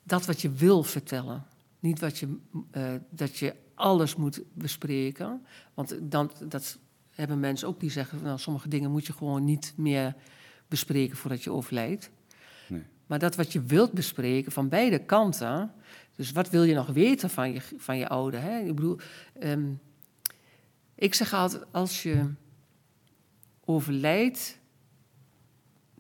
dat 0.02 0.26
wat 0.26 0.40
je 0.40 0.50
wil 0.50 0.82
vertellen. 0.82 1.44
Niet 1.80 2.00
wat 2.00 2.18
je, 2.18 2.36
eh, 2.70 2.94
dat 3.10 3.36
je 3.36 3.54
alles 3.74 4.16
moet 4.16 4.42
bespreken. 4.52 5.46
Want 5.74 5.96
dan, 6.10 6.30
dat 6.48 6.78
hebben 7.10 7.40
mensen 7.40 7.68
ook 7.68 7.80
die 7.80 7.90
zeggen... 7.90 8.22
Nou, 8.22 8.38
sommige 8.38 8.68
dingen 8.68 8.90
moet 8.90 9.06
je 9.06 9.12
gewoon 9.12 9.44
niet 9.44 9.72
meer 9.76 10.14
bespreken 10.68 11.16
voordat 11.16 11.44
je 11.44 11.52
overlijdt. 11.52 12.10
Nee. 12.68 12.84
Maar 13.06 13.18
dat 13.18 13.36
wat 13.36 13.52
je 13.52 13.62
wilt 13.62 13.92
bespreken 13.92 14.52
van 14.52 14.68
beide 14.68 14.98
kanten... 14.98 15.72
Dus 16.16 16.32
wat 16.32 16.50
wil 16.50 16.62
je 16.62 16.74
nog 16.74 16.86
weten 16.86 17.30
van 17.30 17.52
je, 17.52 17.60
van 17.76 17.98
je 17.98 18.08
ouder? 18.08 18.40
Hè? 18.40 18.58
Ik 18.58 18.74
bedoel, 18.74 18.98
ehm, 19.40 19.72
ik 20.94 21.14
zeg 21.14 21.32
altijd, 21.32 21.64
als 21.70 22.02
je 22.02 22.30
overlijdt, 23.64 24.58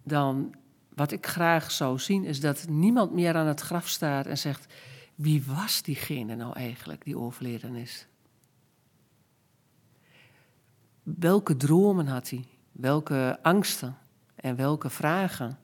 dan 0.02 0.54
wat 0.94 1.12
ik 1.12 1.26
graag 1.26 1.70
zou 1.70 1.98
zien, 1.98 2.24
is 2.24 2.40
dat 2.40 2.68
niemand 2.68 3.12
meer 3.12 3.34
aan 3.34 3.46
het 3.46 3.60
graf 3.60 3.88
staat 3.88 4.26
en 4.26 4.38
zegt: 4.38 4.72
wie 5.14 5.42
was 5.46 5.82
diegene 5.82 6.34
nou 6.34 6.52
eigenlijk 6.52 7.04
die 7.04 7.18
overleden 7.18 7.74
is? 7.74 8.06
Welke 11.02 11.56
dromen 11.56 12.06
had 12.06 12.30
hij? 12.30 12.44
Welke 12.72 13.38
angsten 13.42 13.96
en 14.36 14.56
welke 14.56 14.90
vragen? 14.90 15.58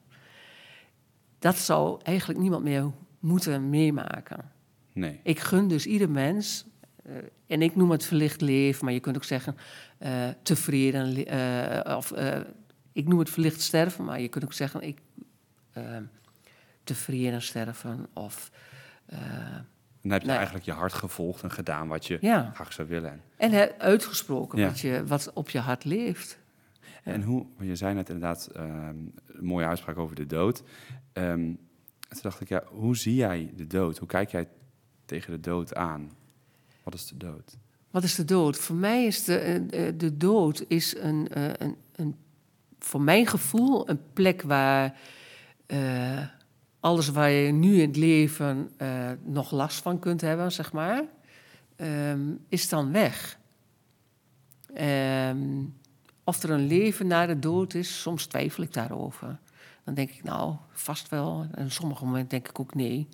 Dat 1.38 1.56
zou 1.56 2.00
eigenlijk 2.02 2.40
niemand 2.40 2.64
meer 2.64 2.90
moeten 3.18 3.70
meemaken. 3.70 4.50
Nee. 4.92 5.20
Ik 5.22 5.40
gun 5.40 5.68
dus 5.68 5.87
ieder 5.87 6.11
mens, 6.11 6.66
uh, 7.06 7.16
en 7.46 7.62
ik 7.62 7.76
noem 7.76 7.90
het 7.90 8.04
verlicht 8.04 8.40
leven, 8.40 8.85
maar 8.85 8.94
je 8.94 9.00
kunt 9.00 9.16
ook 9.16 9.24
zeggen 9.24 9.56
uh, 9.98 10.28
tevreden, 10.42 11.35
uh, 11.35 11.96
of 11.96 12.12
ik 12.92 13.08
noem 13.08 13.18
het 13.18 13.30
verlicht 13.30 13.61
sterven, 13.61 14.04
maar 14.04 14.20
je 14.20 14.28
kunt 14.28 14.44
ook 14.44 14.52
zeggen 14.52 14.82
ik 14.82 14.98
tevreden 16.85 17.42
sterven 17.42 18.06
of. 18.12 18.50
dan 20.00 20.11
heb 20.11 20.20
je 20.20 20.26
nou, 20.26 20.37
eigenlijk 20.37 20.64
je 20.64 20.72
hart 20.72 20.92
gevolgd 20.92 21.42
en 21.42 21.50
gedaan 21.50 21.88
wat 21.88 22.06
je 22.06 22.18
ja. 22.20 22.50
graag 22.54 22.72
zou 22.72 22.88
willen. 22.88 23.20
En 23.37 23.78
uitgesproken 23.78 24.58
ja. 24.58 24.66
wat, 24.66 24.80
je, 24.80 25.04
wat 25.06 25.30
op 25.32 25.50
je 25.50 25.58
hart 25.58 25.85
leeft. 25.85 26.38
En 27.02 27.22
hoe, 27.22 27.46
je 27.58 27.76
zei 27.76 27.94
net 27.94 28.08
inderdaad 28.08 28.48
een 28.52 29.14
mooie 29.40 29.66
uitspraak 29.66 29.98
over 29.98 30.16
de 30.16 30.26
dood. 30.26 30.62
Um, 31.12 31.58
toen 32.08 32.22
dacht 32.22 32.40
ik, 32.40 32.48
ja, 32.48 32.62
hoe 32.66 32.96
zie 32.96 33.14
jij 33.14 33.52
de 33.56 33.66
dood? 33.66 33.98
Hoe 33.98 34.08
kijk 34.08 34.30
jij 34.30 34.48
tegen 35.04 35.32
de 35.32 35.40
dood 35.40 35.74
aan? 35.74 36.10
Wat 36.82 36.94
is 36.94 37.06
de 37.06 37.16
dood? 37.16 37.56
Wat 37.90 38.02
is 38.02 38.14
de 38.14 38.24
dood? 38.24 38.58
Voor 38.58 38.76
mij 38.76 39.04
is 39.06 39.24
de, 39.24 39.94
de 39.96 40.16
dood 40.16 40.64
is 40.68 40.96
een, 40.96 41.26
een, 41.62 41.76
een, 41.92 42.16
voor 42.78 43.00
mijn 43.00 43.26
gevoel 43.26 43.88
een 43.88 44.00
plek 44.12 44.42
waar 44.42 44.98
uh, 45.66 46.26
alles 46.80 47.08
waar 47.08 47.30
je 47.30 47.52
nu 47.52 47.80
in 47.80 47.88
het 47.88 47.96
leven 47.96 48.70
uh, 48.78 49.10
nog 49.24 49.50
last 49.50 49.82
van 49.82 49.98
kunt 49.98 50.20
hebben, 50.20 50.52
zeg 50.52 50.72
maar, 50.72 51.04
um, 51.76 52.44
is 52.48 52.68
dan 52.68 52.92
weg. 52.92 53.38
Um, 55.28 55.74
of 56.24 56.42
er 56.42 56.50
een 56.50 56.66
leven 56.66 57.06
na 57.06 57.26
de 57.26 57.38
dood 57.38 57.74
is, 57.74 58.00
soms 58.00 58.26
twijfel 58.26 58.62
ik 58.62 58.72
daarover. 58.72 59.38
Dan 59.85 59.94
denk 59.94 60.11
ik, 60.11 60.22
nou, 60.22 60.56
vast 60.70 61.08
wel. 61.08 61.46
En 61.54 61.64
op 61.64 61.70
sommige 61.70 62.04
momenten 62.04 62.28
denk 62.28 62.48
ik 62.48 62.61
ook 62.61 62.74
nee. 62.74 63.08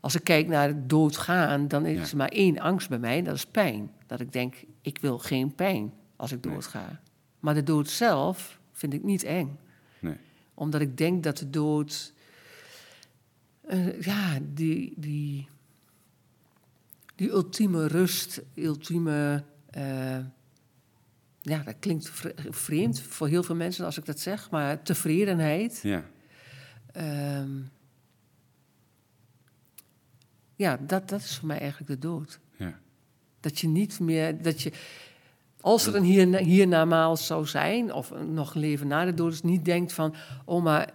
Als 0.00 0.14
ik 0.14 0.24
kijk 0.24 0.46
naar 0.46 0.68
het 0.68 0.88
doodgaan, 0.88 1.68
dan 1.68 1.86
is 1.86 2.10
er 2.10 2.16
maar 2.16 2.28
één 2.28 2.58
angst 2.58 2.88
bij 2.88 2.98
mij, 2.98 3.22
dat 3.22 3.34
is 3.34 3.46
pijn. 3.46 3.90
Dat 4.06 4.20
ik 4.20 4.32
denk, 4.32 4.54
ik 4.80 4.98
wil 4.98 5.18
geen 5.18 5.54
pijn 5.54 5.92
als 6.16 6.32
ik 6.32 6.42
doodga. 6.42 6.86
Nee. 6.86 6.96
Maar 7.40 7.54
de 7.54 7.62
dood 7.62 7.88
zelf 7.88 8.60
vind 8.72 8.92
ik 8.92 9.02
niet 9.02 9.22
eng. 9.22 9.58
Nee. 9.98 10.16
Omdat 10.54 10.80
ik 10.80 10.96
denk 10.96 11.22
dat 11.22 11.36
de 11.36 11.50
dood, 11.50 12.12
uh, 13.70 14.00
ja, 14.00 14.38
die, 14.42 14.92
die, 14.96 15.48
die 17.14 17.30
ultieme 17.30 17.86
rust, 17.86 18.42
ultieme. 18.54 19.44
Uh, 19.78 20.16
ja, 21.42 21.62
dat 21.62 21.74
klinkt 21.78 22.10
vreemd 22.50 23.00
voor 23.00 23.28
heel 23.28 23.42
veel 23.42 23.54
mensen 23.54 23.84
als 23.84 23.98
ik 23.98 24.04
dat 24.04 24.20
zeg, 24.20 24.50
maar 24.50 24.82
tevredenheid. 24.82 25.80
Ja. 25.82 26.04
Um, 27.40 27.70
ja, 30.56 30.78
dat, 30.80 31.08
dat 31.08 31.20
is 31.20 31.36
voor 31.36 31.46
mij 31.46 31.58
eigenlijk 31.58 31.90
de 31.90 31.98
dood. 32.08 32.40
Ja. 32.56 32.78
Dat 33.40 33.58
je 33.58 33.68
niet 33.68 34.00
meer, 34.00 34.42
dat 34.42 34.62
je, 34.62 34.72
als 35.60 35.86
er 35.86 35.94
een 35.94 36.02
hier, 36.02 36.36
hiernamaals 36.36 37.26
zou 37.26 37.46
zijn, 37.46 37.92
of 37.92 38.12
nog 38.26 38.54
een 38.54 38.60
leven 38.60 38.86
na 38.86 39.04
de 39.04 39.14
dood, 39.14 39.32
is 39.32 39.42
niet 39.42 39.64
denkt 39.64 39.92
van, 39.92 40.14
oh 40.44 40.62
maar 40.62 40.90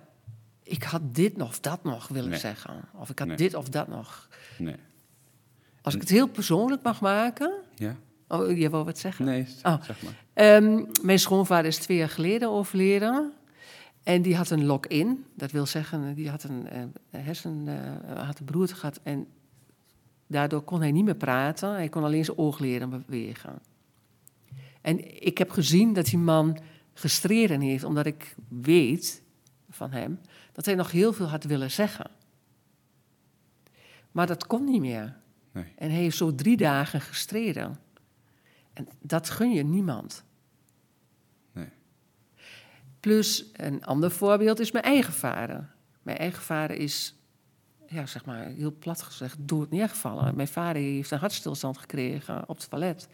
ik 0.63 0.83
had 0.83 1.15
dit 1.15 1.41
of 1.41 1.59
dat 1.59 1.83
nog 1.83 2.07
willen 2.07 2.29
nee. 2.29 2.39
zeggen. 2.39 2.83
Of 2.93 3.09
ik 3.09 3.19
had 3.19 3.27
Nee. 3.27 3.37
dit 3.37 3.53
of 3.53 3.69
dat 3.69 3.87
nog. 3.87 4.27
Nee. 4.57 4.75
Als 5.81 5.93
ik 5.95 6.01
het 6.01 6.09
heel 6.09 6.27
persoonlijk 6.27 6.83
mag 6.83 7.01
maken. 7.01 7.53
Ja? 7.75 7.95
Oh, 8.27 8.57
je 8.57 8.69
wou 8.69 8.85
wat 8.85 8.97
zeggen? 8.99 9.25
Nee, 9.25 9.47
Oh. 9.63 9.83
zeg 9.83 10.01
maar. 10.03 10.23
Ehm, 10.33 10.83
mijn 11.01 11.19
schoonvader 11.19 11.65
is 11.65 11.77
twee 11.77 11.97
jaar 11.97 12.09
geleden 12.09 12.49
overleden. 12.49 13.33
En 14.03 14.21
die 14.21 14.35
had 14.35 14.49
een 14.49 14.65
lock-in. 14.65 15.25
Dat 15.35 15.51
wil 15.51 15.65
zeggen, 15.65 16.15
die 16.15 16.29
had 16.29 16.43
een 16.43 16.67
eh, 16.67 16.83
hersen, 17.09 17.63
eh, 17.67 18.25
had 18.25 18.39
een 18.39 18.45
beroerte 18.45 18.75
gehad. 18.75 18.99
En 19.03 19.27
daardoor 20.27 20.61
kon 20.61 20.79
hij 20.81 20.91
niet 20.91 21.05
meer 21.05 21.15
praten. 21.15 21.69
Hij 21.71 21.89
kon 21.89 22.03
alleen 22.03 22.25
zijn 22.25 22.37
oogleden 22.37 22.89
bewegen. 22.89 23.59
En 24.81 25.25
ik 25.25 25.37
heb 25.37 25.49
gezien 25.49 25.93
dat 25.93 26.05
die 26.05 26.17
man 26.17 26.57
gestreden 26.93 27.61
heeft, 27.61 27.83
omdat 27.83 28.05
ik 28.05 28.35
weet 28.47 29.21
van 29.69 29.91
hem 29.91 30.19
dat 30.51 30.65
hij 30.65 30.75
nog 30.75 30.91
heel 30.91 31.13
veel 31.13 31.25
had 31.27 31.43
willen 31.43 31.71
zeggen. 31.71 32.11
Maar 34.11 34.27
dat 34.27 34.47
kon 34.47 34.63
niet 34.63 34.81
meer. 34.81 35.15
Nee. 35.51 35.65
En 35.75 35.89
hij 35.89 35.99
heeft 35.99 36.17
zo 36.17 36.35
drie 36.35 36.57
dagen 36.57 37.01
gestreden. 37.01 37.77
En 38.77 38.87
dat 39.01 39.29
gun 39.29 39.51
je 39.51 39.63
niemand. 39.63 40.23
Nee. 41.51 41.69
Plus 42.99 43.49
een 43.53 43.85
ander 43.85 44.11
voorbeeld 44.11 44.59
is 44.59 44.71
mijn 44.71 44.83
eigen 44.83 45.13
vader. 45.13 45.69
Mijn 46.01 46.17
eigen 46.17 46.43
vader 46.43 46.75
is, 46.75 47.15
ja, 47.87 48.05
zeg 48.05 48.25
maar 48.25 48.45
heel 48.45 48.75
plat 48.79 49.01
gezegd, 49.01 49.37
dood 49.39 49.69
neergevallen. 49.69 50.35
Mijn 50.35 50.47
vader 50.47 50.81
heeft 50.81 51.11
een 51.11 51.19
hartstilstand 51.19 51.77
gekregen 51.77 52.49
op 52.49 52.57
het 52.57 52.69
toilet. 52.69 53.07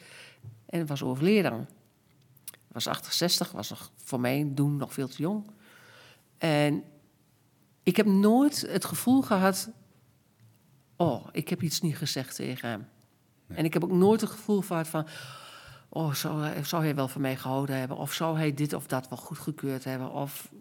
En 0.66 0.86
was 0.86 1.04
overleden. 1.04 1.70
Was 2.68 2.88
68, 2.88 3.52
was 3.52 3.70
nog 3.70 3.92
voor 3.96 4.20
mij 4.20 4.52
doen 4.54 4.78
nog 4.78 4.94
veel 4.94 5.08
te 5.08 5.22
jong. 5.22 5.52
En 6.38 6.84
ik 7.84 7.96
heb 7.96 8.06
nooit 8.06 8.62
het 8.62 8.86
gevoel 8.86 9.22
gehad, 9.22 9.70
oh, 10.96 11.28
ik 11.32 11.50
heb 11.50 11.62
iets 11.62 11.82
niet 11.82 11.98
gezegd 11.98 12.36
tegen 12.36 12.70
hem. 12.70 12.88
En 13.48 13.66
ik 13.66 13.74
heb 13.74 13.84
ook 13.84 13.92
nooit 13.92 14.22
het 14.22 14.30
gevoel 14.30 14.62
gehad 14.62 14.88
van, 14.88 15.08
oh, 15.94 16.14
zou 16.14 16.42
hij, 16.42 16.64
zou 16.64 16.84
hij 16.84 16.96
wel 16.96 17.08
van 17.08 17.22
mij 17.22 17.36
gehouden 17.36 17.78
hebben? 17.78 17.98
Of 17.98 18.14
zou 18.14 18.38
hij 18.38 18.54
dit 18.54 18.74
of 18.74 18.88
dat 18.88 19.10
wel 19.10 19.18
goed 19.18 19.38
gekeurd 19.38 19.84
hebben? 19.84 20.12
Of, 20.12 20.52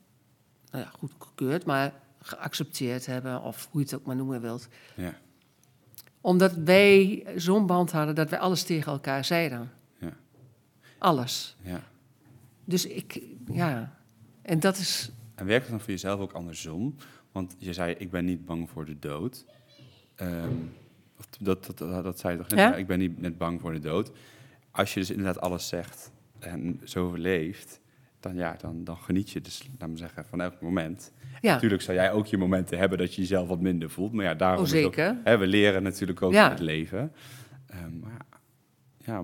nou 0.70 0.84
ja, 0.84 0.90
goed 0.90 1.12
gekeurd, 1.18 1.64
maar 1.64 1.92
geaccepteerd 2.20 3.06
hebben. 3.06 3.42
Of 3.42 3.68
hoe 3.70 3.80
je 3.80 3.86
het 3.86 3.96
ook 3.96 4.06
maar 4.06 4.16
noemen 4.16 4.40
wilt. 4.40 4.68
Ja. 4.96 5.14
Omdat 6.20 6.54
wij 6.54 7.26
zo'n 7.36 7.66
band 7.66 7.92
hadden 7.92 8.14
dat 8.14 8.30
wij 8.30 8.38
alles 8.38 8.62
tegen 8.62 8.92
elkaar 8.92 9.24
zeiden. 9.24 9.70
Ja. 9.98 10.12
Alles. 10.98 11.56
Ja. 11.60 11.82
Dus 12.64 12.86
ik, 12.86 13.20
ja. 13.52 13.96
En 14.42 14.60
dat 14.60 14.76
is, 14.76 15.10
En 15.34 15.46
werkt 15.46 15.62
het 15.62 15.70
dan 15.70 15.80
voor 15.80 15.90
jezelf 15.90 16.20
ook 16.20 16.32
andersom? 16.32 16.94
Want 17.32 17.54
je 17.58 17.72
zei, 17.72 17.94
ik 17.98 18.10
ben 18.10 18.24
niet 18.24 18.44
bang 18.44 18.70
voor 18.70 18.84
de 18.84 18.98
dood. 18.98 19.44
Ehm, 20.14 20.54
dat, 21.38 21.64
dat, 21.64 21.78
dat, 21.78 22.04
dat 22.04 22.18
zei 22.18 22.32
je 22.32 22.38
toch 22.38 22.48
net? 22.48 22.58
Ja, 22.58 22.74
Ik 22.74 22.86
ben 22.86 22.98
niet 22.98 23.20
net 23.20 23.38
bang 23.38 23.60
voor 23.60 23.72
de 23.72 23.78
dood. 23.78 24.10
Als 24.72 24.94
je 24.94 25.00
dus 25.00 25.10
inderdaad 25.10 25.40
alles 25.40 25.68
zegt 25.68 26.10
en 26.38 26.80
zo 26.84 27.04
overleeft, 27.06 27.80
dan, 28.20 28.34
ja, 28.36 28.56
dan, 28.60 28.84
dan 28.84 28.96
geniet 28.96 29.30
je 29.30 29.40
dus, 29.40 29.68
laat 29.78 29.88
me 29.88 29.96
zeggen, 29.96 30.24
van 30.24 30.40
elk 30.40 30.60
moment. 30.60 31.12
ja. 31.40 31.52
Natuurlijk 31.54 31.82
zou 31.82 31.96
jij 31.96 32.12
ook 32.12 32.26
je 32.26 32.38
momenten 32.38 32.78
hebben 32.78 32.98
dat 32.98 33.14
je 33.14 33.20
jezelf 33.20 33.48
wat 33.48 33.60
minder 33.60 33.90
voelt. 33.90 34.12
Maar 34.12 34.24
ja, 34.24 34.34
daarom 34.34 34.56
Oh, 34.58 34.62
ook- 34.64 34.68
zeker. 34.68 35.16
hè, 35.24 35.38
we 35.38 35.46
leren 35.46 35.82
natuurlijk 35.82 36.22
ook 36.22 36.32
Ja. 36.32 36.50
het 36.50 36.60
leven. 36.60 37.12
Ehm, 37.66 37.98
maar 38.00 38.26
ja, 39.04 39.22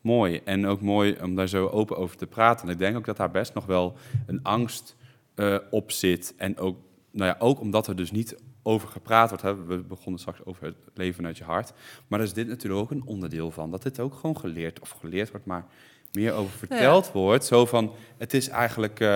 mooi. 0.00 0.40
En 0.44 0.66
ook 0.66 0.80
mooi 0.80 1.16
om 1.22 1.34
daar 1.34 1.48
zo 1.48 1.66
open 1.66 1.96
over 1.96 2.16
te 2.16 2.26
praten. 2.26 2.66
En 2.66 2.72
ik 2.72 2.78
denk 2.78 2.96
ook 2.96 3.04
dat 3.04 3.16
daar 3.16 3.30
best 3.30 3.54
nog 3.54 3.66
wel 3.66 3.96
een 4.26 4.42
angst 4.42 4.96
eh, 5.34 5.56
op 5.70 5.90
zit. 5.92 6.34
En 6.36 6.58
ook, 6.58 6.78
nou 7.10 7.30
ja, 7.30 7.36
ook 7.38 7.60
omdat 7.60 7.86
er 7.86 7.96
dus 7.96 8.10
niet 8.10 8.36
over 8.66 8.88
gepraat 8.88 9.28
wordt. 9.28 9.44
Hè. 9.44 9.64
We 9.64 9.78
begonnen 9.78 10.20
straks 10.20 10.44
over 10.44 10.64
het 10.64 10.76
leven 10.94 11.26
uit 11.26 11.38
je 11.38 11.44
hart. 11.44 11.72
Maar 12.06 12.18
daar 12.18 12.28
is 12.28 12.34
dit 12.34 12.48
natuurlijk 12.48 12.80
ook 12.80 12.90
een 12.90 13.06
onderdeel 13.06 13.50
van. 13.50 13.70
Dat 13.70 13.82
dit 13.82 14.00
ook 14.00 14.14
gewoon 14.14 14.38
geleerd, 14.38 14.80
of 14.80 14.90
geleerd 14.90 15.30
wordt, 15.30 15.46
maar 15.46 15.66
meer 16.12 16.32
over 16.32 16.58
verteld 16.58 17.12
wordt. 17.12 17.44
Zo 17.44 17.66
van, 17.66 17.92
het 18.18 18.34
is 18.34 18.48
eigenlijk, 18.48 19.00
eh, 19.00 19.08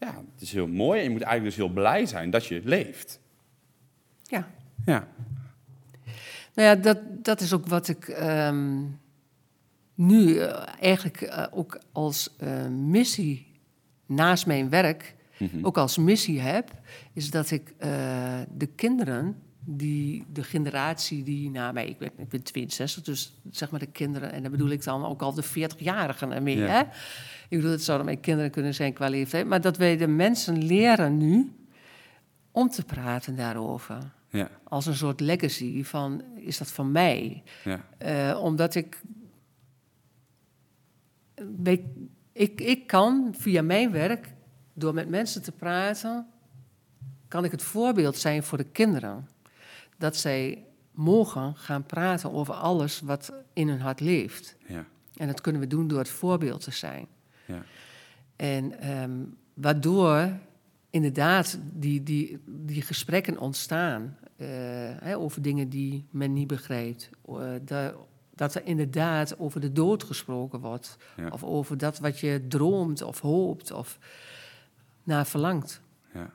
ja, 0.00 0.22
het 0.32 0.42
is 0.42 0.52
heel 0.52 0.66
mooi. 0.66 0.98
En 0.98 1.04
je 1.04 1.10
moet 1.10 1.22
eigenlijk 1.22 1.56
dus 1.56 1.64
heel 1.64 1.74
blij 1.74 2.06
zijn 2.06 2.30
dat 2.30 2.46
je 2.46 2.60
leeft. 2.64 3.20
ja. 4.22 4.48
Ja, 4.84 5.08
Nou 6.54 6.68
ja, 6.68 6.74
dat, 6.74 6.98
dat 7.08 7.40
is 7.40 7.52
ook 7.52 7.66
wat 7.66 7.88
ik 7.88 8.08
ehm, 8.08 8.84
nu 9.94 10.38
eh, 10.38 10.66
eigenlijk 10.80 11.20
eh, 11.20 11.46
ook 11.50 11.80
als 11.92 12.36
missie 12.70 13.60
naast 14.06 14.46
mijn 14.46 14.68
werk, 14.68 15.14
Mhm. 15.52 15.64
ook 15.64 15.76
als 15.78 15.98
missie 15.98 16.40
heb, 16.40 16.70
is 17.12 17.30
dat 17.30 17.50
ik 17.50 17.74
eh, 17.78 18.40
de 18.56 18.66
kinderen, 18.66 19.36
die, 19.64 20.24
de 20.32 20.42
generatie 20.42 21.22
die 21.22 21.50
na 21.50 21.72
mij, 21.72 21.86
ik 21.88 21.98
ben, 21.98 22.10
ik 22.16 22.28
ben 22.28 22.42
62, 22.42 23.02
dus 23.04 23.40
zeg 23.50 23.70
maar 23.70 23.80
de 23.80 23.86
kinderen, 23.86 24.32
en 24.32 24.42
dan 24.42 24.50
bedoel 24.50 24.68
ik 24.70 24.84
dan 24.84 25.04
ook 25.04 25.22
al 25.22 25.34
de 25.34 25.44
40-jarigen 25.44 26.30
ermee. 26.32 26.56
Ja. 26.56 26.66
Hè? 26.66 26.80
Ik 27.48 27.58
bedoel, 27.58 27.70
het 27.70 27.82
zouden 27.82 28.06
mijn 28.06 28.20
kinderen 28.20 28.50
kunnen 28.50 28.74
zijn 28.74 28.92
qua 28.92 29.08
leeftijd, 29.08 29.46
maar 29.46 29.60
dat 29.60 29.76
wij 29.76 29.96
de 29.96 30.06
mensen 30.06 30.64
leren 30.64 31.16
nu 31.16 31.52
om 32.50 32.68
te 32.68 32.84
praten 32.84 33.36
daarover. 33.36 33.98
Ja, 34.28 34.50
Als 34.64 34.86
een 34.86 34.94
soort 34.94 35.20
legacy 35.20 35.84
van, 35.84 36.22
is 36.36 36.58
dat 36.58 36.70
van 36.72 36.92
mij? 36.92 37.42
ja, 37.64 37.84
Eh, 37.98 38.38
omdat 38.42 38.74
ik, 38.74 39.00
bij- 41.44 41.84
ik... 42.32 42.60
Ik 42.60 42.86
kan 42.86 43.34
via 43.38 43.62
mijn 43.62 43.90
werk, 43.90 44.31
door 44.74 44.94
met 44.94 45.08
mensen 45.08 45.42
te 45.42 45.52
praten... 45.52 46.26
kan 47.28 47.44
ik 47.44 47.50
het 47.50 47.62
voorbeeld 47.62 48.16
zijn 48.16 48.42
voor 48.42 48.58
de 48.58 48.64
kinderen. 48.64 49.28
Dat 49.98 50.16
zij 50.16 50.64
mogen 50.90 51.56
gaan 51.56 51.84
praten 51.86 52.32
over 52.32 52.54
alles 52.54 53.00
wat 53.00 53.32
in 53.52 53.68
hun 53.68 53.80
hart 53.80 54.00
leeft. 54.00 54.56
ja, 54.66 54.84
En 55.16 55.26
dat 55.26 55.40
kunnen 55.40 55.60
we 55.60 55.66
doen 55.66 55.88
door 55.88 55.98
het 55.98 56.08
voorbeeld 56.08 56.60
te 56.60 56.70
zijn. 56.70 57.06
ja. 57.46 57.62
En 58.36 58.78
ehm, 58.80 59.10
waardoor 59.54 60.28
inderdaad 60.90 61.58
die, 61.72 62.02
die, 62.02 62.38
die 62.46 62.82
gesprekken 62.82 63.38
ontstaan 63.38 64.16
eh, 64.36 64.46
hè, 65.00 65.16
over 65.16 65.42
dingen 65.42 65.68
die 65.68 66.06
men 66.10 66.32
niet 66.32 66.46
begrijpt. 66.46 67.10
Da- 67.62 67.94
dat 68.34 68.54
er 68.54 68.64
inderdaad 68.66 69.38
over 69.38 69.60
de 69.60 69.72
dood 69.72 70.02
gesproken 70.04 70.60
wordt. 70.60 70.96
Ja. 71.16 71.28
Of 71.28 71.44
over 71.44 71.78
dat 71.78 71.98
wat 71.98 72.18
je 72.20 72.44
droomt 72.48 73.02
of 73.02 73.20
hoopt 73.20 73.72
of 73.72 73.98
naar 75.02 75.26
verlangt. 75.26 75.82
Ja, 76.14 76.30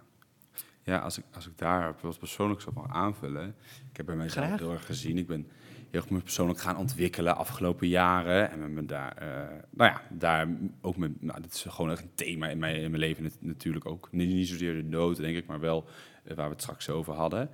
ja 0.84 0.98
als, 1.00 1.18
ik, 1.18 1.24
als 1.34 1.48
ik 1.48 1.58
daar 1.58 1.96
wat 2.02 2.20
persoonlijk 2.20 2.62
zou 2.62 2.76
mag 2.76 2.88
aanvullen. 2.90 3.56
Ik 3.92 3.98
heb 3.98 4.06
bij 4.06 4.16
mijzelf 4.16 4.46
Graag. 4.46 4.60
heel 4.60 4.72
erg 4.72 4.86
gezien. 4.86 5.18
Ik 5.18 5.28
ben 5.28 5.48
heel 5.92 6.02
erg 6.02 6.10
me 6.10 6.20
persoonlijk 6.20 6.60
gaan 6.60 6.78
ontwikkelen 6.78 7.36
afgelopen 7.38 7.88
jaren. 7.88 8.52
En 8.52 8.60
ben 8.60 8.74
me 8.74 8.86
daar, 8.86 9.18
eh, 9.18 9.58
nou 9.70 9.92
ja, 9.92 10.02
daar 10.10 10.48
ook 10.82 10.98
met, 10.98 11.22
nou, 11.22 11.42
dit 11.42 11.54
is 11.54 11.66
gewoon 11.70 11.92
echt 11.92 12.02
een 12.02 12.16
thema 12.16 12.48
in 12.48 12.60
mijn, 12.60 12.76
in 12.76 12.90
mijn 12.92 13.02
leven 13.04 13.24
nat- 13.24 13.38
natuurlijk 13.40 13.86
ook. 13.86 14.08
Niet, 14.12 14.30
niet 14.30 14.48
zozeer 14.48 14.74
de 14.74 14.90
dood, 14.90 15.18
denk 15.18 15.38
ik, 15.38 15.46
maar 15.48 15.60
wel 15.60 15.86
eh, 16.24 16.36
waar 16.36 16.46
we 16.48 16.52
het 16.54 16.62
straks 16.62 16.90
over 16.90 17.14
hadden. 17.14 17.50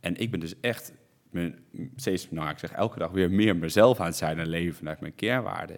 En 0.00 0.16
ik 0.16 0.30
ben 0.30 0.40
dus 0.40 0.60
echt 0.60 0.92
me, 1.30 1.54
steeds, 1.96 2.30
nou 2.30 2.48
ik 2.50 2.58
zeg 2.58 2.72
elke 2.72 2.98
dag 2.98 3.10
weer 3.10 3.30
meer 3.30 3.56
mezelf 3.56 4.00
aan 4.00 4.06
het 4.06 4.16
zijn 4.16 4.38
en 4.38 4.48
leven 4.48 4.76
vanuit 4.76 5.00
mijn 5.00 5.14
kernwaarden. 5.14 5.76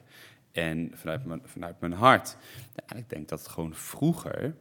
En 0.53 0.91
vanuit 0.95 1.25
mijn, 1.25 1.41
vanuit 1.45 1.81
mijn 1.81 1.93
hart. 1.93 2.37
En 2.87 2.97
ik 2.97 3.09
denk 3.09 3.29
dat 3.29 3.39
het 3.39 3.49
gewoon 3.49 3.75
vroeger 3.75 4.55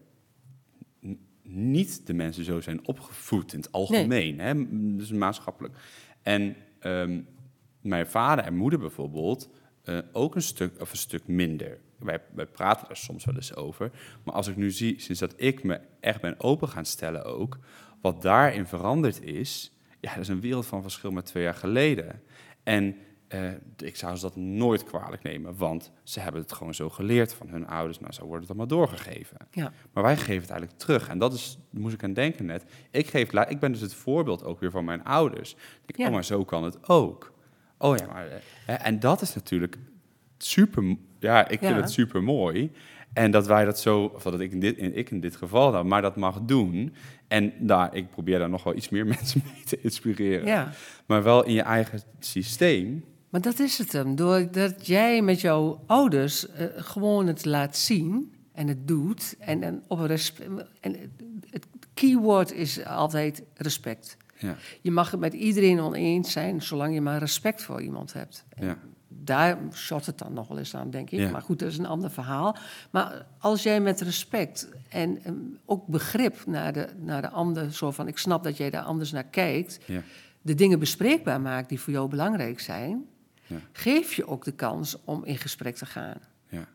niet 1.52 2.08
de 2.08 2.14
mensen 2.14 2.44
zo 2.44 2.62
zijn 2.62 2.88
opgevoed 2.88 3.54
in 3.54 3.60
het 3.60 3.72
algemeen, 3.72 4.40
hè? 4.40 4.54
m- 4.54 4.98
dus 4.98 5.12
maatschappelijk. 5.12 5.76
En 6.22 6.56
ehm, 6.80 7.22
mijn 7.82 8.08
vader 8.08 8.46
en 8.46 8.56
moeder 8.56 8.80
bijvoorbeeld 8.80 9.50
eh, 9.84 9.98
ook 10.12 10.36
een 10.36 10.42
stuk 10.42 10.82
of 10.82 10.92
een 10.92 10.98
stuk 10.98 11.28
minder. 11.28 11.80
Wij, 12.00 12.22
wij 12.34 12.46
praten 12.46 12.90
er 12.90 12.98
soms 12.98 13.26
wel 13.26 13.36
eens 13.36 13.56
over, 13.56 13.92
maar 14.24 14.34
als 14.34 14.48
ik 14.48 14.56
nu 14.56 14.72
zie, 14.72 15.00
sinds 15.00 15.20
dat 15.20 15.34
ik 15.38 15.64
me 15.64 15.80
echt 16.00 16.22
ben 16.22 16.40
open 16.40 16.68
gaan 16.68 16.86
stellen 16.86 17.26
ook, 17.26 17.60
wat 18.02 18.22
daarin 18.22 18.66
veranderd 18.66 19.24
is, 19.24 19.72
ja, 20.00 20.14
dat 20.14 20.22
is 20.22 20.28
een 20.28 20.40
wereld 20.42 20.66
van 20.66 20.82
verschil 20.82 21.12
met 21.12 21.26
twee 21.26 21.44
jaar 21.44 21.54
geleden. 21.54 22.22
En 22.64 22.96
eh, 23.30 23.50
ik 23.78 23.96
zou 23.96 24.16
ze 24.16 24.22
dat 24.22 24.36
nooit 24.36 24.84
kwalijk 24.84 25.24
nemen, 25.24 25.58
want 25.58 25.92
ze 26.04 26.20
hebben 26.20 26.42
het 26.42 26.52
gewoon 26.54 26.74
zo 26.74 26.90
geleerd 26.90 27.34
van 27.34 27.50
hun 27.50 27.68
ouders. 27.68 28.00
Nou, 28.00 28.14
zo 28.14 28.26
wordt 28.26 28.40
het 28.42 28.50
allemaal 28.50 28.68
doorgegeven. 28.68 29.38
Ja, 29.52 29.72
Maar 29.94 30.04
wij 30.04 30.18
geven 30.18 30.42
het 30.42 30.50
eigenlijk 30.50 30.80
terug. 30.80 31.08
En 31.10 31.18
dat 31.18 31.34
is, 31.34 31.58
moest 31.70 31.94
ik 31.94 32.04
aan 32.04 32.14
denken 32.14 32.46
net. 32.46 32.66
Ik, 32.92 33.08
geef, 33.08 33.32
ik 33.34 33.60
ben 33.60 33.72
dus 33.72 33.82
het 33.82 33.94
voorbeeld 33.94 34.44
ook 34.44 34.60
weer 34.60 34.72
van 34.72 34.86
mijn 34.86 35.04
ouders. 35.04 35.52
Ik 35.52 35.58
denk, 35.86 35.98
Ja. 36.00 36.06
oh, 36.08 36.12
maar 36.14 36.26
zo 36.26 36.46
kan 36.46 36.64
het 36.64 36.90
ook. 36.90 37.34
Oh 37.78 37.98
ja, 37.98 38.06
maar... 38.06 38.28
eh, 38.28 38.36
hè, 38.66 38.74
en 38.74 39.00
dat 39.00 39.22
is 39.22 39.36
natuurlijk 39.36 39.78
super... 40.38 40.96
Ja, 41.20 41.48
ik 41.48 41.60
vind 41.60 41.72
Ja. 41.76 41.82
het 41.82 41.92
super 41.92 42.24
mooi. 42.24 42.72
En 43.14 43.32
dat 43.32 43.48
wij 43.48 43.66
dat 43.66 43.80
zo... 43.80 44.04
Of 44.04 44.24
dat 44.24 44.40
ik 44.40 44.52
in 44.52 44.60
dit, 44.60 44.78
in, 44.78 44.96
ik 44.98 45.12
in 45.12 45.20
dit 45.20 45.36
geval 45.36 45.72
dan, 45.72 45.88
maar 45.88 46.02
dat 46.02 46.16
mag 46.16 46.42
doen. 46.42 46.94
En 47.28 47.54
daar, 47.60 47.96
ik 47.96 48.10
probeer 48.10 48.40
daar 48.40 48.50
nog 48.50 48.64
wel 48.64 48.76
iets 48.76 48.90
meer 48.90 49.06
mensen 49.16 49.42
mee 49.54 49.64
te 49.64 49.82
inspireren. 49.82 50.48
ja. 50.48 50.72
Maar 51.06 51.24
wel 51.24 51.44
in 51.46 51.54
je 51.54 51.62
eigen 51.62 52.02
systeem. 52.20 53.04
Maar 53.30 53.42
dat 53.42 53.60
is 53.60 53.78
het 53.78 53.92
hem. 53.92 54.16
Doordat 54.16 54.88
jij 54.88 55.22
met 55.22 55.42
jouw 55.42 55.84
ouders 55.86 56.48
eh, 56.50 56.66
gewoon 56.76 57.28
het 57.28 57.46
laat 57.46 57.78
zien 57.78 58.34
en 58.52 58.68
het 58.68 58.88
doet. 58.88 59.36
En, 59.40 59.64
en 59.64 59.84
op 59.88 60.00
een 60.00 60.08
respect. 60.08 60.50
En 60.80 60.96
het- 61.50 61.68
keyword 61.94 62.52
is 62.52 62.86
altijd 62.86 63.44
respect. 63.56 64.18
Ja, 64.38 64.56
Je 64.82 64.92
mag 64.92 65.12
het 65.12 65.20
met 65.20 65.34
iedereen 65.34 65.80
oneens 65.80 66.32
zijn, 66.32 66.62
zolang 66.62 66.94
je 66.94 67.02
maar 67.02 67.20
respect 67.20 67.64
voor 67.64 67.82
iemand 67.82 68.14
hebt. 68.14 68.46
Ja, 68.60 68.78
Daar 69.08 69.58
shot 69.74 70.06
het 70.06 70.18
dan 70.18 70.34
nog 70.34 70.48
wel 70.48 70.58
eens 70.58 70.76
aan, 70.76 70.90
denk 70.90 71.10
ik. 71.10 71.20
Ja. 71.20 71.30
Maar 71.30 71.42
goed, 71.42 71.60
dat 71.60 71.72
is 71.72 71.78
een 71.78 71.86
ander 71.86 72.12
verhaal. 72.12 72.56
Maar 72.92 73.26
als 73.40 73.64
jij 73.64 73.82
met 73.82 74.02
respect 74.02 74.70
en 74.90 75.20
ook 75.66 75.88
begrip 75.88 76.46
naar 76.46 76.74
de, 76.74 76.88
naar 76.98 77.22
de 77.22 77.30
ander, 77.30 77.74
zo 77.74 77.92
van 77.92 78.08
ik 78.08 78.18
snap 78.18 78.44
dat 78.44 78.58
jij 78.58 78.70
daar 78.70 78.84
anders 78.84 79.12
naar 79.12 79.24
kijkt, 79.24 79.80
de 80.42 80.56
dingen 80.56 80.80
bespreekbaar 80.80 81.42
maakt 81.42 81.70
die 81.70 81.80
voor 81.80 81.94
jou 81.94 82.10
belangrijk 82.10 82.60
zijn, 82.60 83.06
Ja. 83.50 83.60
geef 83.72 84.14
je 84.14 84.28
ook 84.28 84.44
de 84.44 84.52
kans 84.52 84.98
om 85.04 85.26
in 85.26 85.38
gesprek 85.38 85.76
te 85.76 85.86
gaan. 85.86 86.18
ja, 86.48 86.68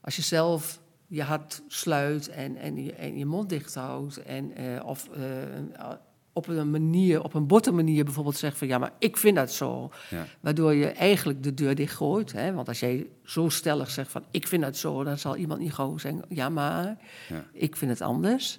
Als 0.00 0.16
je 0.16 0.22
zelf 0.22 0.80
je 1.06 1.22
hart 1.22 1.62
sluit 1.68 2.28
en, 2.28 2.56
en, 2.56 2.84
je, 2.84 2.92
en 2.92 3.18
je 3.18 3.26
mond 3.26 3.48
dicht 3.48 3.74
houdt, 3.74 4.22
en, 4.22 4.56
eh, 4.56 4.84
of 4.84 5.08
eh, 5.08 5.90
op 6.32 6.46
een 6.48 6.70
manier, 6.70 7.22
op 7.22 7.34
een 7.34 7.46
botte 7.46 7.70
manier 7.72 8.04
bijvoorbeeld 8.04 8.36
zegt 8.36 8.58
van 8.58 8.68
ja, 8.68 8.78
maar 8.78 8.92
ik 8.98 9.16
vind 9.16 9.36
dat 9.36 9.52
zo. 9.52 9.90
ja, 10.10 10.26
Waardoor 10.40 10.74
je 10.74 10.86
eigenlijk 10.86 11.42
de 11.42 11.54
deur 11.54 11.74
dichtgooit. 11.74 12.32
Hè? 12.32 12.52
Want 12.52 12.68
als 12.68 12.80
jij 12.80 13.06
zo 13.24 13.48
stellig 13.48 13.90
zegt 13.90 14.10
van 14.10 14.24
ik 14.30 14.46
vind 14.46 14.62
dat 14.62 14.76
zo, 14.76 15.04
dan 15.04 15.18
zal 15.18 15.36
iemand 15.36 15.60
niet 15.60 15.72
gewoon 15.72 16.00
zeggen 16.00 16.24
ja, 16.28 16.48
maar 16.48 16.98
ja, 17.28 17.44
ik 17.52 17.76
vind 17.76 17.90
het 17.90 18.00
anders. 18.00 18.58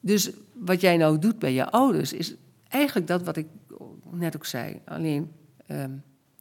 Dus 0.00 0.30
wat 0.52 0.80
jij 0.80 0.96
nou 0.96 1.18
doet 1.18 1.38
bij 1.38 1.52
je 1.52 1.70
ouders 1.70 2.12
is 2.12 2.34
eigenlijk 2.68 3.06
dat 3.06 3.22
wat 3.22 3.36
ik 3.36 3.46
net 4.10 4.36
ook 4.36 4.46
zei. 4.46 4.80
Alleen 4.84 5.32
ehm, 5.66 5.92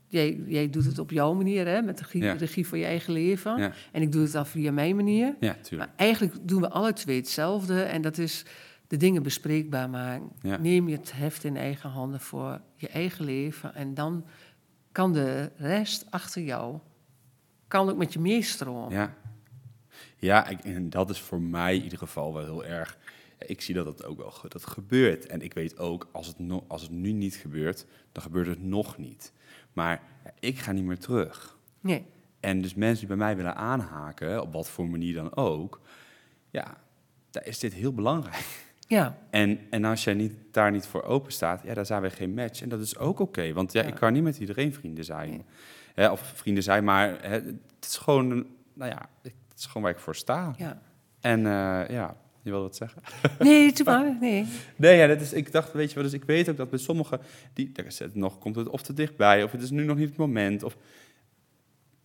jij, 0.08 0.44
jij 0.48 0.70
doet 0.70 0.86
het 0.86 1.00
op 1.00 1.12
jouw 1.12 1.34
manier, 1.34 1.68
hè, 1.68 1.82
met 1.82 1.98
de 1.98 2.04
regie, 2.04 2.24
Ja. 2.24 2.34
regie 2.34 2.68
voor 2.68 2.78
je 2.78 2.86
eigen 2.86 3.14
leven. 3.14 3.58
ja, 3.58 3.72
En 3.92 4.02
ik 4.02 4.12
doe 4.12 4.22
het 4.22 4.32
dan 4.32 4.46
via 4.48 4.72
mijn 4.72 4.96
manier. 4.96 5.36
ja, 5.40 5.54
tuurlijk. 5.62 5.90
Maar 5.90 6.00
eigenlijk 6.08 6.48
doen 6.48 6.62
we 6.62 6.70
alle 6.70 6.94
twee 6.94 7.18
hetzelfde. 7.18 7.82
En 7.82 8.02
dat 8.02 8.18
is 8.18 8.46
de 8.88 8.98
dingen 8.98 9.24
bespreekbaar 9.24 9.90
maken. 9.90 10.32
Neem 10.62 10.88
je 10.90 10.96
het 10.98 11.12
heft 11.16 11.44
in 11.44 11.58
eigen 11.58 11.90
handen 11.90 12.20
voor 12.20 12.62
je 12.76 12.88
eigen 12.88 13.26
leven. 13.26 13.76
En 13.76 13.94
dan 13.94 14.26
kan 14.92 15.14
de 15.14 15.52
rest 15.58 16.06
achter 16.10 16.42
jou 16.42 16.78
kan 17.68 17.90
ook 17.90 17.98
met 17.98 18.14
je 18.14 18.20
meestromen. 18.20 18.92
Ja, 18.92 19.16
ja 20.18 20.48
ik, 20.48 20.60
en 20.60 20.90
dat 20.90 21.10
is 21.10 21.20
voor 21.22 21.42
mij 21.42 21.76
in 21.76 21.84
ieder 21.84 21.98
geval 21.98 22.34
wel 22.34 22.44
heel 22.44 22.66
erg. 22.66 22.98
Ik 23.40 23.62
zie 23.62 23.76
dat 23.76 23.86
dat 23.86 24.06
ook 24.06 24.18
wel 24.18 24.34
dat 24.48 24.66
gebeurt. 24.66 25.26
En 25.26 25.42
ik 25.42 25.54
weet 25.54 25.78
ook, 25.78 26.10
als 26.12 26.28
het, 26.28 26.40
no, 26.40 26.66
als 26.68 26.82
het 26.82 26.92
nu 26.92 27.12
niet 27.12 27.36
gebeurt, 27.36 27.86
dan 28.12 28.24
gebeurt 28.24 28.48
het 28.48 28.64
nog 28.64 28.98
niet. 28.98 29.34
Maar 29.78 30.02
ik 30.40 30.60
ga 30.60 30.72
niet 30.72 30.84
meer 30.84 31.00
terug. 31.00 31.58
Nee. 31.80 32.06
En 32.40 32.62
dus 32.62 32.74
mensen 32.76 33.00
die 33.00 33.08
bij 33.08 33.26
mij 33.26 33.36
willen 33.36 33.56
aanhaken, 33.56 34.42
op 34.42 34.54
wat 34.54 34.70
voor 34.70 34.88
manier 34.90 35.14
dan 35.14 35.36
ook, 35.36 35.82
ja, 36.50 36.78
daar 37.30 37.46
is 37.46 37.60
dit 37.60 37.74
heel 37.74 37.94
belangrijk. 37.94 38.66
Ja, 38.88 39.18
En, 39.30 39.60
en 39.70 39.86
als 39.86 40.04
jij 40.04 40.14
niet, 40.14 40.34
daar 40.52 40.72
niet 40.72 40.86
voor 40.86 41.04
open 41.04 41.32
staat, 41.32 41.62
ja, 41.64 41.74
dan 41.74 41.86
zijn 41.86 42.02
we 42.02 42.10
geen 42.10 42.34
match. 42.34 42.62
En 42.62 42.70
dat 42.70 42.80
is 42.80 42.98
ook 42.98 43.20
oké, 43.20 43.54
want 43.54 43.72
ja, 43.72 43.82
Ja. 43.82 43.88
ik 43.88 43.96
kan 43.96 44.14
niet 44.14 44.24
met 44.24 44.38
iedereen 44.40 44.74
vrienden 44.74 45.04
zijn. 45.04 45.30
Nee. 45.30 45.44
Hè, 45.94 46.10
of 46.10 46.20
vrienden 46.36 46.64
zijn, 46.64 46.84
maar 46.84 47.08
hè, 47.22 47.30
het 47.30 47.56
is 47.86 47.98
gewoon, 47.98 48.28
nou 48.74 48.92
ja, 48.92 49.10
het 49.22 49.34
is 49.58 49.66
gewoon 49.66 49.84
waar 49.84 49.92
ik 49.92 50.00
voor 50.00 50.16
sta. 50.16 50.54
ja. 50.58 50.82
En 51.20 51.46
eh, 51.46 51.90
ja, 51.90 52.16
je 52.48 52.54
wilde 52.54 52.68
wat 52.68 52.76
zeggen? 52.76 53.02
Nee, 53.48 53.74
doe 53.74 53.86
maar. 53.86 54.18
Nee. 54.20 54.46
Nee, 54.76 54.98
ja, 54.98 55.08
dat 55.08 55.22
is, 55.22 55.34
ik 55.34 55.52
dacht, 55.52 55.74
weet 55.74 55.90
je 55.90 55.96
wel, 55.96 56.04
dus 56.04 56.14
ik 56.14 56.24
weet 56.24 56.50
ook 56.50 56.58
dat 56.58 56.70
bij 56.70 56.80
sommigen, 56.80 57.20
die, 57.54 57.72
daar 57.72 57.86
is 57.86 58.00
het 58.00 58.16
nog, 58.16 58.38
komt 58.40 58.56
het 58.56 58.70
of 58.70 58.82
te 58.82 58.94
dichtbij, 58.94 59.44
of 59.44 59.52
het 59.52 59.62
is 59.62 59.70
nu 59.70 59.84
nog 59.84 59.98
niet 59.98 60.10
het 60.10 60.18
moment. 60.18 60.64
Of, 60.64 60.78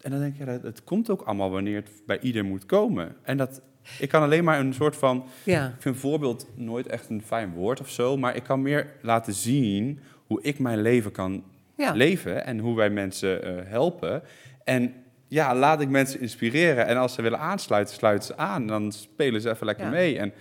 en 0.01 0.11
dan 0.11 0.21
denk 0.21 0.37
je, 0.37 0.45
ja, 0.45 0.53
dat- 0.53 0.63
het 0.63 0.85
komt 0.85 1.11
ook 1.11 1.23
allemaal 1.23 1.51
wanneer 1.51 1.77
het 1.77 1.91
bij 2.07 2.21
ieder 2.21 2.45
moet 2.45 2.67
komen. 2.67 3.17
En 3.23 3.37
dat, 3.37 3.63
ik 3.99 4.09
kan 4.09 4.23
alleen 4.23 4.45
maar 4.45 4.61
een 4.61 4.75
soort 4.75 4.97
van, 4.97 5.25
Ja, 5.45 5.67
ik 5.69 5.83
vind 5.83 5.97
voorbeeld 5.97 6.47
nooit 6.55 6.87
echt 6.87 7.11
een 7.11 7.23
fijn 7.23 7.53
woord 7.53 7.81
of 7.81 7.89
zo, 7.91 8.17
maar 8.17 8.37
ik 8.37 8.43
kan 8.43 8.63
meer 8.63 8.87
laten 9.03 9.33
zien 9.35 10.01
hoe 10.27 10.43
ik 10.43 10.59
mijn 10.59 10.83
leven 10.83 11.13
kan 11.13 11.45
ja. 11.77 11.93
leven 11.93 12.45
en 12.45 12.59
hoe 12.59 12.77
wij 12.77 12.91
mensen 12.91 13.43
eh, 13.45 13.71
helpen. 13.71 14.23
En 14.65 14.95
ja, 15.33 15.55
laat 15.55 15.81
ik 15.81 15.89
mensen 15.89 16.21
inspireren. 16.21 16.87
En 16.87 16.97
als 16.97 17.15
ze 17.15 17.23
willen 17.23 17.39
aansluiten, 17.39 17.95
sluiten 17.95 18.27
ze 18.27 18.37
aan. 18.37 18.67
Dan 18.67 18.93
spelen 18.93 19.41
ze 19.41 19.51
even 19.51 19.67
lekker 19.67 19.85
Ja. 19.85 19.91
mee. 19.91 20.19
En 20.19 20.33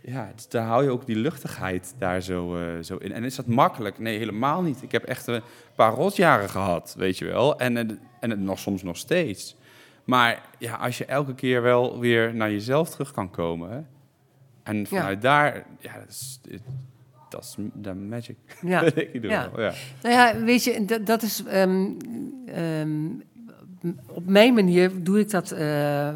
ja, 0.00 0.32
daar 0.48 0.66
hou 0.66 0.84
je 0.84 0.90
ook 0.90 1.06
die 1.06 1.16
luchtigheid 1.16 1.94
daar 1.98 2.20
zo, 2.20 2.56
eh, 2.56 2.62
zo 2.82 2.96
in. 2.96 3.12
En 3.12 3.24
is 3.24 3.34
dat 3.34 3.46
makkelijk? 3.46 3.98
Nee, 3.98 4.18
helemaal 4.18 4.62
niet. 4.62 4.82
Ik 4.82 4.92
heb 4.92 5.02
echt 5.04 5.26
een 5.26 5.42
paar 5.74 5.92
rotjaren 5.92 6.48
gehad, 6.50 6.94
weet 6.98 7.18
je 7.18 7.24
wel. 7.24 7.58
En, 7.58 7.76
en, 7.76 7.98
en 8.20 8.30
het 8.30 8.40
nog 8.40 8.58
soms 8.58 8.82
nog 8.82 8.96
steeds. 8.96 9.56
Maar 10.04 10.42
ja, 10.58 10.74
als 10.74 10.98
je 10.98 11.04
elke 11.04 11.34
keer 11.34 11.62
wel 11.62 11.98
weer 11.98 12.34
naar 12.34 12.50
jezelf 12.50 12.90
terug 12.90 13.12
kan 13.12 13.30
komen. 13.30 13.70
Hè, 13.70 13.80
en 14.62 14.86
vanuit 14.86 15.22
daar, 15.22 15.64
ja, 15.78 15.92
dat 15.98 16.08
is, 16.08 16.40
dat 17.28 17.42
is 17.42 17.54
de 17.74 17.94
magic. 17.94 18.36
Ja. 18.62 18.80
ik 18.94 19.12
ieder 19.14 19.30
Ja. 19.30 19.42
geval, 19.42 19.60
ja. 19.62 19.72
Nou 20.02 20.14
ja, 20.14 20.44
weet 20.44 20.64
je, 20.64 20.84
dat, 20.84 21.06
dat 21.06 21.22
is. 21.22 21.44
ehm, 21.44 21.86
ehm, 22.46 23.06
op 24.06 24.26
mijn 24.26 24.54
manier 24.54 25.02
doe 25.02 25.18
ik 25.20 25.30
dat. 25.30 25.48
de 25.48 26.12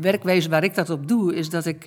werkwijze 0.00 0.48
waar 0.48 0.64
ik 0.64 0.74
dat 0.74 0.90
op 0.90 1.08
doe, 1.08 1.34
is 1.34 1.50
dat 1.50 1.66
ik 1.66 1.86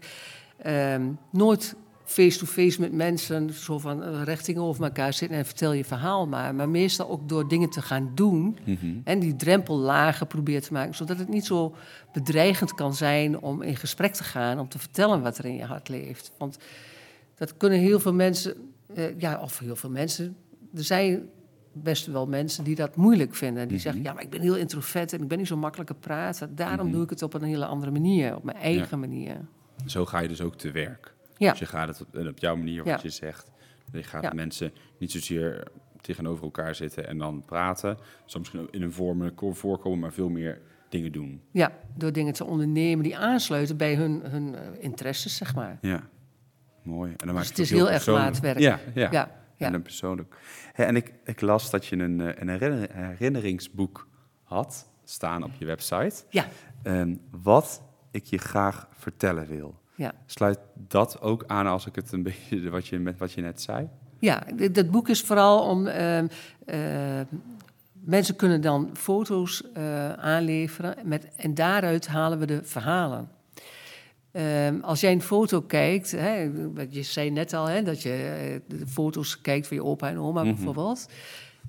ehm, 0.57 1.03
nooit 1.31 1.75
face-to-face 2.03 2.81
met 2.81 2.93
mensen 2.93 3.53
zo 3.53 3.79
van 3.79 4.03
eh, 4.03 4.21
recht 4.23 4.45
tegenover 4.45 4.83
elkaar 4.83 5.13
zitten 5.13 5.37
en 5.37 5.45
vertel 5.45 5.73
je 5.73 5.85
verhaal 5.85 6.27
maar. 6.27 6.55
Maar 6.55 6.69
meestal 6.69 7.09
ook 7.09 7.29
door 7.29 7.47
dingen 7.47 7.69
te 7.69 7.81
gaan 7.81 8.11
doen 8.15 8.57
Mhm. 8.65 8.85
en 9.03 9.19
die 9.19 9.35
drempel 9.35 9.77
lager 9.77 10.25
probeert 10.27 10.63
te 10.63 10.73
maken, 10.73 10.95
zodat 10.95 11.17
het 11.17 11.29
niet 11.29 11.45
zo 11.45 11.75
bedreigend 12.13 12.73
kan 12.73 12.93
zijn 12.93 13.39
om 13.39 13.61
in 13.61 13.75
gesprek 13.75 14.13
te 14.13 14.23
gaan, 14.23 14.59
om 14.59 14.69
te 14.69 14.79
vertellen 14.79 15.21
wat 15.21 15.37
er 15.37 15.45
in 15.45 15.55
je 15.55 15.63
hart 15.65 15.89
leeft. 15.89 16.31
Want 16.37 16.57
dat 17.35 17.57
kunnen 17.57 17.79
heel 17.79 17.99
veel 17.99 18.13
mensen, 18.13 18.53
eh, 18.93 19.19
ja, 19.19 19.39
of 19.41 19.59
heel 19.59 19.75
veel 19.75 19.89
mensen, 19.89 20.35
er 20.75 20.83
zijn 20.83 21.29
best 21.75 22.05
wel 22.05 22.27
mensen 22.27 22.63
die 22.63 22.75
dat 22.75 22.95
moeilijk 22.95 23.35
vinden. 23.35 23.67
Die 23.67 23.79
zeggen, 23.79 24.03
ja, 24.03 24.13
maar 24.13 24.23
ik 24.23 24.29
ben 24.29 24.41
heel 24.41 24.55
introvert 24.57 25.13
en 25.13 25.21
ik 25.21 25.27
ben 25.27 25.37
niet 25.37 25.47
zo 25.47 25.57
makkelijk 25.57 25.89
te 25.89 25.95
praten. 25.95 26.55
Daarom 26.55 26.91
doe 26.91 27.03
ik 27.03 27.09
het 27.09 27.21
op 27.21 27.33
een 27.33 27.43
hele 27.43 27.65
andere 27.65 27.91
manier, 27.91 28.35
op 28.35 28.43
mijn 28.43 28.57
eigen 28.57 28.99
manier. 28.99 29.37
Zo 29.85 30.05
ga 30.05 30.19
je 30.19 30.27
dus 30.27 30.41
ook 30.41 30.55
te 30.55 30.71
werk. 30.71 31.13
Ja. 31.37 31.49
Dus 31.49 31.59
je 31.59 31.65
gaat 31.65 31.87
het 31.87 32.01
op, 32.01 32.27
op 32.27 32.39
jouw 32.39 32.55
manier, 32.55 32.77
wat 32.83 32.87
Ja. 32.87 32.99
je 33.03 33.09
zegt. 33.09 33.51
Je 33.91 34.03
gaat 34.03 34.23
Ja. 34.23 34.31
mensen 34.33 34.71
niet 34.99 35.11
zozeer 35.11 35.63
tegenover 36.01 36.43
elkaar 36.43 36.75
zitten 36.75 37.07
en 37.07 37.17
dan 37.17 37.43
praten. 37.45 37.97
Soms 38.25 38.51
in 38.71 38.81
een 38.81 38.91
vorm 38.91 39.31
voorkomen, 39.35 39.99
maar 39.99 40.13
veel 40.13 40.29
meer 40.29 40.61
dingen 40.89 41.11
doen. 41.11 41.41
Ja, 41.51 41.71
door 41.95 42.11
dingen 42.11 42.33
te 42.33 42.45
ondernemen 42.45 43.03
die 43.03 43.17
aansluiten 43.17 43.77
bij 43.77 43.95
hun, 43.95 44.21
hun 44.23 44.55
eh, 44.55 44.61
interesses, 44.79 45.35
zeg 45.35 45.55
maar. 45.55 45.77
Ja, 45.81 46.03
mooi. 46.83 47.11
En 47.17 47.25
dan 47.25 47.35
maak 47.35 47.37
Dus 47.37 47.47
je 47.55 47.61
het 47.61 47.71
is 47.71 47.77
heel 47.77 47.91
erg 47.91 48.05
maatwerk. 48.07 48.59
Ja. 48.59 48.79
Ja, 48.93 49.07
ja. 49.11 49.31
En 49.57 49.71
dan 49.71 49.81
persoonlijk. 49.81 50.35
En 50.73 50.95
ik, 50.95 51.13
ik 51.23 51.41
las 51.41 51.69
dat 51.69 51.85
je 51.85 51.95
een, 51.97 52.21
eh, 52.21 52.41
een 52.41 52.49
herinner- 52.49 52.89
herinneringsboek 52.95 54.07
had 54.43 54.87
staan 55.03 55.43
op 55.43 55.51
je 55.57 55.65
website. 55.65 56.23
Ja, 56.29 56.45
En 56.83 57.21
wat 57.31 57.81
ik 58.11 58.25
je 58.25 58.37
graag 58.37 58.87
vertellen 58.91 59.47
wil. 59.47 59.79
ja. 59.95 60.13
Sluit 60.25 60.59
dat 60.73 61.21
ook 61.21 61.43
aan 61.47 61.67
als 61.67 61.85
ik 61.85 61.95
het 61.95 62.11
een 62.11 62.23
beetje 62.29 62.69
wat 62.69 62.87
je, 62.87 62.99
met 62.99 63.17
wat 63.17 63.31
je 63.31 63.41
net 63.41 63.61
zei? 63.61 63.89
Ja, 64.19 64.43
dat 64.71 64.91
boek 64.91 65.09
is 65.09 65.21
vooral 65.21 65.69
om. 65.69 65.87
ehm, 65.87 66.27
eh, 66.65 67.19
mensen 67.93 68.35
kunnen 68.35 68.61
dan 68.61 68.89
foto's 68.93 69.71
eh, 69.73 70.13
aanleveren 70.13 70.95
met, 71.03 71.35
en 71.35 71.53
daaruit 71.53 72.07
halen 72.07 72.39
we 72.39 72.45
de 72.45 72.63
verhalen. 72.63 73.29
Ehm, 74.35 74.79
als 74.81 74.99
jij 75.01 75.11
een 75.11 75.21
foto 75.21 75.61
kijkt, 75.61 76.11
hè, 76.11 76.51
wat 76.73 76.93
je 76.95 77.03
zei 77.03 77.29
net 77.31 77.53
al, 77.53 77.65
hè, 77.65 77.83
dat 77.83 78.01
je 78.01 78.11
eh, 78.69 78.77
de 78.79 78.87
foto's 78.87 79.41
kijkt 79.41 79.67
van 79.67 79.77
je 79.77 79.83
opa 79.83 80.09
en 80.09 80.17
oma 80.17 80.41
bijvoorbeeld, 80.43 81.05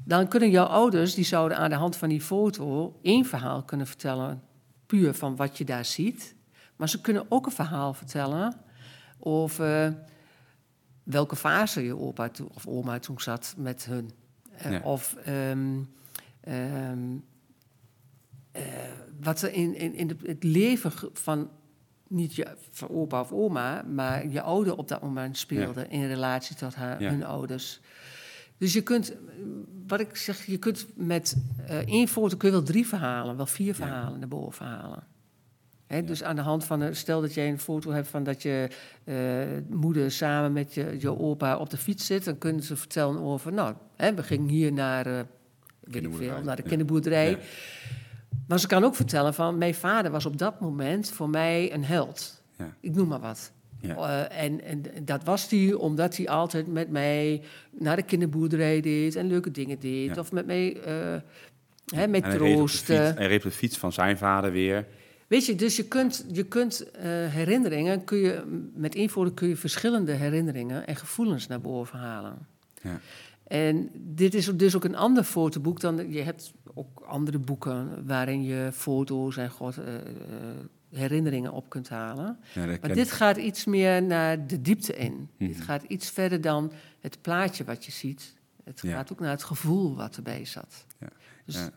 dan 0.04 0.28
kunnen 0.28 0.50
jouw 0.50 0.64
ouders, 0.66 1.14
die 1.14 1.24
zouden 1.24 1.56
aan 1.58 1.70
de 1.70 1.76
hand 1.76 1.96
van 1.96 2.08
die 2.08 2.20
foto 2.20 2.98
één 3.02 3.24
verhaal 3.24 3.62
kunnen 3.62 3.86
vertellen, 3.86 4.42
puur 4.86 5.14
van 5.14 5.36
wat 5.36 5.58
je 5.58 5.64
daar 5.64 5.84
ziet. 5.84 6.34
Maar 6.76 6.88
ze 6.88 7.00
kunnen 7.00 7.26
ook 7.28 7.46
een 7.46 7.52
verhaal 7.52 7.94
vertellen 7.94 8.54
over 9.18 9.96
welke 11.02 11.36
fase 11.36 11.84
je 11.84 11.96
opa 11.98 12.28
toe- 12.28 12.48
of 12.54 12.66
oma 12.66 12.98
toen 12.98 13.20
zat 13.20 13.54
met 13.56 13.84
hun. 13.84 14.10
Eh, 14.52 14.70
Ja. 14.70 14.80
Of 14.84 15.14
ehm, 15.24 15.78
ehm, 16.40 17.16
eh, 18.52 18.62
wat 19.20 19.42
er 19.42 19.52
in, 19.52 19.74
in, 19.74 19.94
in 19.94 20.06
de- 20.06 20.16
het 20.22 20.42
leven 20.44 20.92
van 21.12 21.50
niet 22.08 22.34
je 22.34 22.46
van 22.70 22.88
opa 22.88 23.20
of 23.20 23.32
oma, 23.32 23.82
maar 23.82 24.28
je 24.28 24.40
ouder 24.42 24.76
op 24.76 24.88
dat 24.88 25.02
moment 25.02 25.36
speelde 25.38 25.86
in 25.88 26.06
relatie 26.06 26.56
tot 26.56 26.74
haar, 26.74 27.02
Ja. 27.02 27.10
hun 27.10 27.24
ouders. 27.24 27.80
Dus 28.58 28.72
je 28.72 28.82
kunt, 28.82 29.14
wat 29.86 30.00
ik 30.00 30.16
zeg, 30.16 30.44
je 30.46 30.58
kunt 30.58 30.86
met 30.94 31.36
eh, 31.66 31.76
één 31.78 32.08
foto 32.08 32.36
kun 32.36 32.48
je 32.48 32.54
wel 32.54 32.64
drie 32.64 32.86
verhalen, 32.86 33.36
wel 33.36 33.46
vier 33.46 33.74
verhalen 33.74 34.18
naar 34.18 34.28
boven 34.28 34.66
halen. 34.66 35.04
Hè, 35.86 36.04
Dus 36.04 36.22
aan 36.22 36.36
de 36.36 36.42
hand 36.42 36.64
van, 36.64 36.94
stel 36.94 37.20
dat 37.20 37.34
jij 37.34 37.48
een 37.48 37.58
foto 37.58 37.90
hebt 37.90 38.08
van 38.08 38.22
dat 38.24 38.42
je 38.42 38.68
eh, 39.04 39.76
moeder 39.76 40.10
samen 40.10 40.52
met 40.52 40.74
je, 40.74 40.96
je 40.98 41.18
opa 41.18 41.56
op 41.56 41.70
de 41.70 41.76
fiets 41.76 42.06
zit, 42.06 42.24
dan 42.24 42.38
kunnen 42.38 42.62
ze 42.62 42.76
vertellen 42.76 43.20
over, 43.20 43.52
nou, 43.52 43.74
hè, 43.96 44.14
we 44.14 44.22
gingen 44.22 44.48
hier 44.48 44.72
naar, 44.72 45.06
eh, 45.06 45.12
weet 45.12 45.24
ik 45.80 45.92
Kinderboerderij, 45.92 46.34
veel, 46.34 46.44
naar 46.44 46.56
de 46.56 46.62
ja. 46.62 46.68
kinderboerderij. 46.68 47.38
Maar 48.46 48.60
ze 48.60 48.66
kan 48.66 48.84
ook 48.84 48.94
vertellen 48.94 49.34
van, 49.34 49.58
mijn 49.58 49.74
vader 49.74 50.10
was 50.10 50.26
op 50.26 50.38
dat 50.38 50.60
moment 50.60 51.10
voor 51.10 51.30
mij 51.30 51.72
een 51.72 51.84
held. 51.84 52.42
Ja. 52.58 52.76
Ik 52.80 52.94
noem 52.94 53.08
maar 53.08 53.20
wat. 53.20 53.52
Ja. 53.80 54.28
Eh, 54.28 54.44
en, 54.44 54.64
en 54.64 54.82
dat 55.04 55.24
was 55.24 55.50
hij 55.50 55.72
omdat 55.72 56.16
hij 56.16 56.28
altijd 56.28 56.66
met 56.66 56.90
mij 56.90 57.42
naar 57.70 57.96
de 57.96 58.02
kinderboerderij 58.02 58.80
deed 58.80 59.16
en 59.16 59.26
leuke 59.26 59.50
dingen 59.50 59.78
deed. 59.80 60.14
Ja. 60.14 60.20
Of 60.20 60.32
met 60.32 60.46
mij, 60.46 60.80
eh 60.80 61.16
hè, 61.94 62.06
met 62.06 62.22
En 62.22 62.30
hij 62.30 62.38
reed, 62.38 62.56
troosten. 62.56 63.16
hij 63.16 63.26
reed 63.26 63.44
op 63.44 63.50
de 63.50 63.56
fiets 63.56 63.76
van 63.78 63.92
zijn 63.92 64.18
vader 64.18 64.52
weer. 64.52 64.86
Weet 65.26 65.46
je, 65.46 65.54
dus 65.54 65.76
je 65.76 65.84
kunt, 65.84 66.26
je 66.32 66.44
kunt 66.44 66.90
eh, 66.90 67.04
herinneringen, 67.08 68.04
kun 68.04 68.18
je, 68.18 68.42
met 68.74 69.10
foto 69.10 69.30
kun 69.30 69.48
je 69.48 69.56
verschillende 69.56 70.12
herinneringen 70.12 70.86
en 70.86 70.96
gevoelens 70.96 71.46
naar 71.46 71.60
boven 71.60 71.98
halen. 71.98 72.46
Ja. 72.82 73.00
En 73.46 73.90
dit 73.94 74.34
is 74.34 74.46
dus 74.46 74.76
ook 74.76 74.84
een 74.84 74.96
ander 74.96 75.24
fotoboek 75.24 75.80
dan, 75.80 76.12
je 76.12 76.22
hebt 76.22 76.52
ook 76.74 77.00
andere 77.00 77.38
boeken 77.38 78.06
waarin 78.06 78.42
je 78.42 78.70
foto's 78.72 79.36
en 79.36 79.50
god, 79.50 79.78
eh, 79.78 79.94
eh, 79.96 80.02
herinneringen 80.90 81.52
op 81.52 81.68
kunt 81.68 81.88
halen. 81.88 82.38
Ja, 82.54 82.66
Maar 82.66 82.94
dit 82.94 83.10
gaat 83.10 83.36
iets 83.36 83.64
meer 83.64 84.02
naar 84.02 84.46
de 84.46 84.62
diepte 84.62 84.96
in. 84.96 85.30
Mhm. 85.38 85.52
Dit 85.52 85.60
gaat 85.60 85.82
iets 85.82 86.10
verder 86.10 86.40
dan 86.40 86.72
het 87.00 87.18
plaatje 87.20 87.64
wat 87.64 87.84
je 87.84 87.92
ziet. 87.92 88.34
Het 88.64 88.80
Ja. 88.82 88.92
gaat 88.96 89.12
ook 89.12 89.20
naar 89.20 89.30
het 89.30 89.44
gevoel 89.44 89.96
wat 89.96 90.16
erbij 90.16 90.44
zat. 90.44 90.86
Ja. 91.00 91.08
Dus. 91.44 91.68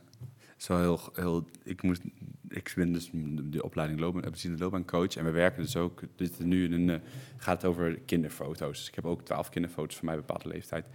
Zo 0.57 0.77
heel, 0.77 0.99
heel, 1.13 1.45
ik, 1.63 1.81
moest, 1.83 2.01
ik 2.47 2.73
ben 2.75 2.93
dus 2.93 3.09
de, 3.41 3.63
opleiding 3.63 3.99
loopbaan, 3.99 4.31
de 4.31 4.57
loopbaancoach 4.57 5.15
en 5.15 5.23
we 5.23 5.31
werken 5.31 5.61
dus 5.63 5.75
ook, 5.75 6.01
dit 6.15 6.39
nu 6.39 6.63
in 6.63 6.71
een, 6.71 6.89
eh, 6.89 7.07
gaat 7.37 7.65
over 7.65 7.99
kinderfoto's. 7.99 8.77
Dus 8.77 8.87
ik 8.87 8.95
heb 8.95 9.05
ook 9.05 9.21
twaalf 9.21 9.49
kinderfoto's 9.49 9.95
van 9.95 10.05
mijn 10.05 10.17
bepaalde 10.17 10.47
leeftijd. 10.47 10.85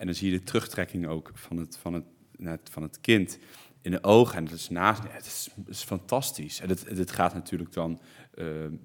En 0.00 0.06
dan 0.06 0.14
zie 0.14 0.30
je 0.30 0.38
de 0.38 0.44
terugtrekking 0.44 1.06
ook 1.06 1.30
van 1.34 1.56
het, 1.56 1.76
van 1.80 1.94
het, 1.94 2.04
van 2.70 2.82
het 2.82 3.00
kind 3.00 3.38
in 3.82 3.90
de 3.90 4.02
ogen. 4.04 4.36
En 4.36 4.44
dat 4.44 4.52
is 4.54 4.68
naast, 4.68 5.02
ja, 5.02 5.08
het 5.10 5.26
is, 5.26 5.48
het 5.56 5.68
is 5.68 5.82
fantastisch. 5.82 6.60
En 6.60 6.68
het, 6.68 6.84
het 6.88 7.10
gaat 7.10 7.34
natuurlijk 7.34 7.72
dan, 7.72 8.00
eh, 8.34 8.44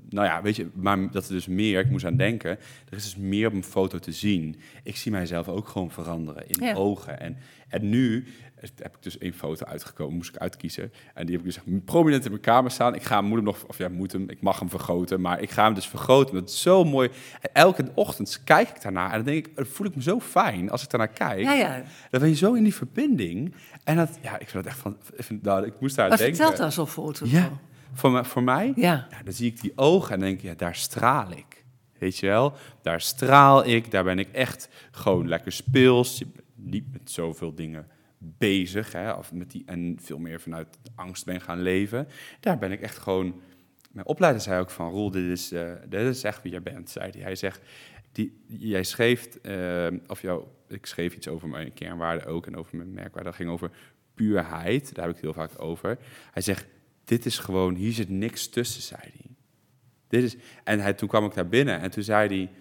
nou 0.10 0.28
ja, 0.28 0.42
weet 0.42 0.56
je, 0.56 0.70
maar 0.74 1.12
dat 1.12 1.28
er 1.28 1.34
dus 1.34 1.48
meer, 1.48 1.80
ik 1.80 1.90
moest 1.90 2.06
aan 2.06 2.18
denken, 2.18 2.50
er 2.90 2.98
is 2.98 3.04
dus 3.04 3.16
meer 3.16 3.48
op 3.48 3.54
een 3.54 3.64
foto 3.64 4.00
te 4.00 4.12
zien. 4.12 4.56
Ik 4.84 4.96
zie 4.96 5.12
mijzelf 5.12 5.48
ook 5.48 5.68
gewoon 5.68 5.92
veranderen 5.92 6.48
in 6.48 6.66
Ja. 6.66 6.74
ogen. 6.74 7.20
En, 7.20 7.38
en 7.70 7.90
nu 7.90 8.26
heb 8.56 8.96
ik 8.96 9.04
dus 9.04 9.18
één 9.18 9.34
foto 9.34 9.66
uitgekomen, 9.66 10.16
moest 10.16 10.36
ik 10.36 10.42
uitkiezen. 10.42 10.92
En 11.14 11.26
die 11.26 11.36
heb 11.38 11.46
ik 11.46 11.54
dus 11.54 11.64
prominent 11.86 12.24
in 12.26 12.30
mijn 12.32 12.42
kamer 12.44 12.72
staan. 12.72 12.96
Ik 12.96 13.04
ga 13.04 13.16
hem, 13.16 13.26
moet 13.26 13.36
hem 13.36 13.46
nog, 13.46 13.64
of 13.68 13.78
ja, 13.78 13.90
moet 13.90 14.12
hem, 14.12 14.30
ik 14.30 14.42
mag 14.42 14.60
hem 14.60 14.70
vergroten, 14.70 15.22
maar 15.22 15.42
ik 15.42 15.50
ga 15.50 15.64
hem 15.64 15.74
dus 15.74 15.88
vergroten. 15.88 16.34
Dat 16.36 16.50
is 16.50 16.62
zo 16.62 16.84
mooi. 16.84 17.10
En 17.42 17.50
elke 17.54 17.92
ochtend 17.96 18.42
kijk 18.44 18.70
ik 18.70 18.82
daarnaar 18.82 19.10
en 19.12 19.16
dan 19.16 19.26
denk 19.34 19.46
ik, 19.48 19.56
dan 19.56 19.66
voel 19.66 19.88
ik 19.88 19.96
me 19.96 20.02
zo 20.02 20.20
fijn 20.20 20.72
als 20.72 20.84
ik 20.84 20.90
daarnaar 20.90 21.14
kijk. 21.14 21.40
ja, 21.42 21.54
ja. 21.54 21.84
Dan 22.10 22.20
ben 22.22 22.30
je 22.30 22.36
zo 22.36 22.54
in 22.54 22.64
die 22.64 22.76
verbinding. 22.76 23.54
En 23.84 23.96
dat, 23.96 24.18
ja, 24.22 24.40
ik 24.40 24.50
vind 24.50 24.66
het 24.66 24.74
echt 24.74 24.80
van, 24.80 24.98
nou, 25.42 25.66
ik 25.66 25.80
moest 25.80 25.96
daar 25.96 26.10
Wat 26.10 26.18
denken. 26.18 26.36
vertelt 26.36 26.58
daar 26.58 26.72
zo'n 26.72 26.88
foto 26.88 27.26
Ja, 27.26 27.42
van? 27.44 27.60
voor, 27.94 28.12
mij- 28.12 28.24
voor 28.24 28.44
mij, 28.44 28.72
Ja. 28.76 29.08
ja, 29.10 29.22
dan 29.24 29.34
zie 29.34 29.52
ik 29.52 29.62
die 29.62 29.72
ogen 29.76 30.14
en 30.14 30.20
denk 30.20 30.38
ik, 30.38 30.44
ja, 30.44 30.54
daar 30.58 30.76
straal 30.76 31.32
ik. 31.32 31.64
Weet 32.00 32.18
je 32.18 32.28
wel? 32.28 32.54
Daar 32.82 33.02
straal 33.02 33.66
ik, 33.66 33.92
daar 33.92 34.04
ben 34.04 34.20
ik 34.20 34.28
echt 34.32 34.70
gewoon 34.92 35.28
lekker 35.28 35.52
speels. 35.52 36.24
Niet 36.56 36.92
met 36.92 37.12
zoveel 37.12 37.56
dingen 37.56 37.88
bezig, 38.18 38.92
hè, 38.92 39.12
of 39.12 39.34
met 39.34 39.52
die, 39.52 39.64
en 39.66 39.98
veel 40.02 40.20
meer 40.20 40.40
vanuit 40.42 40.78
angst 40.96 41.26
ben 41.26 41.42
gaan 41.42 41.62
leven. 41.62 42.08
Daar 42.40 42.58
ben 42.58 42.72
ik 42.72 42.82
echt 42.82 42.98
gewoon... 42.98 43.42
Mijn 43.92 44.08
opleider 44.08 44.42
zei 44.42 44.60
ook 44.60 44.70
van, 44.70 44.90
Roel, 44.90 45.12
dit 45.12 45.24
is, 45.24 45.52
eh, 45.52 45.72
dit 45.88 46.02
is 46.02 46.24
echt 46.24 46.42
wie 46.42 46.52
jij 46.52 46.62
bent, 46.62 46.90
zei 46.90 47.12
hij. 47.12 47.22
Hij 47.22 47.36
zegt, 47.36 47.62
die, 48.12 48.44
jij 48.48 48.84
schreef, 48.84 49.36
eh, 49.36 49.88
of 50.08 50.22
jou, 50.22 50.44
ik 50.68 50.86
schreef 50.86 51.16
iets 51.16 51.28
over 51.28 51.48
mijn 51.48 51.74
kernwaarden 51.74 52.28
ook 52.28 52.48
en 52.48 52.56
over 52.56 52.78
mijn 52.78 52.94
merkwaarde. 52.94 53.30
Dat 53.30 53.38
ging 53.38 53.50
over 53.50 53.72
puurheid, 54.14 54.96
daar 54.96 55.06
heb 55.06 55.16
ik 55.16 55.22
het 55.22 55.34
heel 55.36 55.48
vaak 55.48 55.62
over. 55.62 55.98
Hij 56.32 56.42
zegt, 56.42 56.66
dit 57.04 57.26
is 57.26 57.40
gewoon, 57.40 57.76
hier 57.76 57.92
zit 57.92 58.10
niks 58.10 58.48
tussen, 58.48 58.82
zei 58.82 59.02
hij. 59.02 59.36
Dit 60.08 60.24
is, 60.24 60.36
en 60.64 60.80
hij, 60.80 60.94
toen 60.94 61.08
kwam 61.08 61.26
ik 61.26 61.34
daar 61.34 61.48
binnen 61.48 61.80
en 61.80 61.92
toen 61.92 62.04
zei 62.04 62.28
hij, 62.28 62.52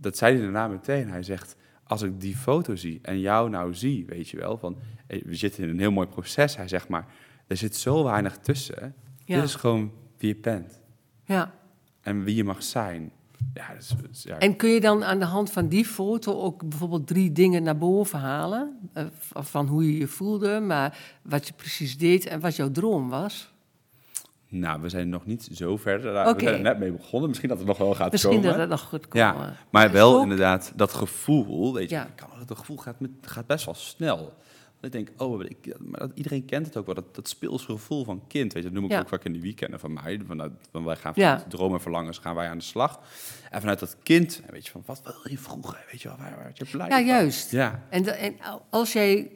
dat 0.00 0.16
zei 0.16 0.32
hij 0.32 0.42
daarna 0.42 0.68
meteen. 0.68 1.08
Hij 1.10 1.22
zegt, 1.22 1.56
als 1.90 2.02
ik 2.02 2.20
die 2.20 2.36
foto 2.36 2.76
zie 2.76 2.98
en 3.02 3.20
jou 3.20 3.50
nou 3.50 3.74
zie, 3.74 4.04
weet 4.06 4.28
je 4.28 4.36
wel, 4.36 4.58
van 4.58 4.76
eh, 5.06 5.22
we 5.24 5.34
zitten 5.34 5.62
in 5.62 5.68
een 5.68 5.78
heel 5.78 5.90
mooi 5.90 6.06
proces. 6.06 6.56
Hij 6.56 6.68
zegt 6.68 6.88
maar, 6.88 7.06
er 7.46 7.56
zit 7.56 7.76
zo 7.76 8.04
weinig 8.04 8.38
tussen. 8.38 8.94
Ja. 9.24 9.34
Dit 9.34 9.44
is 9.44 9.54
gewoon 9.54 9.92
wie 10.16 10.34
je 10.34 10.40
bent. 10.40 10.80
Ja. 11.24 11.54
En 12.00 12.24
wie 12.24 12.34
je 12.34 12.44
mag 12.44 12.62
zijn. 12.62 13.10
Ja, 13.54 13.66
dus, 13.74 14.22
ja, 14.22 14.38
En 14.38 14.56
kun 14.56 14.70
je 14.70 14.80
dan 14.80 15.04
aan 15.04 15.18
de 15.18 15.24
hand 15.24 15.50
van 15.50 15.68
die 15.68 15.84
foto 15.84 16.40
ook 16.40 16.68
bijvoorbeeld 16.68 17.06
drie 17.06 17.32
dingen 17.32 17.62
naar 17.62 17.78
boven 17.78 18.18
halen? 18.18 18.90
Eh, 18.92 19.04
van 19.32 19.66
hoe 19.66 19.92
je 19.92 19.98
je 19.98 20.06
voelde, 20.06 20.60
maar 20.60 21.18
wat 21.22 21.46
je 21.46 21.52
precies 21.52 21.98
deed 21.98 22.26
en 22.26 22.40
wat 22.40 22.56
jouw 22.56 22.70
droom 22.70 23.08
was? 23.08 23.52
Nou, 24.52 24.80
we 24.82 24.88
zijn 24.88 25.08
nog 25.08 25.26
niet 25.26 25.48
zo 25.52 25.76
ver. 25.76 25.96
We 26.02 26.34
zijn 26.40 26.54
er 26.54 26.60
net 26.60 26.78
mee 26.78 26.92
begonnen. 26.92 27.28
Misschien 27.28 27.48
dat 27.48 27.58
het 27.58 27.66
nog 27.66 27.78
wel 27.78 27.94
gaat 27.94 28.10
Misschien 28.12 28.32
komen. 28.34 28.48
dat 28.50 28.58
het 28.60 28.68
nog 28.68 28.80
goed 28.80 29.00
komt. 29.00 29.14
Ja, 29.14 29.56
maar 29.70 29.92
wel 29.92 30.14
Ook- 30.16 30.22
inderdaad 30.22 30.72
dat 30.76 30.92
gevoel. 30.92 31.74
Weet 31.74 31.90
je, 31.90 31.96
Ja. 31.96 32.08
dat 32.46 32.58
gevoel 32.58 32.76
gaat, 32.76 33.00
met, 33.00 33.10
gaat 33.20 33.46
best 33.46 33.64
wel 33.64 33.74
snel. 33.74 34.16
Want 34.80 34.94
ik 34.94 35.06
denk, 35.06 35.20
oh, 35.22 35.42
ik, 35.44 35.76
maar 35.78 36.00
dat, 36.00 36.10
iedereen 36.14 36.44
kent 36.44 36.66
het 36.66 36.76
ook 36.76 36.86
wel. 36.86 36.94
Dat, 36.94 37.14
dat 37.14 37.28
speelse 37.28 37.64
gevoel 37.64 38.04
van 38.04 38.22
kind. 38.26 38.52
Weet 38.52 38.62
je, 38.62 38.68
dat 38.68 38.78
noem 38.78 38.84
ik 38.90 38.96
Ja. 38.96 39.00
ook 39.00 39.08
vaak 39.08 39.24
in 39.24 39.32
die 39.32 39.42
weekenden 39.42 39.80
van 39.80 39.92
mij. 39.92 40.20
Vanuit, 40.26 40.52
van 40.72 40.84
wij 40.84 40.96
gaan 40.96 41.12
Ja. 41.14 41.30
vanuit 41.32 41.50
dromen 41.50 41.76
en 41.76 41.82
verlangens 41.82 42.18
gaan 42.18 42.34
wij 42.34 42.48
aan 42.48 42.58
de 42.58 42.64
slag. 42.64 43.00
En 43.50 43.60
vanuit 43.60 43.78
dat 43.78 43.96
kind, 44.02 44.42
weet 44.50 44.64
je, 44.66 44.70
van 44.72 44.82
wat 44.86 45.00
wil 45.04 45.14
je 45.32 45.38
vroeger? 45.38 45.84
Weet 45.90 46.02
je 46.02 46.08
wel, 46.08 46.16
waar, 46.16 46.50
je 46.54 46.64
blij 46.64 46.88
Ja, 46.88 46.94
van? 46.96 47.06
juist. 47.06 47.50
Ja, 47.50 47.86
En, 47.90 48.02
de- 48.02 48.10
en 48.10 48.34
als 48.70 48.92
jij 48.92 49.30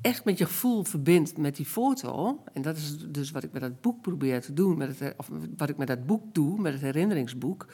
echt 0.00 0.24
met 0.24 0.38
je 0.38 0.44
gevoel 0.46 0.84
verbindt 0.84 1.36
met 1.38 1.56
die 1.56 1.66
foto, 1.66 2.42
en 2.52 2.62
dat 2.62 2.76
is 2.76 2.98
dus 3.08 3.30
wat 3.30 3.42
ik 3.42 3.52
met 3.52 3.62
dat 3.62 3.80
boek 3.80 4.00
probeer 4.02 4.40
te 4.40 4.52
doen, 4.52 4.78
met 4.78 4.98
het, 4.98 5.14
of 5.16 5.30
wat 5.56 5.68
ik 5.68 5.76
met 5.76 5.86
dat 5.86 6.06
boek 6.06 6.34
doe, 6.34 6.60
met 6.60 6.72
het 6.72 6.82
herinneringsboek. 6.82 7.66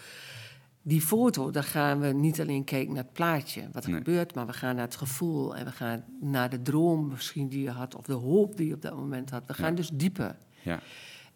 Die 0.83 1.01
foto, 1.01 1.51
daar 1.51 1.65
gaan 1.65 2.01
we 2.01 2.07
niet 2.07 2.41
alleen 2.41 2.65
kijken 2.65 2.95
naar 2.95 3.03
het 3.03 3.13
plaatje, 3.13 3.69
wat 3.73 3.85
er 3.85 3.91
Nee. 3.91 3.99
gebeurt, 3.99 4.35
maar 4.35 4.47
we 4.47 4.53
gaan 4.53 4.75
naar 4.75 4.85
het 4.85 4.97
gevoel 4.97 5.57
en 5.57 5.65
we 5.65 5.73
gaan 5.73 6.05
naar 6.21 6.51
de 6.51 6.63
droom 6.63 7.09
misschien 7.09 7.49
die 7.49 7.63
je 7.63 7.71
had, 7.71 7.95
of 7.97 8.05
de 8.05 8.13
hoop 8.13 8.57
die 8.57 8.67
je 8.67 8.75
op 8.75 8.83
dat 8.83 8.97
moment 8.97 9.31
had. 9.31 9.47
We 9.47 9.55
gaan 9.55 9.75
dus 9.75 9.91
dieper. 9.93 10.37
ja, 10.63 10.81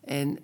En 0.04 0.38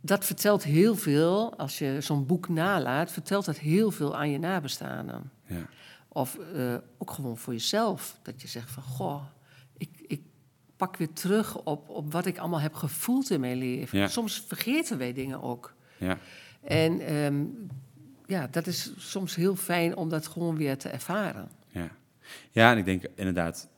dat 0.00 0.24
vertelt 0.24 0.62
heel 0.64 0.94
veel, 0.96 1.56
als 1.56 1.78
je 1.78 1.96
zo'n 2.00 2.26
boek 2.26 2.48
nalaat, 2.48 3.12
vertelt 3.12 3.44
dat 3.44 3.58
heel 3.58 3.90
veel 3.90 4.16
aan 4.16 4.30
je 4.30 4.38
nabestaanden. 4.38 5.30
ja. 5.46 5.66
Of 6.12 6.38
eh, 6.54 6.74
ook 6.98 7.10
gewoon 7.10 7.36
voor 7.38 7.52
jezelf. 7.52 8.18
Dat 8.22 8.42
je 8.42 8.48
zegt 8.48 8.70
van, 8.70 8.82
goh, 8.82 9.22
ik, 9.80 10.04
ik 10.06 10.20
pak 10.76 10.96
weer 10.96 11.12
terug 11.12 11.62
op, 11.62 11.88
op 11.88 12.12
wat 12.12 12.26
ik 12.26 12.38
allemaal 12.38 12.60
heb 12.60 12.74
gevoeld 12.74 13.30
in 13.30 13.40
mijn 13.40 13.56
leven. 13.56 13.98
Ja. 13.98 14.06
Soms 14.08 14.44
vergeten 14.46 14.98
wij 14.98 15.12
dingen 15.12 15.42
ook. 15.42 15.74
ja. 15.98 16.18
En 16.62 17.00
ehm, 17.00 17.44
ja, 18.26 18.46
dat 18.46 18.66
is 18.66 18.92
soms 18.96 19.34
heel 19.34 19.56
fijn 19.56 19.96
om 19.96 20.08
dat 20.08 20.26
gewoon 20.26 20.56
weer 20.56 20.78
te 20.78 20.88
ervaren. 20.88 21.48
Ja. 21.68 21.88
ja, 22.50 22.72
en 22.72 22.78
ik 22.78 22.84
denk 22.84 23.04
inderdaad, 23.14 23.68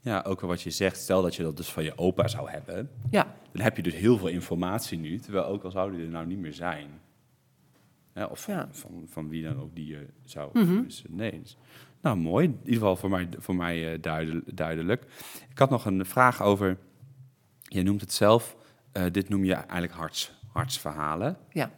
ja, 0.00 0.22
ook 0.26 0.40
wat 0.40 0.62
je 0.62 0.70
zegt, 0.70 1.00
stel 1.00 1.22
dat 1.22 1.34
je 1.36 1.42
dat 1.42 1.56
dus 1.56 1.68
van 1.72 1.84
je 1.84 1.98
opa 1.98 2.28
zou 2.28 2.50
hebben, 2.50 2.90
Ja, 3.10 3.34
dan 3.52 3.62
heb 3.62 3.76
je 3.76 3.82
dus 3.82 3.94
heel 3.94 4.18
veel 4.18 4.28
informatie 4.28 4.98
nu, 4.98 5.18
terwijl 5.18 5.44
ook 5.44 5.64
al 5.64 5.70
zou 5.70 5.90
die 5.96 6.04
er 6.04 6.10
nou 6.10 6.26
niet 6.26 6.38
meer 6.38 6.54
zijn. 6.54 6.88
Ja, 8.14 8.26
of 8.26 8.42
van, 8.42 8.54
Ja. 8.54 8.68
van, 8.70 9.04
van 9.08 9.28
wie 9.28 9.42
dan 9.42 9.60
ook 9.60 9.74
die 9.74 9.86
je 9.86 10.06
zou 10.24 10.64
missen. 10.82 11.06
Nee, 11.16 11.40
dus- 11.42 11.56
nou 12.02 12.16
mooi. 12.16 12.44
In 12.46 12.58
ieder 12.58 12.72
geval 12.74 12.96
voor 12.96 13.10
mij, 13.10 13.28
voor 13.38 13.54
mij 13.56 13.92
eh, 13.92 13.98
duidel- 14.00 14.40
duidelijk. 14.46 15.02
Ik 15.50 15.58
had 15.58 15.70
nog 15.70 15.84
een 15.84 16.06
vraag 16.06 16.42
over, 16.42 16.78
je 17.62 17.82
noemt 17.82 18.00
het 18.00 18.12
zelf, 18.12 18.56
eh, 18.92 19.04
dit 19.12 19.28
noem 19.28 19.44
je 19.44 19.54
eigenlijk 19.54 19.92
harts, 19.92 20.32
hartsverhalen. 20.52 21.36
ja, 21.50 21.70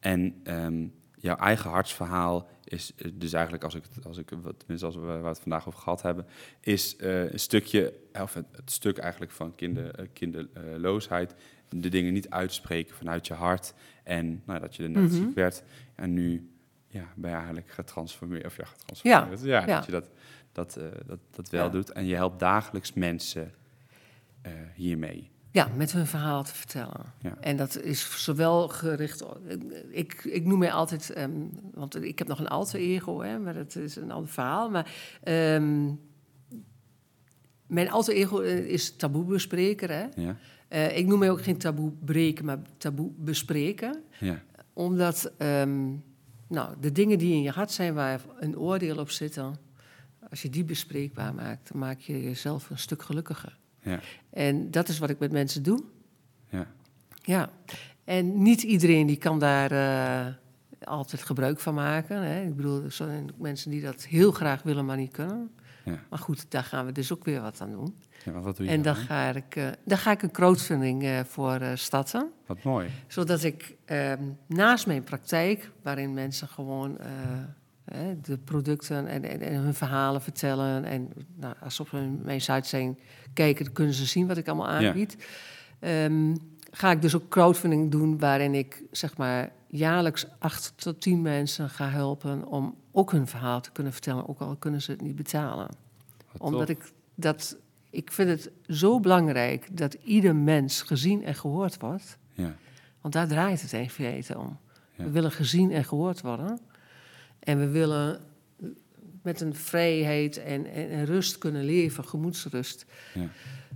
En 0.00 0.40
ehm, 0.44 0.86
jouw 1.14 1.36
eigen 1.36 1.70
hartsverhaal 1.70 2.48
is 2.64 2.92
eh, 2.96 3.10
dus 3.14 3.32
eigenlijk, 3.32 3.64
als 3.64 3.74
ik, 3.74 3.84
als 4.06 4.18
ik 4.18 4.30
wat, 4.42 4.58
tenminste 4.58 4.86
als 4.86 4.94
we 4.94 5.00
waar 5.00 5.22
we 5.22 5.28
het 5.28 5.40
vandaag 5.40 5.66
over 5.66 5.80
gehad 5.80 6.02
hebben, 6.02 6.26
is 6.60 6.94
een 6.98 7.38
stukje, 7.40 7.94
of 8.12 8.34
het, 8.34 8.46
het 8.52 8.70
stuk 8.70 8.98
eigenlijk 8.98 9.32
van 9.32 9.54
kinder, 9.54 10.08
kinderloosheid, 10.12 11.34
de 11.68 11.88
dingen 11.88 12.12
niet 12.12 12.30
uitspreken 12.30 12.94
vanuit 12.96 13.26
je 13.26 13.34
hart. 13.34 13.74
En 14.04 14.42
nou, 14.46 14.60
dat 14.60 14.76
je 14.76 14.82
er 14.82 14.90
net 14.90 15.02
Mhm. 15.02 15.12
ziek 15.14 15.34
werd 15.34 15.62
en 15.94 16.12
nu 16.12 16.50
ja, 16.92 17.04
ben 17.16 17.30
je 17.30 17.36
eigenlijk 17.36 17.70
getransformeerd. 17.70 18.46
Of 18.46 18.56
ja, 18.56 18.64
getransformeerd. 18.64 19.40
Ja, 19.42 19.60
ja. 19.66 19.76
dat 19.76 19.84
je 19.86 19.92
dat, 19.92 20.08
dat, 20.52 20.76
eh, 20.76 20.84
dat, 21.06 21.18
dat 21.30 21.48
wel 21.50 21.64
Ja. 21.64 21.70
doet. 21.70 21.92
En 21.92 22.06
je 22.06 22.14
helpt 22.14 22.40
dagelijks 22.40 22.92
mensen 22.92 23.52
eh, 24.42 24.52
hiermee. 24.74 25.30
ja, 25.50 25.68
met 25.76 25.92
hun 25.92 26.06
verhaal 26.06 26.42
te 26.44 26.54
vertellen. 26.54 27.12
Ja. 27.20 27.36
En 27.40 27.56
dat 27.56 27.80
is 27.80 28.24
zowel 28.24 28.68
gericht... 28.68 29.24
Ik, 29.90 30.24
ik 30.24 30.44
noem 30.44 30.58
mij 30.58 30.72
altijd... 30.72 31.10
ehm, 31.10 31.30
want 31.74 32.02
ik 32.04 32.18
heb 32.18 32.28
nog 32.28 32.38
een 32.38 32.48
alter 32.48 32.80
ego, 32.80 33.20
hè, 33.20 33.38
maar 33.38 33.54
dat 33.54 33.76
is 33.76 33.96
een 33.96 34.10
ander 34.10 34.30
verhaal. 34.30 34.70
Maar 34.70 34.92
ehm, 35.22 35.90
mijn 37.66 37.90
alter 37.90 38.14
ego 38.14 38.40
eh, 38.40 38.58
is 38.58 38.96
taboebespreker, 38.96 39.90
hè. 39.90 40.06
Ja, 40.16 40.36
ik 40.88 41.06
noem 41.06 41.18
mij 41.18 41.30
ook 41.30 41.42
geen 41.42 41.56
taboe 41.58 41.90
breken, 42.04 42.44
maar 42.44 42.58
taboe 42.76 43.10
bespreken. 43.16 44.02
ja, 44.20 44.42
Omdat 44.72 45.32
ehm, 45.38 45.88
nou, 46.52 46.74
de 46.80 46.92
dingen 46.92 47.18
die 47.18 47.32
in 47.34 47.42
je 47.42 47.50
hart 47.50 47.70
zijn 47.70 47.94
waar 47.94 48.20
een 48.38 48.58
oordeel 48.58 48.98
op 48.98 49.10
zitten, 49.10 49.56
als 50.30 50.42
je 50.42 50.50
die 50.50 50.64
bespreekbaar 50.64 51.34
maakt, 51.34 51.68
dan 51.72 51.78
maak 51.80 51.98
je 51.98 52.22
jezelf 52.22 52.70
een 52.70 52.78
stuk 52.78 53.02
gelukkiger. 53.02 53.58
ja, 53.80 54.00
En 54.30 54.70
dat 54.70 54.88
is 54.88 54.98
wat 54.98 55.10
ik 55.10 55.18
met 55.18 55.32
mensen 55.32 55.62
doe. 55.62 55.82
ja. 56.48 56.66
Ja. 57.24 57.50
En 58.04 58.42
niet 58.42 58.62
iedereen 58.62 59.06
die 59.06 59.16
kan 59.16 59.38
daar 59.38 59.70
eh, 59.70 60.34
altijd 60.84 61.22
gebruik 61.22 61.60
van 61.60 61.74
maken. 61.74 62.22
Hè. 62.22 62.42
Ik 62.42 62.56
bedoel, 62.56 62.82
er 62.84 62.92
zijn 62.92 63.30
mensen 63.38 63.70
die 63.70 63.82
dat 63.82 64.04
heel 64.04 64.32
graag 64.32 64.62
willen, 64.62 64.84
maar 64.84 64.96
niet 64.96 65.12
kunnen. 65.12 65.50
Ja. 65.84 65.98
Maar 66.10 66.18
goed, 66.18 66.50
daar 66.50 66.64
gaan 66.64 66.86
we 66.86 66.92
dus 66.92 67.12
ook 67.12 67.24
weer 67.24 67.40
wat 67.40 67.60
aan 67.60 67.70
doen. 67.70 67.94
Ja 68.24 68.32
maar 68.32 68.42
wat 68.42 68.56
doe 68.56 68.66
je 68.66 68.72
En 68.72 68.82
dan 68.82 68.94
dan? 68.94 69.04
ga 69.04 69.28
ik, 69.28 69.56
eh, 69.56 69.68
dan 69.84 69.98
ga 69.98 70.10
ik 70.10 70.22
een 70.22 70.30
crowdfunding 70.30 71.02
eh, 71.02 71.20
voor 71.24 71.54
eh, 71.54 71.70
starten. 71.74 72.30
Wat 72.46 72.62
mooi. 72.62 72.88
Zodat 73.06 73.42
ik 73.42 73.76
ehm, 73.84 74.22
naast 74.46 74.86
mijn 74.86 75.04
praktijk, 75.04 75.70
waarin 75.82 76.14
mensen 76.14 76.48
gewoon 76.48 76.98
de 78.22 78.38
producten 78.38 79.06
en, 79.06 79.24
en, 79.24 79.40
en 79.40 79.54
hun 79.54 79.74
verhalen 79.74 80.22
vertellen. 80.22 80.84
En 80.84 81.12
nou, 81.36 81.54
als 81.60 81.74
ze 81.74 81.82
op 81.82 81.90
hun, 81.90 82.20
mijn 82.24 82.40
site 82.40 82.68
zijn 82.68 82.98
kijken, 83.32 83.64
dan 83.64 83.72
kunnen 83.74 83.94
ze 83.94 84.06
zien 84.06 84.26
wat 84.26 84.36
ik 84.36 84.48
allemaal 84.48 84.68
aanbied. 84.68 85.16
Ehm, 85.78 86.34
ga 86.70 86.90
ik 86.90 87.02
dus 87.02 87.14
ook 87.14 87.28
crowdfunding 87.28 87.90
doen, 87.90 88.18
waarin 88.18 88.54
ik 88.54 88.82
zeg 88.90 89.16
maar 89.16 89.50
jaarlijks 89.66 90.26
acht 90.38 90.72
tot 90.76 91.00
tien 91.00 91.22
mensen 91.22 91.70
ga 91.70 91.88
helpen 91.88 92.46
om 92.46 92.76
ook 92.90 93.12
hun 93.12 93.26
verhaal 93.26 93.60
te 93.60 93.70
kunnen 93.72 93.92
vertellen, 93.92 94.28
ook 94.28 94.40
al 94.40 94.56
kunnen 94.56 94.82
ze 94.82 94.90
het 94.90 95.00
niet 95.00 95.16
betalen 95.16 95.68
Wat 96.32 96.40
omdat 96.40 96.68
ik 96.68 96.92
dat. 97.14 97.56
Ik 97.92 98.12
vind 98.12 98.28
het 98.28 98.50
zo 98.66 99.00
belangrijk 99.00 99.76
dat 99.76 99.94
ieder 100.04 100.36
mens 100.36 100.82
gezien 100.82 101.24
en 101.24 101.34
gehoord 101.34 101.80
wordt. 101.80 102.18
Ja, 102.32 102.54
Want 103.00 103.14
daar 103.14 103.28
draait 103.28 103.62
het 103.62 103.72
in 103.72 103.90
feite 103.90 104.38
om. 104.38 104.58
Ja. 104.96 105.04
We 105.04 105.10
willen 105.10 105.30
gezien 105.32 105.70
en 105.72 105.84
gehoord 105.84 106.20
worden. 106.20 106.58
En 107.38 107.58
we 107.58 107.68
willen 107.68 108.20
met 109.22 109.40
een 109.40 109.54
vrijheid 109.54 110.36
en, 110.36 110.66
en, 110.66 110.90
en 110.90 111.04
rust 111.04 111.38
kunnen 111.38 111.64
leven, 111.64 112.04
gemoedsrust. 112.04 112.86
ja. 113.14 113.28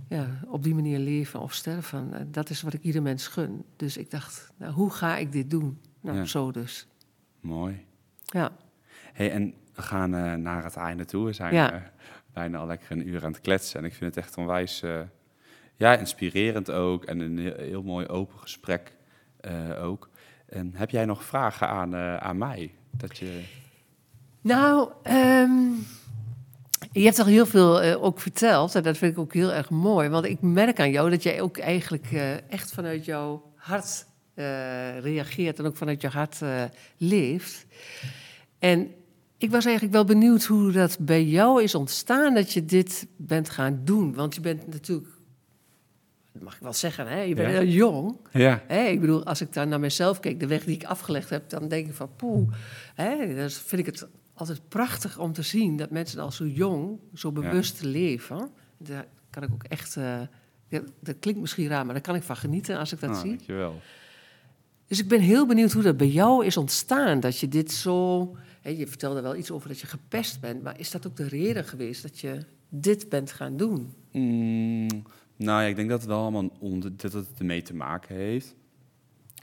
Ja, 0.09 0.39
op 0.47 0.63
die 0.63 0.75
manier 0.75 0.99
leven 0.99 1.39
of 1.39 1.53
sterven. 1.53 2.13
Eh, 2.13 2.21
Dat 2.27 2.49
is 2.49 2.61
wat 2.61 2.73
ik 2.73 2.81
ieder 2.83 3.01
mens 3.01 3.27
gun. 3.27 3.63
Dus 3.75 3.97
ik 3.97 4.11
dacht, 4.11 4.51
nou, 4.57 4.73
hoe 4.73 4.89
ga 4.91 5.17
ik 5.17 5.31
dit 5.31 5.49
doen? 5.49 5.79
Nou, 6.01 6.25
zo 6.25 6.51
dus. 6.51 6.87
mooi. 7.39 7.85
Ja, 8.25 8.51
Hey, 9.13 9.31
en 9.31 9.53
we 9.73 9.81
gaan 9.81 10.13
eh, 10.15 10.33
naar 10.33 10.63
het 10.63 10.75
einde 10.75 11.05
toe. 11.05 11.25
We 11.25 11.33
zijn 11.33 11.53
Ja. 11.53 11.71
eh, 11.73 11.81
bijna 12.37 12.57
al 12.57 12.67
lekker 12.67 12.91
een 12.91 13.07
uur 13.07 13.25
aan 13.25 13.31
het 13.31 13.41
kletsen. 13.41 13.79
En 13.79 13.85
ik 13.85 13.93
vind 13.93 14.15
het 14.15 14.25
echt 14.25 14.37
onwijs 14.37 14.81
eh, 14.81 14.99
ja, 15.75 15.95
inspirerend 15.95 16.71
ook. 16.71 17.05
En 17.05 17.19
een 17.19 17.37
heel, 17.37 17.83
mooi 17.83 18.07
open 18.07 18.39
gesprek 18.39 18.91
eh, 19.39 19.83
ook. 19.83 20.09
En 20.49 20.71
heb 20.75 20.89
jij 20.89 21.05
nog 21.05 21.23
vragen 21.23 21.67
aan, 21.67 21.95
eh, 21.95 22.17
aan 22.17 22.37
mij? 22.37 22.71
Dat 22.91 23.17
je... 23.17 23.41
Nou, 24.41 24.89
ehm, 25.03 25.71
je 26.91 27.03
hebt 27.03 27.19
al 27.19 27.25
heel 27.25 27.45
veel 27.45 27.81
ook 28.01 28.19
verteld. 28.19 28.75
En 28.75 28.83
dat 28.83 28.97
vind 28.97 29.11
ik 29.11 29.19
ook 29.19 29.33
heel 29.33 29.53
erg 29.53 29.69
mooi. 29.69 30.09
Want 30.09 30.25
ik 30.25 30.41
merk 30.41 30.79
aan 30.79 30.91
jou 30.91 31.09
dat 31.09 31.23
jij 31.23 31.41
ook 31.41 31.57
eigenlijk 31.57 32.11
echt 32.49 32.73
vanuit 32.73 33.05
jouw 33.05 33.51
hart 33.55 34.05
reageert. 35.01 35.59
En 35.59 35.65
ook 35.65 35.77
vanuit 35.77 36.01
jouw 36.01 36.11
hart 36.11 36.39
leeft. 36.97 37.65
En 38.59 38.95
ik 39.37 39.51
was 39.51 39.65
eigenlijk 39.65 39.95
wel 39.95 40.05
benieuwd 40.05 40.43
hoe 40.45 40.71
dat 40.71 40.97
bij 40.99 41.23
jou 41.25 41.63
is 41.63 41.75
ontstaan 41.75 42.33
dat 42.33 42.53
je 42.53 42.65
dit 42.65 43.07
bent 43.17 43.49
gaan 43.49 43.81
doen. 43.83 44.13
Want 44.13 44.35
je 44.35 44.41
bent 44.41 44.67
natuurlijk, 44.67 45.07
dat 46.33 46.41
mag 46.41 46.55
ik 46.55 46.61
wel 46.61 46.73
zeggen, 46.73 47.07
hè? 47.07 47.21
je 47.21 47.35
bent 47.35 47.51
Ja. 47.53 47.59
heel 47.59 47.69
jong. 47.71 48.17
Ja, 48.31 48.63
Hè, 48.67 48.83
ik 48.85 48.99
bedoel, 49.01 49.25
als 49.25 49.41
ik 49.41 49.53
daar 49.53 49.67
naar 49.67 49.79
mezelf 49.79 50.19
kijk, 50.19 50.39
de 50.39 50.47
weg 50.47 50.63
die 50.63 50.75
ik 50.75 50.83
afgelegd 50.83 51.29
heb, 51.29 51.49
dan 51.49 51.67
denk 51.67 51.87
ik 51.87 51.93
van 51.93 52.09
poeh. 52.15 52.51
Hè, 52.95 53.35
dan 53.35 53.49
vind 53.49 53.81
ik 53.81 53.85
het 53.85 54.07
altijd 54.33 54.61
prachtig 54.67 55.19
om 55.19 55.33
te 55.33 55.41
zien 55.41 55.77
dat 55.77 55.89
mensen 55.91 56.19
al 56.19 56.31
zo 56.31 56.45
jong, 56.45 56.99
zo 57.13 57.31
bewust 57.31 57.81
leven. 57.81 58.49
Daar 58.77 59.05
kan 59.29 59.43
ik 59.43 59.49
ook 59.53 59.63
echt. 59.63 59.95
eh, 59.97 60.19
dat 60.99 61.15
klinkt 61.19 61.39
misschien 61.41 61.67
raar, 61.67 61.85
maar 61.85 61.93
daar 61.93 62.03
kan 62.03 62.15
ik 62.15 62.23
van 62.23 62.35
genieten 62.35 62.77
als 62.77 62.91
ik 62.93 62.99
dat 62.99 63.09
Ah, 63.09 63.19
zie. 63.19 63.29
dankjewel. 63.29 63.79
Dus 64.87 64.99
ik 64.99 65.07
ben 65.07 65.19
heel 65.19 65.45
benieuwd 65.45 65.71
hoe 65.71 65.83
dat 65.83 65.97
bij 65.97 66.07
jou 66.07 66.45
is 66.45 66.57
ontstaan. 66.57 67.19
Dat 67.19 67.39
je 67.39 67.47
dit 67.47 67.71
zo. 67.71 68.35
Je 68.75 68.87
vertelde 68.87 69.21
wel 69.21 69.35
iets 69.35 69.51
over 69.51 69.67
dat 69.67 69.79
je 69.79 69.87
gepest 69.87 70.39
bent, 70.39 70.63
maar 70.63 70.79
is 70.79 70.91
dat 70.91 71.07
ook 71.07 71.15
de 71.15 71.27
reden 71.27 71.63
geweest 71.63 72.01
dat 72.01 72.19
je 72.19 72.45
dit 72.69 73.09
bent 73.09 73.31
gaan 73.31 73.57
doen? 73.57 73.93
Mm, 74.11 74.87
nou 75.35 75.61
ja, 75.61 75.67
ik 75.67 75.75
denk 75.75 75.89
dat 75.89 75.99
het 75.99 76.09
wel 76.09 76.21
allemaal 76.21 76.49
onder, 76.59 76.97
dat 76.97 77.13
het 77.13 77.27
ermee 77.37 77.61
te 77.61 77.75
maken 77.75 78.15
heeft. 78.15 78.55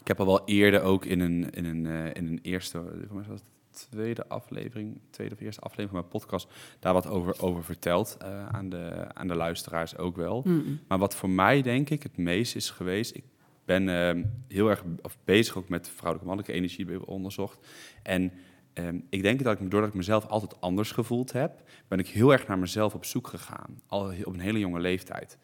Ik 0.01 0.07
heb 0.07 0.21
al 0.21 0.27
wel 0.27 0.43
eerder 0.45 0.83
ook 0.83 1.05
in 1.05 1.21
een, 1.21 1.51
in 1.51 1.65
een, 1.65 1.87
eh, 1.87 2.07
in 2.15 2.27
een 2.27 2.39
eerste, 2.43 2.83
was 3.11 3.27
het 3.27 3.45
tweede 3.71 4.29
aflevering, 4.29 5.01
tweede 5.11 5.35
of 5.35 5.41
eerste 5.41 5.61
aflevering 5.61 5.91
van 5.91 6.01
mijn 6.01 6.21
podcast, 6.23 6.49
daar 6.79 6.93
wat 6.93 7.07
over, 7.07 7.43
over 7.43 7.65
verteld 7.65 8.17
eh, 8.21 8.47
aan, 8.47 8.69
de, 8.69 9.15
aan 9.15 9.29
de 9.29 9.35
luisteraars 9.35 9.97
ook 9.97 10.17
wel. 10.17 10.43
Mm. 10.45 10.81
Maar 10.89 10.99
wat 10.99 11.15
voor 11.15 11.31
mij 11.31 11.63
denk 11.63 11.91
ik 11.91 12.03
het 12.03 12.17
meest 12.17 12.57
is 12.57 12.71
geweest, 12.71 13.15
ik 13.15 13.25
ben 13.65 13.89
ehm, 13.89 14.25
heel 14.49 14.71
erg 14.71 14.85
of 15.03 15.19
bezig 15.25 15.57
ook 15.57 15.69
met 15.69 15.89
vrouwelijke 15.89 16.27
mannelijke 16.27 16.59
energie 16.59 17.07
onderzocht. 17.07 17.67
En 18.03 18.33
ehm, 18.75 18.99
ik 19.11 19.23
denk 19.23 19.43
dat 19.43 19.61
ik, 19.61 19.71
doordat 19.71 19.89
ik 19.91 19.97
mezelf 19.97 20.27
altijd 20.27 20.61
anders 20.61 20.93
gevoeld 20.93 21.33
heb, 21.33 21.63
ben 21.89 21.99
ik 21.99 22.09
heel 22.09 22.33
erg 22.33 22.47
naar 22.47 22.59
mezelf 22.59 22.95
op 22.95 23.05
zoek 23.05 23.27
gegaan. 23.27 23.81
Al 23.87 24.13
op 24.25 24.33
een 24.33 24.41
hele 24.41 24.59
jonge 24.59 24.81
leeftijd. 24.81 25.39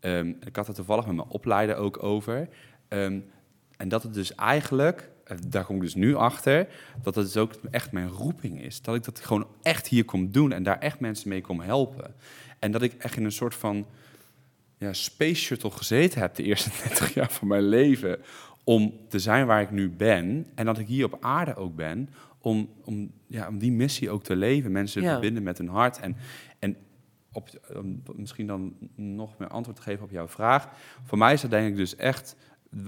Ehm, 0.00 0.28
ik 0.28 0.56
had 0.56 0.66
het 0.66 0.76
toevallig 0.76 1.06
met 1.06 1.16
mijn 1.16 1.28
opleider 1.28 1.76
ook 1.76 2.02
over. 2.02 2.48
Ehm, 2.88 3.20
en 3.76 3.88
dat 3.88 4.02
het 4.02 4.14
dus 4.14 4.34
eigenlijk, 4.34 5.10
eh, 5.24 5.36
daar 5.48 5.64
kom 5.64 5.76
ik 5.76 5.82
dus 5.82 5.94
nu 5.94 6.14
achter, 6.14 6.66
dat 7.02 7.14
het 7.14 7.24
dus 7.24 7.36
ook 7.36 7.52
echt 7.70 7.92
mijn 7.92 8.08
roeping 8.08 8.62
is. 8.62 8.82
Dat 8.82 8.94
ik 8.94 9.04
dat 9.04 9.20
gewoon 9.20 9.46
echt 9.62 9.86
hier 9.86 10.04
kom 10.04 10.32
doen 10.32 10.52
en 10.52 10.62
daar 10.62 10.78
echt 10.78 11.00
mensen 11.00 11.28
mee 11.28 11.40
kom 11.40 11.60
helpen. 11.60 12.14
En 12.58 12.70
dat 12.70 12.82
ik 12.82 12.92
echt 12.92 13.16
in 13.16 13.24
een 13.24 13.32
soort 13.32 13.54
van 13.54 13.86
ja, 14.78 14.92
space 14.92 15.34
shuttle 15.34 15.70
gezeten 15.70 16.20
heb 16.20 16.34
de 16.34 16.42
eerste 16.42 16.70
30 16.88 17.14
jaar 17.14 17.30
van 17.30 17.48
mijn 17.48 17.68
leven. 17.68 18.18
Om 18.64 18.94
te 19.08 19.18
zijn 19.18 19.46
waar 19.46 19.62
ik 19.62 19.70
nu 19.70 19.90
ben. 19.90 20.46
En 20.54 20.64
dat 20.64 20.78
ik 20.78 20.86
hier 20.86 21.04
op 21.04 21.16
aarde 21.20 21.54
ook 21.54 21.76
ben. 21.76 22.08
Om, 22.44 22.68
om, 22.84 23.10
ja, 23.26 23.48
om 23.48 23.58
die 23.58 23.72
missie 23.72 24.10
ook 24.10 24.22
te 24.24 24.36
leven. 24.36 24.72
Mensen 24.72 25.02
Ja. 25.02 25.10
verbinden 25.10 25.42
met 25.42 25.58
hun 25.58 25.68
hart. 25.68 25.98
En, 26.00 26.16
en 26.58 26.76
op, 27.32 27.48
misschien 28.16 28.46
dan 28.46 28.74
nog 28.94 29.38
meer 29.38 29.48
antwoord 29.48 29.76
te 29.76 29.82
geven 29.82 30.04
op 30.04 30.10
jouw 30.10 30.28
vraag. 30.28 30.68
Voor 31.04 31.18
mij 31.18 31.32
is 31.32 31.40
dat 31.40 31.50
denk 31.50 31.68
ik 31.68 31.76
dus 31.76 31.96
echt... 31.96 32.36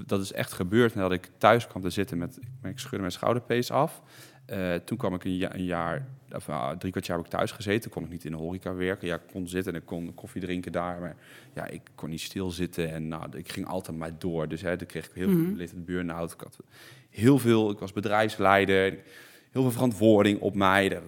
Dat 0.07 0.21
is 0.21 0.33
echt 0.33 0.53
gebeurd 0.53 0.95
nadat 0.95 1.13
ik 1.13 1.31
thuis 1.39 1.67
kwam 1.67 1.83
te 1.83 1.91
zitten 1.91 2.19
met... 2.19 2.39
Ik 2.63 2.79
schudde 2.79 2.99
mijn 2.99 3.13
schouderpees 3.13 3.71
af. 3.71 4.03
Eh, 4.47 4.75
toen 4.75 4.99
kwam 4.99 5.15
ik 5.15 5.25
een, 5.25 5.37
ja- 5.37 5.55
een 5.55 5.65
jaar, 5.65 6.09
of 6.33 6.49
uh, 6.49 6.71
drie 6.71 6.91
kwart 6.91 7.07
jaar 7.07 7.17
heb 7.17 7.27
ik 7.27 7.33
thuis 7.33 7.51
gezeten. 7.53 7.81
Toen 7.83 7.91
kon 7.93 8.03
ik 8.05 8.11
niet 8.11 8.25
in 8.25 8.31
de 8.31 8.37
horeca 8.37 8.75
werken. 8.75 9.07
Ja, 9.09 9.15
ik 9.15 9.21
kon 9.33 9.49
zitten 9.49 9.73
en 9.75 9.79
ik 9.81 9.87
kon 9.87 10.15
koffie 10.15 10.41
drinken 10.41 10.73
daar. 10.73 11.01
Maar 11.01 11.17
ja, 11.55 11.67
ik 11.67 11.81
kon 11.95 12.11
niet 12.11 12.21
stilzitten 12.21 12.93
en 12.93 13.09
nou, 13.09 13.37
ik 13.37 13.53
ging 13.53 13.67
altijd 13.67 13.97
maar 13.97 14.19
door. 14.19 14.49
Dus 14.49 14.61
hè, 14.61 14.77
dan 14.77 14.87
kreeg 14.87 15.07
ik 15.07 15.13
heel 15.15 15.29
Mhm. 15.29 15.45
veel 15.47 15.55
leeftijd 15.57 15.85
burn-out. 15.85 16.33
Ik 16.33 16.41
had 16.41 16.59
heel 17.11 17.39
veel, 17.39 17.71
ik 17.71 17.79
was 17.79 17.93
bedrijfsleider, 17.93 18.99
heel 19.57 19.65
veel 19.65 19.75
verantwoording 19.81 20.41
op 20.41 20.55
mij. 20.55 20.89
Dat 20.89 21.03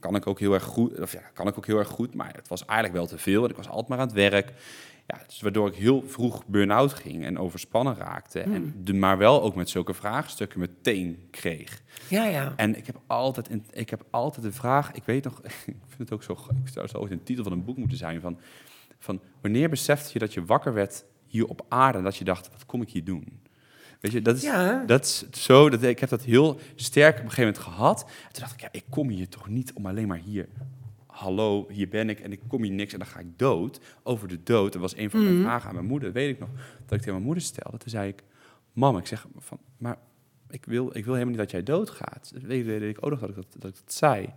kan 0.00 0.14
ik 0.14 0.26
ook 0.26 0.38
heel 0.40 0.52
erg 0.54 0.62
goed, 0.64 1.00
of 1.00 1.12
ja, 1.12 1.20
kan 1.34 1.46
ik 1.48 1.56
ook 1.58 1.66
heel 1.66 1.78
erg 1.78 1.88
goed, 1.88 2.14
maar 2.14 2.32
het 2.34 2.48
was 2.48 2.64
eigenlijk 2.64 2.98
wel 2.98 3.06
te 3.06 3.18
veel. 3.18 3.44
En 3.44 3.50
ik 3.50 3.56
was 3.56 3.68
altijd 3.68 3.88
maar 3.88 3.98
aan 3.98 4.06
het 4.06 4.14
werk. 4.16 4.52
Ja, 5.06 5.20
dus 5.26 5.40
waardoor 5.40 5.68
ik 5.68 5.74
heel 5.74 6.02
vroeg 6.06 6.46
burn-out 6.46 6.92
ging 6.92 7.24
en 7.24 7.38
overspannen 7.38 7.96
raakte. 7.96 8.40
En 8.40 8.74
de, 8.84 8.94
maar 8.94 9.18
wel 9.18 9.42
ook 9.42 9.54
met 9.54 9.68
zulke 9.70 9.94
vraagstukken 9.94 10.60
meteen 10.60 11.26
kreeg. 11.30 11.82
Ja, 12.08 12.24
ja. 12.24 12.52
En 12.56 12.76
ik 12.76 12.86
heb 12.86 13.00
altijd, 13.06 13.50
een- 13.50 13.64
ik 13.70 13.90
heb 13.90 14.04
altijd 14.10 14.44
de 14.44 14.52
vraag, 14.52 14.92
ik 14.92 15.02
weet 15.04 15.24
nog, 15.24 15.40
ik 15.44 15.52
vind 15.66 15.98
het 15.98 16.12
ook 16.12 16.22
zo, 16.22 16.32
ik 16.64 16.68
zou 16.72 16.86
zo 16.86 16.98
ooit 16.98 17.10
een 17.10 17.22
titel 17.22 17.42
van 17.44 17.52
een 17.52 17.64
boek 17.64 17.76
moeten 17.76 17.98
zijn 17.98 18.20
van, 18.20 18.38
van 18.98 19.20
wanneer 19.40 19.68
besefte 19.68 20.10
je 20.12 20.18
dat 20.18 20.34
je 20.34 20.44
wakker 20.44 20.74
werd 20.74 21.04
hier 21.26 21.46
op 21.46 21.64
aarde 21.68 21.98
en 21.98 22.04
dat 22.04 22.16
je 22.16 22.24
dacht, 22.24 22.50
wat 22.50 22.66
kom 22.66 22.82
ik 22.82 22.88
hier 22.90 23.04
doen? 23.04 23.40
Weet 24.00 24.12
je, 24.12 24.22
dat 24.22 24.36
is, 24.36 24.42
Ja. 24.42 24.84
dat 24.86 25.04
is 25.04 25.30
zo, 25.44 25.70
dat, 25.70 25.82
ik 25.82 25.98
heb 25.98 26.08
dat 26.08 26.22
heel 26.22 26.58
sterk 26.74 27.18
op 27.18 27.24
een 27.24 27.30
gegeven 27.30 27.52
moment 27.54 27.62
gehad. 27.74 28.02
En 28.02 28.32
toen 28.32 28.42
dacht 28.42 28.52
ik, 28.54 28.60
ja, 28.60 28.68
ik 28.72 28.84
kom 28.90 29.08
hier 29.08 29.28
toch 29.28 29.48
niet 29.48 29.72
om 29.72 29.86
alleen 29.86 30.08
maar 30.08 30.18
hier, 30.18 30.48
hallo, 31.06 31.66
hier 31.70 31.88
ben 31.88 32.08
ik 32.08 32.20
en 32.20 32.32
ik 32.32 32.40
kom 32.48 32.62
hier 32.62 32.72
niks 32.72 32.92
en 32.92 32.98
dan 32.98 33.08
ga 33.08 33.18
ik 33.18 33.38
dood. 33.38 33.80
Over 34.02 34.28
de 34.28 34.42
dood, 34.42 34.72
dat 34.72 34.80
was 34.80 34.96
een 34.96 35.10
van 35.10 35.22
mijn 35.24 35.40
vragen 35.40 35.68
aan 35.68 35.74
mijn 35.74 35.86
moeder, 35.86 36.12
weet 36.12 36.30
ik 36.30 36.38
nog, 36.38 36.48
dat 36.54 36.92
ik 36.92 36.98
tegen 36.98 37.12
mijn 37.12 37.22
moeder 37.24 37.42
stelde. 37.42 37.78
Toen 37.78 37.90
zei 37.90 38.08
ik, 38.08 38.22
mam, 38.72 38.96
ik 38.98 39.06
zeg 39.06 39.26
van, 39.36 39.58
maar 39.78 39.96
ik 40.50 40.64
wil, 40.64 40.86
ik 40.96 41.04
wil 41.04 41.12
helemaal 41.14 41.26
niet 41.34 41.42
dat 41.42 41.50
jij 41.50 41.62
doodgaat. 41.62 42.30
Dat 42.34 42.42
weet, 42.42 42.64
weet 42.66 42.82
ik 42.82 43.04
ook 43.04 43.10
nog 43.10 43.20
dat 43.20 43.28
ik 43.28 43.34
dat, 43.34 43.46
dat, 43.58 43.70
ik 43.70 43.76
dat 43.84 43.92
zei. 43.92 44.28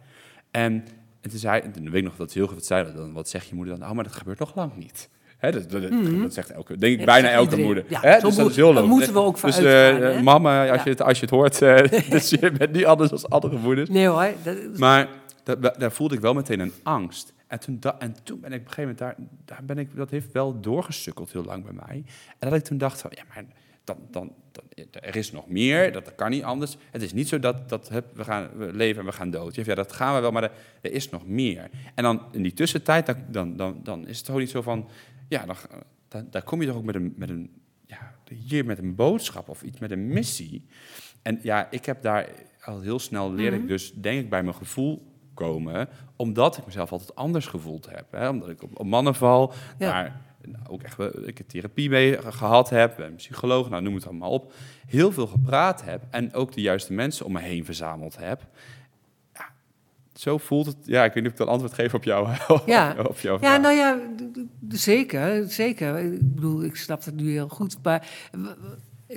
En, 0.51 0.85
en 1.21 1.29
toen 1.29 1.39
zei, 1.39 1.61
en 1.61 1.71
toen 1.71 1.83
weet 1.89 2.01
ik 2.01 2.03
nog 2.03 2.15
dat 2.15 2.31
ze 2.31 2.37
heel 2.37 2.47
goed 2.47 2.65
zei, 2.65 2.93
dan, 2.93 3.13
wat 3.13 3.29
zegt 3.29 3.47
je 3.47 3.55
moeder 3.55 3.79
dan? 3.79 3.89
Oh, 3.89 3.95
maar 3.95 4.03
dat 4.03 4.13
gebeurt 4.13 4.39
nog 4.39 4.55
lang 4.55 4.75
niet. 4.75 5.09
Hè, 5.39 5.51
dat, 5.51 5.69
dat, 5.71 5.81
dat 6.21 6.33
zegt 6.33 6.49
elke, 6.51 6.77
denk 6.77 6.93
ik 6.93 6.99
Ja, 6.99 7.05
bijna 7.05 7.29
elke 7.29 7.57
moeder. 7.57 7.83
Ja, 7.87 7.99
Hè, 8.01 8.11
dus 8.13 8.21
dat 8.21 8.37
moet- 8.37 8.49
is 8.49 8.55
heel 8.55 8.65
daar 8.65 8.83
logisch. 8.83 8.89
moeten 8.97 9.13
we 9.13 9.19
ook 9.19 9.37
van 9.37 9.49
Dus 9.49 9.59
eh, 9.59 10.21
mama, 10.21 10.67
als, 10.69 10.77
Ja. 10.77 10.83
je 10.83 10.89
het, 10.89 11.01
als 11.01 11.19
je 11.19 11.25
het 11.25 11.33
hoort, 11.35 11.61
eh, 11.61 11.77
dus 12.15 12.29
je 12.29 12.51
bent 12.51 12.71
niet 12.71 12.85
anders 12.85 13.09
dan 13.09 13.29
andere 13.29 13.57
moeders. 13.57 13.89
Nee 13.89 14.07
hoor. 14.07 14.27
Dat, 14.43 14.55
is- 14.57 14.77
Maar 14.77 15.07
dat, 15.43 15.75
daar 15.79 15.91
voelde 15.91 16.15
ik 16.15 16.21
wel 16.21 16.33
meteen 16.33 16.59
een 16.59 16.73
angst. 16.83 17.33
En 17.47 17.59
toen, 17.59 17.79
en 17.99 18.15
toen 18.23 18.39
ben 18.39 18.51
ik 18.53 18.59
op 18.59 18.65
een 18.67 18.73
gegeven 18.73 18.81
moment 18.81 18.97
daar, 18.99 19.15
daar 19.45 19.59
ben 19.65 19.77
ik, 19.77 19.95
dat 19.95 20.09
heeft 20.09 20.31
wel 20.31 20.59
doorgesukkeld 20.59 21.31
heel 21.31 21.43
lang 21.43 21.63
bij 21.63 21.73
mij. 21.87 22.03
En 22.39 22.49
dat 22.49 22.53
ik 22.59 22.63
toen 22.63 22.77
dacht 22.77 23.01
van, 23.01 23.11
ja, 23.13 23.23
maar 23.33 23.43
dan, 23.83 23.97
dan, 24.11 24.31
dan, 24.51 24.63
er 24.91 25.15
is 25.15 25.31
nog 25.31 25.47
meer, 25.47 25.91
dat, 25.91 26.05
dat 26.05 26.15
kan 26.15 26.29
niet 26.29 26.43
anders. 26.43 26.77
Het 26.91 27.01
is 27.01 27.13
niet 27.13 27.27
zo 27.27 27.39
dat, 27.39 27.69
dat 27.69 27.89
hup, 27.89 28.05
we 28.13 28.23
gaan 28.23 28.47
we 28.57 28.69
leven 28.73 28.99
en 28.99 29.05
we 29.05 29.11
gaan 29.11 29.29
dood. 29.29 29.55
Ja, 29.55 29.75
dat 29.75 29.91
gaan 29.93 30.15
we 30.15 30.21
wel, 30.21 30.31
maar 30.31 30.43
er, 30.43 30.51
er 30.81 30.91
is 30.91 31.09
nog 31.09 31.27
meer. 31.27 31.69
En 31.95 32.03
dan 32.03 32.21
in 32.31 32.43
die 32.43 32.53
tussentijd, 32.53 33.05
dan, 33.05 33.15
dan, 33.27 33.55
dan, 33.57 33.79
dan 33.83 34.07
is 34.07 34.17
het 34.17 34.25
toch 34.25 34.37
niet 34.37 34.49
zo 34.49 34.61
van, 34.61 34.87
ja, 35.29 35.45
dan, 35.45 35.55
dan, 36.07 36.27
daar 36.29 36.43
kom 36.43 36.61
je 36.61 36.67
toch 36.67 36.75
ook 36.75 36.83
met 36.83 36.95
een, 36.95 37.13
met 37.17 37.29
een, 37.29 37.51
ja, 37.85 38.15
hier 38.33 38.65
met 38.65 38.77
een 38.79 38.95
boodschap 38.95 39.49
of 39.49 39.61
iets 39.61 39.79
met 39.79 39.91
een 39.91 40.07
missie. 40.07 40.65
En 41.21 41.39
ja, 41.41 41.71
ik 41.71 41.85
heb 41.85 42.01
daar 42.01 42.29
al 42.61 42.81
heel 42.81 42.99
snel 42.99 43.33
leerde 43.33 43.57
ik 43.57 43.67
dus, 43.67 43.93
denk 43.93 44.19
ik, 44.23 44.29
bij 44.29 44.43
mijn 44.43 44.55
gevoel 44.55 45.07
komen, 45.33 45.89
omdat 46.15 46.57
ik 46.57 46.65
mezelf 46.65 46.91
altijd 46.91 47.15
anders 47.15 47.45
gevoeld 47.47 47.89
heb. 47.89 48.05
Hè? 48.11 48.29
Omdat 48.29 48.49
ik 48.49 48.63
op, 48.63 48.79
op 48.79 48.85
mannen 48.85 49.15
val, 49.15 49.53
Ja. 49.77 50.21
nou, 50.41 50.65
ook 50.67 50.83
echt 50.83 50.99
ik 51.27 51.37
heb 51.37 51.47
therapie 51.47 51.89
mee 51.89 52.17
ge- 52.21 52.31
gehad 52.31 52.69
heb, 52.69 52.97
een 52.99 53.15
psycholoog, 53.15 53.69
nou 53.69 53.81
noem 53.81 53.95
het 53.95 54.05
allemaal 54.07 54.31
op, 54.31 54.53
heel 54.87 55.11
veel 55.11 55.27
gepraat 55.27 55.83
heb 55.83 56.03
en 56.09 56.33
ook 56.33 56.53
de 56.53 56.61
juiste 56.61 56.93
mensen 56.93 57.25
om 57.25 57.31
me 57.31 57.39
heen 57.39 57.65
verzameld 57.65 58.17
heb. 58.17 58.41
Zo 60.19 60.37
voelt 60.37 60.65
het. 60.65 60.75
Ja, 60.83 61.03
ik 61.03 61.13
weet 61.13 61.23
niet 61.23 61.31
of 61.33 61.39
ik 61.39 61.45
dan 61.45 61.47
antwoord 61.53 61.73
geef 61.73 61.93
op 61.93 62.03
jou. 62.03 62.27
Ja. 62.65 62.95
op 63.07 63.19
jouw 63.19 63.37
Ja, 63.41 63.57
nou 63.57 63.75
ja, 63.75 63.99
zeker, 64.69 65.49
zeker. 65.51 65.97
Ik 65.97 66.35
bedoel, 66.35 66.63
ik 66.63 66.75
snap 66.75 67.05
het 67.05 67.15
nu 67.15 67.31
heel 67.31 67.47
goed. 67.47 67.77
Maar 67.83 68.07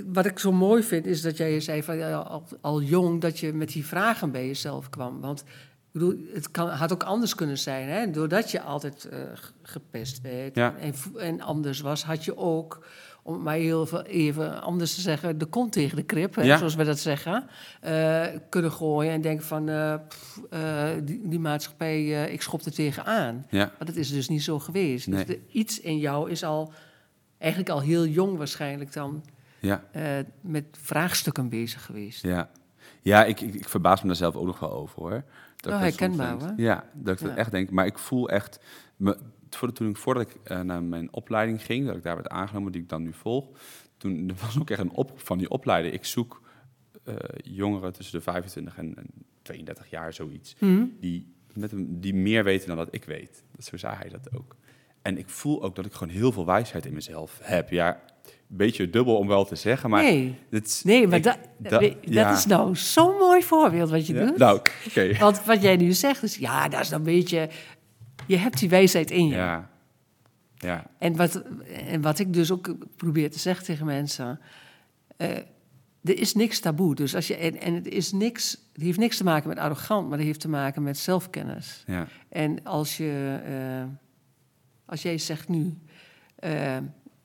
wat 0.07 0.27
ik 0.27 0.39
zo 0.39 0.53
mooi 0.53 0.83
vind, 0.83 1.07
is 1.07 1.23
dat 1.23 1.37
jij 1.37 1.61
zei 1.61 1.83
van 1.83 1.97
ja, 1.97 2.13
al, 2.17 2.43
al 2.61 2.83
jong 2.83 3.21
dat 3.21 3.39
je 3.39 3.53
met 3.53 3.73
die 3.73 3.87
vragen 3.87 4.31
bij 4.31 4.47
jezelf 4.47 4.89
kwam. 4.91 5.21
Want 5.21 5.41
ik 5.41 5.47
bedoel, 5.93 6.15
het 6.35 6.51
kan, 6.51 6.69
had 6.69 6.93
ook 6.93 7.03
anders 7.03 7.35
kunnen 7.35 7.59
zijn. 7.59 7.89
Hè? 7.89 8.11
Doordat 8.11 8.51
je 8.51 8.61
altijd 8.61 9.05
eh, 9.05 9.19
gepest 9.63 10.21
werd 10.21 10.55
Ja. 10.55 10.75
en, 10.81 10.95
v- 10.95 11.15
en 11.17 11.41
anders 11.41 11.81
was, 11.81 12.05
had 12.05 12.25
je 12.25 12.37
ook, 12.37 12.85
om 13.23 13.33
het 13.35 13.43
maar 13.43 13.55
heel 13.55 13.87
veel, 13.87 14.03
even 14.03 14.63
anders 14.63 14.95
te 14.95 15.01
zeggen, 15.01 15.39
de 15.39 15.45
kont 15.47 15.73
tegen 15.73 15.97
de 15.97 16.03
krip, 16.03 16.35
hè, 16.35 16.43
Ja. 16.43 16.57
zoals 16.57 16.75
we 16.75 16.85
dat 16.85 16.99
zeggen, 16.99 17.47
eh, 17.81 18.27
kunnen 18.49 18.73
gooien 18.73 19.13
en 19.13 19.21
denken 19.21 19.47
van 19.47 19.69
eh, 19.69 19.95
pff, 20.09 20.41
eh, 20.51 20.85
die, 21.05 21.29
die 21.29 21.39
maatschappij, 21.41 22.25
ik 22.33 22.43
schop 22.43 22.61
er 22.63 22.73
tegenaan. 22.73 23.47
Ja, 23.51 23.65
Maar 23.79 23.87
dat 23.87 23.97
is 23.97 24.11
dus 24.13 24.29
niet 24.29 24.43
zo 24.43 24.59
geweest. 24.59 25.07
Nee. 25.07 25.25
Dus 25.25 25.37
de- 25.37 25.43
iets 25.53 25.81
in 25.81 25.99
jou 25.99 26.31
is 26.31 26.45
al 26.45 26.73
eigenlijk 27.39 27.73
al 27.73 27.81
heel 27.81 28.07
jong 28.07 28.37
waarschijnlijk 28.39 28.93
dan 28.93 29.25
ja, 29.61 29.83
met 30.41 30.65
vraagstukken 30.81 31.49
bezig 31.49 31.85
geweest. 31.85 32.23
ja. 32.23 32.51
Ja, 33.05 33.25
ik, 33.25 33.41
ik, 33.41 33.55
ik 33.55 33.69
verbaas 33.69 34.01
me 34.01 34.07
daar 34.07 34.17
zelf 34.17 34.35
ook 34.37 34.47
nog 34.47 34.59
wel 34.59 34.73
over 34.73 35.01
hoor. 35.03 35.25
Dat 35.57 35.73
Oh, 35.73 35.79
herkenbaar, 35.79 36.33
hoor. 36.41 36.53
Ja, 36.57 36.85
dat 36.93 37.21
ik 37.21 37.27
dat 37.27 37.37
echt 37.37 37.51
denk. 37.51 37.71
Maar 37.71 37.87
ik 37.87 37.99
voel 37.99 38.29
echt, 38.29 38.59
me, 38.97 39.17
voor- 39.57 39.73
toen 39.73 39.89
ik, 39.89 39.97
voordat 39.97 40.23
ik 40.29 40.37
eh, 40.45 40.61
naar 40.61 40.83
mijn 40.83 41.09
opleiding 41.13 41.63
ging, 41.65 41.87
dat 41.87 41.97
ik 41.97 42.03
daar 42.03 42.15
werd 42.17 42.29
aangenomen, 42.29 42.73
die 42.73 42.83
ik 42.83 42.89
dan 42.89 43.03
nu 43.03 43.13
volg, 43.13 43.49
toen 43.97 44.29
er 44.29 44.35
was 44.41 44.59
ook 44.61 44.71
echt 44.71 44.81
een 44.81 44.91
oproep 44.95 45.21
van 45.21 45.39
die 45.39 45.49
opleider. 45.51 45.93
Ik 45.93 46.05
zoek 46.05 46.41
eh, 47.05 47.15
jongeren 47.37 47.93
tussen 47.93 48.19
de 48.19 48.25
25 48.25 48.79
en, 48.79 48.95
en 48.97 49.07
32 49.43 49.91
jaar, 49.91 50.13
zoiets, 50.13 50.55
Hm? 50.59 50.85
die, 51.01 51.35
met 51.55 51.73
een, 51.73 52.01
die 52.01 52.15
meer 52.15 52.45
weten 52.45 52.69
dan 52.69 52.77
dat 52.77 52.89
ik 52.91 53.05
weet. 53.05 53.45
Dat, 53.57 53.65
zo 53.65 53.77
zei 53.77 53.95
hij 53.97 54.09
dat 54.09 54.35
ook. 54.37 54.57
En 55.03 55.19
ik 55.19 55.29
voel 55.29 55.63
ook 55.63 55.75
dat 55.77 55.85
ik 55.87 55.93
gewoon 55.93 56.13
heel 56.15 56.33
veel 56.33 56.47
wijsheid 56.47 56.87
in 56.87 56.93
mezelf 56.95 57.39
heb. 57.43 57.71
Ja, 57.71 58.01
een 58.25 58.57
beetje 58.57 58.91
dubbel 58.91 59.17
om 59.17 59.27
wel 59.27 59.45
te 59.45 59.57
zeggen, 59.57 59.91
maar... 59.91 60.03
nee. 60.03 60.35
het 60.51 60.67
is- 60.67 60.83
nee, 60.83 61.07
maar 61.09 61.17
ik- 61.17 61.23
dat, 61.23 61.39
da- 61.59 61.79
dat 61.79 61.95
ja. 62.01 62.33
is 62.33 62.47
nou 62.47 62.77
zo'n 62.77 63.17
mooi 63.17 63.43
voorbeeld 63.43 63.91
wat 63.91 64.07
je 64.07 64.15
Ja? 64.15 64.27
doet. 64.27 64.37
Nou, 64.37 64.61
oké. 64.87 65.15
Want 65.19 65.45
wat 65.45 65.63
jij 65.63 65.77
nu 65.77 65.93
zegt 65.93 66.23
is, 66.23 66.37
ja, 66.37 66.69
dat 66.69 66.81
is 66.81 66.89
dan 66.89 66.99
een 66.99 67.05
beetje... 67.05 67.49
Je 68.27 68.37
hebt 68.37 68.59
die 68.59 68.69
wijsheid 68.69 69.11
in 69.11 69.27
je. 69.27 69.35
Ja. 69.35 69.71
Ja. 70.55 70.87
En, 70.99 71.17
wat, 71.17 71.43
en 71.87 72.01
wat 72.01 72.19
ik 72.19 72.33
dus 72.33 72.51
ook 72.51 72.75
probeer 72.97 73.31
te 73.31 73.39
zeggen 73.39 73.65
tegen 73.65 73.87
mensen... 73.87 74.41
eh, 75.17 75.37
er 76.03 76.19
is 76.19 76.35
niks 76.35 76.61
taboe. 76.61 76.95
Dus 76.95 77.15
als 77.15 77.27
je, 77.27 77.37
en, 77.37 77.61
en 77.61 77.75
het, 77.75 77.87
is 77.89 78.13
niks, 78.13 78.51
het 78.73 78.83
heeft 78.83 78.99
niks 78.99 79.17
te 79.17 79.25
maken 79.25 79.49
met 79.49 79.59
arrogant... 79.59 80.09
maar 80.09 80.19
het 80.19 80.27
heeft 80.27 80.41
te 80.41 80.49
maken 80.49 80.83
met 80.83 80.99
zelfkennis. 80.99 81.85
Ja. 81.87 82.07
En 82.29 82.65
als, 82.65 82.97
je, 82.97 83.41
eh, 83.45 83.85
als 84.85 85.03
jij 85.03 85.19
zegt 85.19 85.49
nu, 85.49 85.79
eh, 86.35 86.77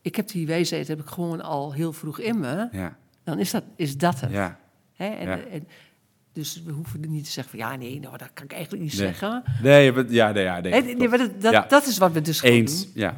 ik 0.01 0.15
heb 0.15 0.27
die 0.27 0.47
wijsheid 0.47 0.87
heb 0.87 0.99
ik 0.99 1.07
gewoon 1.07 1.41
al 1.41 1.73
heel 1.73 1.93
vroeg 1.93 2.19
in 2.19 2.39
me, 2.39 2.67
Ja. 2.71 2.97
dan 3.23 3.39
is 3.39 3.51
dat, 3.51 3.63
is 3.75 3.97
dat 3.97 4.19
het. 4.19 4.31
Ja. 4.31 4.59
Hè? 4.93 5.07
En, 5.07 5.51
en, 5.51 5.67
dus 6.37 6.63
we 6.65 6.71
hoeven 6.71 6.99
niet 7.09 7.23
te 7.25 7.31
zeggen 7.31 7.59
van 7.59 7.69
ja, 7.69 7.75
nee, 7.75 7.99
nou, 7.99 8.17
dat 8.17 8.29
kan 8.33 8.45
ik 8.45 8.51
eigenlijk 8.51 8.83
niet 8.83 8.93
Nee. 8.97 9.01
zeggen. 9.07 9.43
Nee, 9.63 9.91
maar- 9.91 10.11
ja, 10.11 10.31
nee, 10.31 10.43
ja, 10.43 10.59
nee. 10.59 10.95
Nee, 10.95 11.07
maar 11.09 11.17
dat, 11.17 11.41
dat, 11.41 11.51
Ja. 11.51 11.65
dat 11.69 11.85
is 11.85 11.97
wat 11.97 12.11
we 12.11 12.21
dus 12.21 12.41
Eens. 12.41 12.83
doen. 12.83 12.91
Ja. 12.95 13.17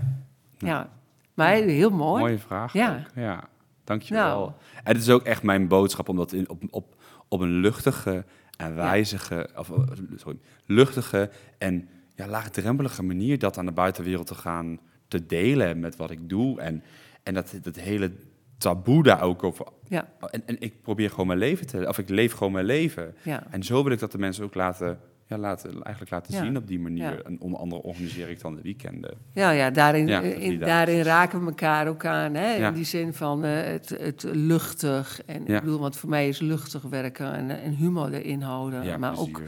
Ja. 0.58 0.90
Maar 1.34 1.54
heel 1.54 1.90
mooi. 1.90 2.22
Mooie 2.24 2.40
vraag. 2.40 2.74
Ja. 2.74 2.96
ook. 3.00 3.16
Ja. 3.24 3.44
dankjewel. 3.84 4.40
Nou. 4.40 4.52
En 4.84 4.94
het 4.94 5.02
is 5.02 5.10
ook 5.10 5.24
echt 5.24 5.44
mijn 5.44 5.68
boodschap 5.68 6.10
om 6.10 6.16
dat 6.16 6.32
in, 6.34 6.50
op, 6.50 6.64
op, 6.70 6.96
op 7.28 7.40
een 7.42 7.54
luchtige 7.60 8.26
en 8.58 8.76
wijzige, 8.76 9.50
of, 9.56 9.70
eh, 9.70 9.78
sorry, 10.16 10.38
luchtige 10.66 11.30
en 11.58 11.88
ja, 12.16 12.28
laagdrempelige 12.28 13.04
manier 13.04 13.40
dat 13.40 13.58
aan 13.58 13.66
de 13.66 13.72
buitenwereld 13.72 14.28
te 14.28 14.36
gaan 14.36 14.80
te 15.08 15.26
delen 15.26 15.80
met 15.80 15.96
wat 15.96 16.12
ik 16.12 16.30
doe. 16.30 16.62
En, 16.62 16.84
en 17.24 17.34
dat, 17.34 17.54
dat 17.62 17.76
hele 17.76 18.12
taboe 18.60 19.04
daar 19.04 19.22
ook 19.22 19.44
over. 19.44 19.66
Ja, 19.88 20.10
En, 20.32 20.42
en 20.46 20.56
ik 20.60 20.82
probeer 20.82 21.10
gewoon 21.10 21.28
mijn 21.28 21.40
leven 21.40 21.68
te, 21.68 21.88
of 21.88 21.98
ik 21.98 22.10
leef 22.10 22.34
gewoon 22.34 22.54
mijn 22.54 22.66
leven. 22.66 23.16
ja. 23.24 23.44
En 23.50 23.64
zo 23.64 23.84
wil 23.84 23.92
ik 23.92 24.00
dat 24.00 24.12
de 24.12 24.18
mensen 24.18 24.44
ook 24.44 24.56
laten, 24.56 25.00
ja, 25.26 25.38
laten 25.38 25.70
eigenlijk 25.84 26.12
laten 26.12 26.34
zien 26.34 26.58
op 26.58 26.68
die 26.68 26.80
manier. 26.80 27.26
En 27.26 27.42
onder 27.42 27.60
andere 27.60 27.82
organiseer 27.82 28.30
ik 28.30 28.42
dan 28.42 28.56
de 28.56 28.62
weekenden. 28.62 29.18
Ja, 29.34 29.50
ja, 29.52 29.70
daarin, 29.70 30.08
Ja, 30.08 30.22
eh, 30.24 30.42
in- 30.44 30.60
daarin 30.60 31.02
raken 31.02 31.40
we 31.40 31.46
elkaar 31.46 31.88
ook 31.88 32.06
aan. 32.06 32.34
Hè? 32.34 32.68
In 32.68 32.74
die 32.74 32.86
zin 32.86 33.14
van 33.14 33.44
eh, 33.44 33.52
het, 33.64 33.90
het 33.90 34.24
luchtig. 34.34 35.22
En 35.26 35.44
Ja. 35.48 35.56
ik 35.56 35.64
bedoel, 35.64 35.80
want 35.80 35.96
voor 35.98 36.10
mij 36.10 36.28
is 36.28 36.40
luchtig 36.40 36.82
werken 36.82 37.34
en, 37.34 37.50
en 37.62 37.74
humor 37.76 38.14
erin 38.14 38.42
houden. 38.42 38.84
Ja, 38.84 38.98
maar, 38.98 39.20
ook, 39.20 39.42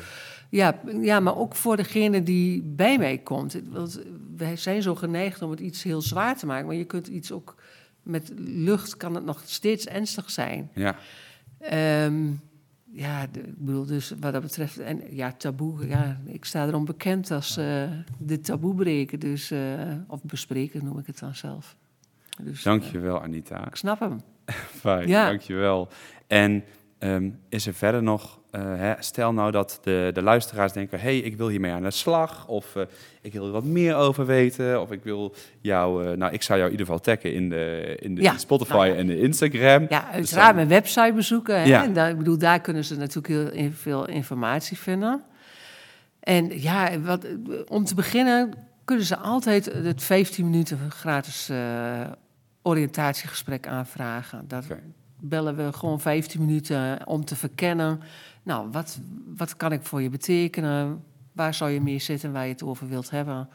ja, 0.50 0.80
ja, 1.02 1.20
maar 1.20 1.38
ook 1.38 1.56
voor 1.56 1.78
degene 1.78 2.24
die 2.24 2.62
bij 2.66 2.98
mij 2.98 3.18
komt. 3.18 3.62
Want 3.70 4.02
wij 4.38 4.56
zijn 4.56 4.82
zo 4.82 4.96
geneigd 4.96 5.42
om 5.42 5.50
het 5.52 5.60
iets 5.60 5.84
heel 5.84 6.02
zwaar 6.02 6.38
te 6.38 6.46
maken. 6.46 6.66
Maar 6.68 6.76
je 6.76 6.86
kunt 6.86 7.08
iets 7.08 7.32
ook... 7.32 7.56
Met 8.04 8.32
lucht 8.38 8.98
kan 8.98 9.16
het 9.16 9.26
nog 9.26 9.42
steeds 9.46 9.86
ernstig 9.88 10.30
zijn. 10.32 10.70
Ja, 10.74 10.96
Ehm, 11.60 12.32
ja, 12.92 13.28
de- 13.28 13.40
ik 13.40 13.58
bedoel, 13.66 13.86
dus 13.86 14.14
wat 14.20 14.34
dat 14.34 14.42
betreft, 14.42 14.80
en 14.80 15.02
ja, 15.16 15.32
taboe, 15.32 15.88
ja, 15.88 16.22
ik 16.26 16.46
sta 16.46 16.68
erom 16.68 16.86
bekend 16.86 17.32
als 17.32 17.58
eh, 17.58 17.92
de 18.18 18.40
taboe 18.40 18.76
breken, 18.76 19.20
dus, 19.20 19.52
eh, 19.52 19.60
of 20.08 20.24
bespreken 20.24 20.84
noem 20.86 20.98
ik 21.00 21.06
het 21.08 21.20
dan 21.20 21.36
zelf. 21.36 21.76
Dus, 22.44 22.58
eh, 22.58 22.64
dankjewel 22.64 23.22
Anita. 23.22 23.68
ik 23.68 23.76
snap 23.76 24.00
hem. 24.00 24.22
Fijn, 24.82 25.08
Ja. 25.08 25.26
dankjewel. 25.26 25.88
En 26.28 26.64
ehm, 26.98 27.30
is 27.50 27.68
er 27.68 27.74
verder 27.74 28.04
nog, 28.04 28.40
hè, 28.60 28.94
stel 29.00 29.34
nou 29.34 29.52
dat 29.52 29.80
de, 29.84 30.10
de 30.14 30.22
luisteraars 30.22 30.74
denken, 30.74 31.00
hey, 31.00 31.18
ik 31.18 31.38
wil 31.38 31.48
hiermee 31.48 31.72
aan 31.72 31.84
de 31.84 31.92
slag, 31.92 32.48
of 32.48 32.76
eh, 32.76 32.84
ik 33.22 33.34
wil 33.34 33.46
er 33.46 33.52
wat 33.52 33.64
meer 33.64 33.96
over 33.96 34.26
weten, 34.26 34.82
of 34.82 34.92
ik 34.92 35.04
wil 35.04 35.36
jou, 35.62 36.06
eh, 36.06 36.18
nou, 36.18 36.34
ik 36.34 36.42
zou 36.42 36.60
jou 36.60 36.72
in 36.72 36.78
ieder 36.80 36.94
geval 36.94 37.02
taggen 37.14 37.34
in 37.34 37.50
de, 37.50 37.96
in 38.00 38.16
de 38.16 38.22
Ja, 38.22 38.38
Spotify 38.38 38.74
nou 38.74 38.96
en 38.98 39.08
de 39.08 39.20
Instagram. 39.20 39.86
Ja, 39.90 40.00
Dus 40.06 40.10
uiteraard 40.12 40.46
dan- 40.48 40.56
mijn 40.56 40.68
website 40.68 41.14
bezoeken. 41.16 41.56
Hè? 41.60 41.64
Ja. 41.64 41.84
En 41.84 41.94
daar, 41.94 42.10
ik 42.10 42.18
bedoel, 42.18 42.38
daar 42.38 42.60
kunnen 42.62 42.84
ze 42.86 42.98
natuurlijk 42.98 43.54
heel 43.56 43.72
veel 43.74 44.08
informatie 44.08 44.78
vinden. 44.78 45.24
En 46.20 46.62
ja, 46.62 47.00
wat, 47.00 47.26
om 47.68 47.86
te 47.86 47.96
beginnen 47.96 48.54
kunnen 48.86 49.06
ze 49.06 49.18
altijd 49.18 49.66
het 49.66 50.04
15 50.04 50.46
minuten 50.50 50.92
gratis 50.92 51.50
eh, 51.50 52.02
oriëntatiegesprek 52.62 53.68
aanvragen. 53.68 54.44
Dat 54.48 54.66
bellen 55.20 55.56
we 55.56 55.74
gewoon 55.74 56.00
15 56.00 56.40
minuten 56.46 57.08
om 57.08 57.26
te 57.26 57.36
verkennen. 57.36 58.02
Nou, 58.44 58.72
wat, 58.72 59.00
wat 59.36 59.56
kan 59.56 59.72
ik 59.72 59.84
voor 59.84 60.02
je 60.02 60.10
betekenen? 60.10 61.04
Waar 61.32 61.54
zou 61.54 61.72
je 61.72 61.82
mee 61.82 62.00
zitten 62.00 62.32
waar 62.32 62.46
je 62.46 62.52
het 62.52 62.64
over 62.64 62.90
wilt 62.90 63.10
hebben? 63.10 63.50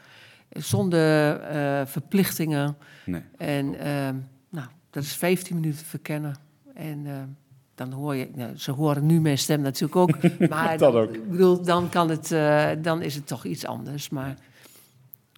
Zonder 0.50 1.40
eh, 1.40 1.86
verplichtingen. 1.86 2.76
Nee. 3.04 3.22
En 3.36 3.78
ehm, 3.78 4.16
nou, 4.48 4.68
dat 4.90 5.02
is 5.02 5.16
15 5.16 5.54
minuten 5.54 5.86
verkennen. 5.86 6.36
En 6.74 7.06
ehm, 7.06 7.28
dan 7.74 7.92
hoor 7.92 8.14
je, 8.14 8.30
nou, 8.34 8.56
ze 8.56 8.70
horen 8.70 9.06
nu 9.06 9.20
mijn 9.20 9.38
stem 9.38 9.60
natuurlijk 9.60 9.96
ook. 9.96 10.16
Maar 10.48 10.78
Dat 10.78 10.94
ook. 10.94 11.14
Ik 11.14 11.30
bedoel, 11.30 11.62
dan, 11.62 11.88
kan 11.88 12.10
het, 12.10 12.32
eh, 12.32 12.70
dan 12.78 13.02
is 13.02 13.14
het 13.14 13.26
toch 13.26 13.44
iets 13.44 13.66
anders. 13.66 14.08
Maar 14.08 14.36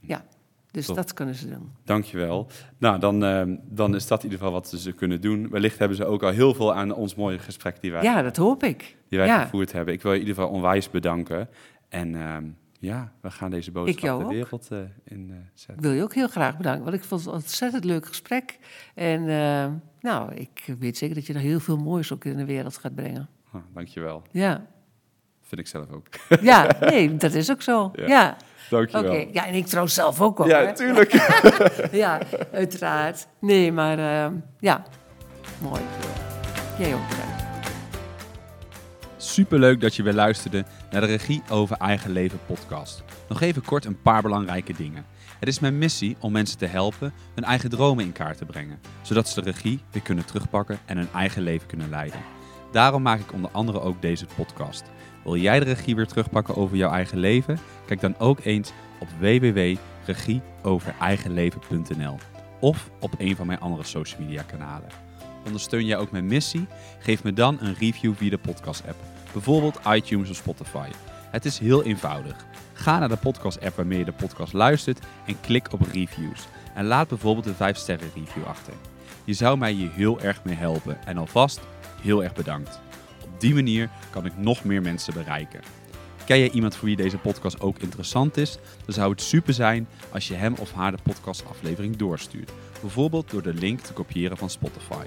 ja, 0.01 0.25
dus 0.79 0.87
Top. 0.87 0.97
dat 0.97 1.15
kunnen 1.15 1.35
ze 1.35 1.49
doen. 1.49 1.73
Dankjewel. 1.85 2.47
Nou, 2.79 2.99
dan, 2.99 3.25
ehm, 3.25 3.57
dan 3.65 3.95
is 3.95 4.07
dat 4.07 4.19
in 4.19 4.25
ieder 4.25 4.39
geval 4.39 4.55
wat 4.61 4.69
ze 4.69 4.93
kunnen 4.93 5.21
doen. 5.21 5.49
Wellicht 5.51 5.79
hebben 5.79 5.97
ze 5.97 6.05
ook 6.05 6.23
al 6.23 6.31
heel 6.31 6.55
veel 6.55 6.75
aan 6.75 6.93
ons 6.95 7.15
mooie 7.15 7.39
gesprek 7.39 7.81
die 7.81 7.93
wij, 7.93 8.03
Ja, 8.03 8.23
dat 8.23 8.37
hoop 8.37 8.63
ik. 8.63 8.97
die 9.09 9.19
wij 9.19 9.27
ja. 9.29 9.43
gevoerd 9.43 9.73
hebben. 9.73 9.95
Ik 9.95 10.03
wil 10.03 10.13
je 10.13 10.21
in 10.21 10.27
ieder 10.27 10.43
geval 10.43 10.57
onwijs 10.57 10.91
bedanken. 10.91 11.49
En 11.89 12.15
ehm, 12.15 12.45
ja, 12.81 13.13
we 13.21 13.31
gaan 13.31 13.51
deze 13.51 13.71
boodschap 13.71 14.21
de 14.21 14.27
wereld 14.27 14.69
eh, 14.71 14.79
in 15.05 15.31
eh, 15.31 15.37
Ik 15.37 15.43
zetten. 15.55 15.83
wil 15.85 15.93
je 15.93 16.03
ook 16.03 16.15
heel 16.15 16.29
graag 16.29 16.57
bedanken, 16.57 16.83
want 16.85 16.97
ik 16.97 17.05
vond 17.05 17.21
het 17.21 17.31
een 17.31 17.35
ontzettend 17.37 17.85
leuk 17.85 18.07
gesprek. 18.07 18.59
En 18.95 19.29
ehm, 19.29 19.73
nou, 20.01 20.35
ik 20.35 20.75
weet 20.79 20.97
zeker 20.97 21.15
dat 21.15 21.27
je 21.27 21.33
nog 21.33 21.43
heel 21.43 21.61
veel 21.61 21.77
moois 21.77 22.13
ook 22.13 22.25
in 22.25 22.37
de 22.37 22.45
wereld 22.45 22.77
gaat 22.77 22.95
brengen. 22.95 23.29
Ah, 23.53 23.61
dankjewel. 23.75 24.23
Ja, 24.31 24.67
Vind 25.43 25.61
ik 25.61 25.67
zelf 25.67 25.91
ook. 25.91 26.07
ja 26.41 26.77
nee, 26.91 27.17
dat 27.17 27.33
is 27.35 27.51
ook 27.51 27.63
zo. 27.63 27.91
Ja. 27.95 28.07
Ja, 28.07 28.37
oké. 28.71 28.91
Dankjewel. 28.91 29.29
Ja, 29.33 29.47
en 29.47 29.55
ik 29.55 29.67
trouwens 29.67 29.95
zelf 29.95 30.21
ook 30.21 30.39
hoor. 30.39 30.49
Ja, 30.49 30.67
hè. 30.67 30.75
tuurlijk. 30.75 31.13
ja, 31.93 32.19
uiteraard. 32.53 33.27
Nee, 33.41 33.73
maar 33.73 33.99
ehm, 33.99 34.35
ja, 34.61 34.83
mooi. 35.59 35.81
Jij 36.79 36.95
ook 36.95 37.09
bedankt. 37.09 37.39
Superleuk 39.17 39.81
dat 39.81 39.97
je 39.97 40.03
weer 40.03 40.13
luisterde 40.13 40.65
naar 40.91 41.01
de 41.01 41.07
Regie 41.07 41.43
over 41.51 41.77
Eigen 41.77 42.11
Leven 42.11 42.39
podcast. 42.47 43.03
Nog 43.29 43.41
even 43.41 43.65
kort 43.65 43.85
een 43.85 44.03
paar 44.03 44.23
belangrijke 44.23 44.73
dingen. 44.73 45.05
Het 45.39 45.49
is 45.49 45.59
mijn 45.59 45.79
missie 45.79 46.17
om 46.21 46.33
mensen 46.33 46.59
te 46.59 46.67
helpen 46.67 47.13
hun 47.35 47.45
eigen 47.45 47.71
dromen 47.71 48.05
in 48.05 48.13
kaart 48.13 48.39
te 48.39 48.45
brengen, 48.45 48.81
zodat 49.03 49.29
ze 49.29 49.43
de 49.43 49.51
regie 49.51 49.81
weer 49.91 50.03
kunnen 50.03 50.25
terugpakken 50.25 50.79
en 50.87 50.97
hun 50.97 51.09
eigen 51.15 51.43
leven 51.43 51.67
kunnen 51.67 51.91
leiden. 51.91 52.21
Daarom 52.73 53.03
maak 53.03 53.21
ik 53.21 53.33
onder 53.33 53.51
andere 53.51 53.81
ook 53.81 54.03
deze 54.03 54.27
podcast. 54.37 54.85
Wil 55.25 55.37
jij 55.37 55.59
de 55.59 55.65
regie 55.65 55.97
weer 55.97 56.07
terugpakken 56.07 56.57
over 56.57 56.77
jouw 56.77 56.91
eigen 56.91 57.19
leven? 57.19 57.59
Kijk 57.87 58.01
dan 58.01 58.19
ook 58.19 58.45
eens 58.45 58.73
op 58.99 59.09
www.regieovereigenleven.nl 59.19 62.19
of 62.61 62.91
op 63.01 63.15
een 63.19 63.37
van 63.37 63.47
mijn 63.47 63.61
andere 63.61 63.85
social 63.85 64.21
media 64.21 64.43
kanalen. 64.43 64.89
Ondersteun 65.47 65.85
jij 65.85 65.99
ook 65.99 66.11
mijn 66.11 66.27
missie? 66.27 66.67
Geef 66.99 67.25
me 67.25 67.33
dan 67.33 67.59
een 67.61 67.75
review 67.75 68.15
via 68.15 68.31
de 68.31 68.39
podcast-app, 68.39 68.97
bijvoorbeeld 69.33 69.81
iTunes 69.89 70.31
of 70.31 70.37
Spotify. 70.37 70.89
Het 71.31 71.45
is 71.45 71.59
heel 71.59 71.85
eenvoudig. 71.85 72.47
Ga 72.73 72.99
naar 72.99 73.09
de 73.09 73.17
podcast-app 73.17 73.77
waarmee 73.77 73.99
je 73.99 74.05
de 74.05 74.13
podcast 74.13 74.53
luistert 74.53 75.07
en 75.27 75.41
klik 75.41 75.73
op 75.73 75.81
reviews. 75.93 76.47
En 76.75 76.85
laat 76.85 77.09
bijvoorbeeld 77.09 77.47
een 77.47 77.55
5-sterren 77.55 78.13
review 78.15 78.45
achter. 78.47 78.73
Je 79.25 79.33
zou 79.33 79.59
mij 79.59 79.73
hier 79.73 79.93
heel 79.93 80.21
erg 80.21 80.45
mee 80.45 80.57
helpen 80.57 81.07
en 81.07 81.17
alvast 81.17 81.61
heel 82.03 82.25
erg 82.25 82.35
bedankt. 82.35 82.81
Op 83.39 83.45
die 83.45 83.55
manier 83.55 83.91
kan 84.11 84.27
ik 84.27 84.37
nog 84.37 84.65
meer 84.65 84.83
mensen 84.83 85.15
bereiken. 85.15 85.61
Ken 86.25 86.39
jij 86.39 86.51
iemand 86.51 86.77
voor 86.77 86.87
wie 86.87 86.97
deze 86.97 87.19
podcast 87.19 87.61
ook 87.61 87.79
interessant 87.79 88.37
is? 88.37 88.59
Dan 88.85 88.95
zou 88.95 89.11
het 89.11 89.23
super 89.23 89.55
zijn 89.55 89.89
als 90.11 90.29
je 90.29 90.35
hem 90.35 90.55
of 90.59 90.73
haar 90.73 90.91
de 90.91 91.03
podcastaflevering 91.03 91.97
doorstuurt. 91.97 92.53
Bijvoorbeeld 92.81 93.31
door 93.31 93.43
de 93.43 93.55
link 93.55 93.81
te 93.81 93.93
kopiëren 93.93 94.37
van 94.37 94.51
Spotify. 94.51 95.05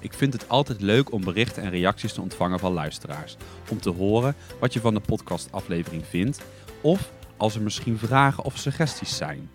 Ik 0.00 0.12
vind 0.12 0.32
het 0.32 0.48
altijd 0.48 0.80
leuk 0.80 1.12
om 1.12 1.24
berichten 1.24 1.62
en 1.62 1.70
reacties 1.70 2.12
te 2.12 2.20
ontvangen 2.20 2.58
van 2.58 2.72
luisteraars. 2.72 3.36
Om 3.70 3.80
te 3.80 3.90
horen 3.90 4.34
wat 4.60 4.72
je 4.72 4.80
van 4.80 4.94
de 4.94 5.00
podcastaflevering 5.00 6.06
vindt. 6.06 6.42
Of 6.80 7.12
als 7.36 7.54
er 7.54 7.62
misschien 7.62 7.98
vragen 7.98 8.44
of 8.44 8.56
suggesties 8.56 9.16
zijn. 9.16 9.50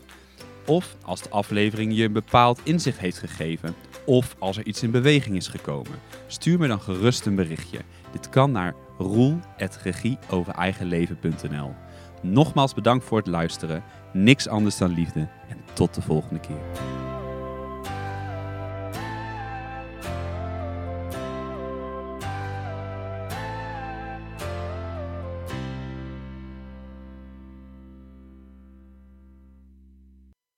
Of 0.66 0.96
als 1.02 1.22
de 1.22 1.30
aflevering 1.30 1.96
je 1.96 2.04
een 2.04 2.14
bepaald 2.14 2.60
inzicht 2.64 3.00
heeft 3.00 3.18
gegeven. 3.18 3.76
Of 4.06 4.36
als 4.40 4.58
er 4.58 4.66
iets 4.66 4.84
in 4.84 4.92
beweging 4.92 5.36
is 5.36 5.48
gekomen. 5.48 6.00
Stuur 6.28 6.60
me 6.60 6.68
dan 6.68 6.82
gerust 6.82 7.26
een 7.26 7.36
berichtje. 7.36 7.80
Dit 8.12 8.30
kan 8.30 8.52
naar 8.52 8.74
roel.regieovereigenleven.nl 8.98 11.74
Nogmaals 12.22 12.74
bedankt 12.74 13.06
voor 13.06 13.18
het 13.18 13.28
luisteren. 13.28 13.84
Niks 14.14 14.48
anders 14.48 14.78
dan 14.78 14.94
liefde. 14.94 15.28
En 15.50 15.58
tot 15.74 15.94
de 15.94 16.02
volgende 16.02 16.40
keer. 16.40 16.62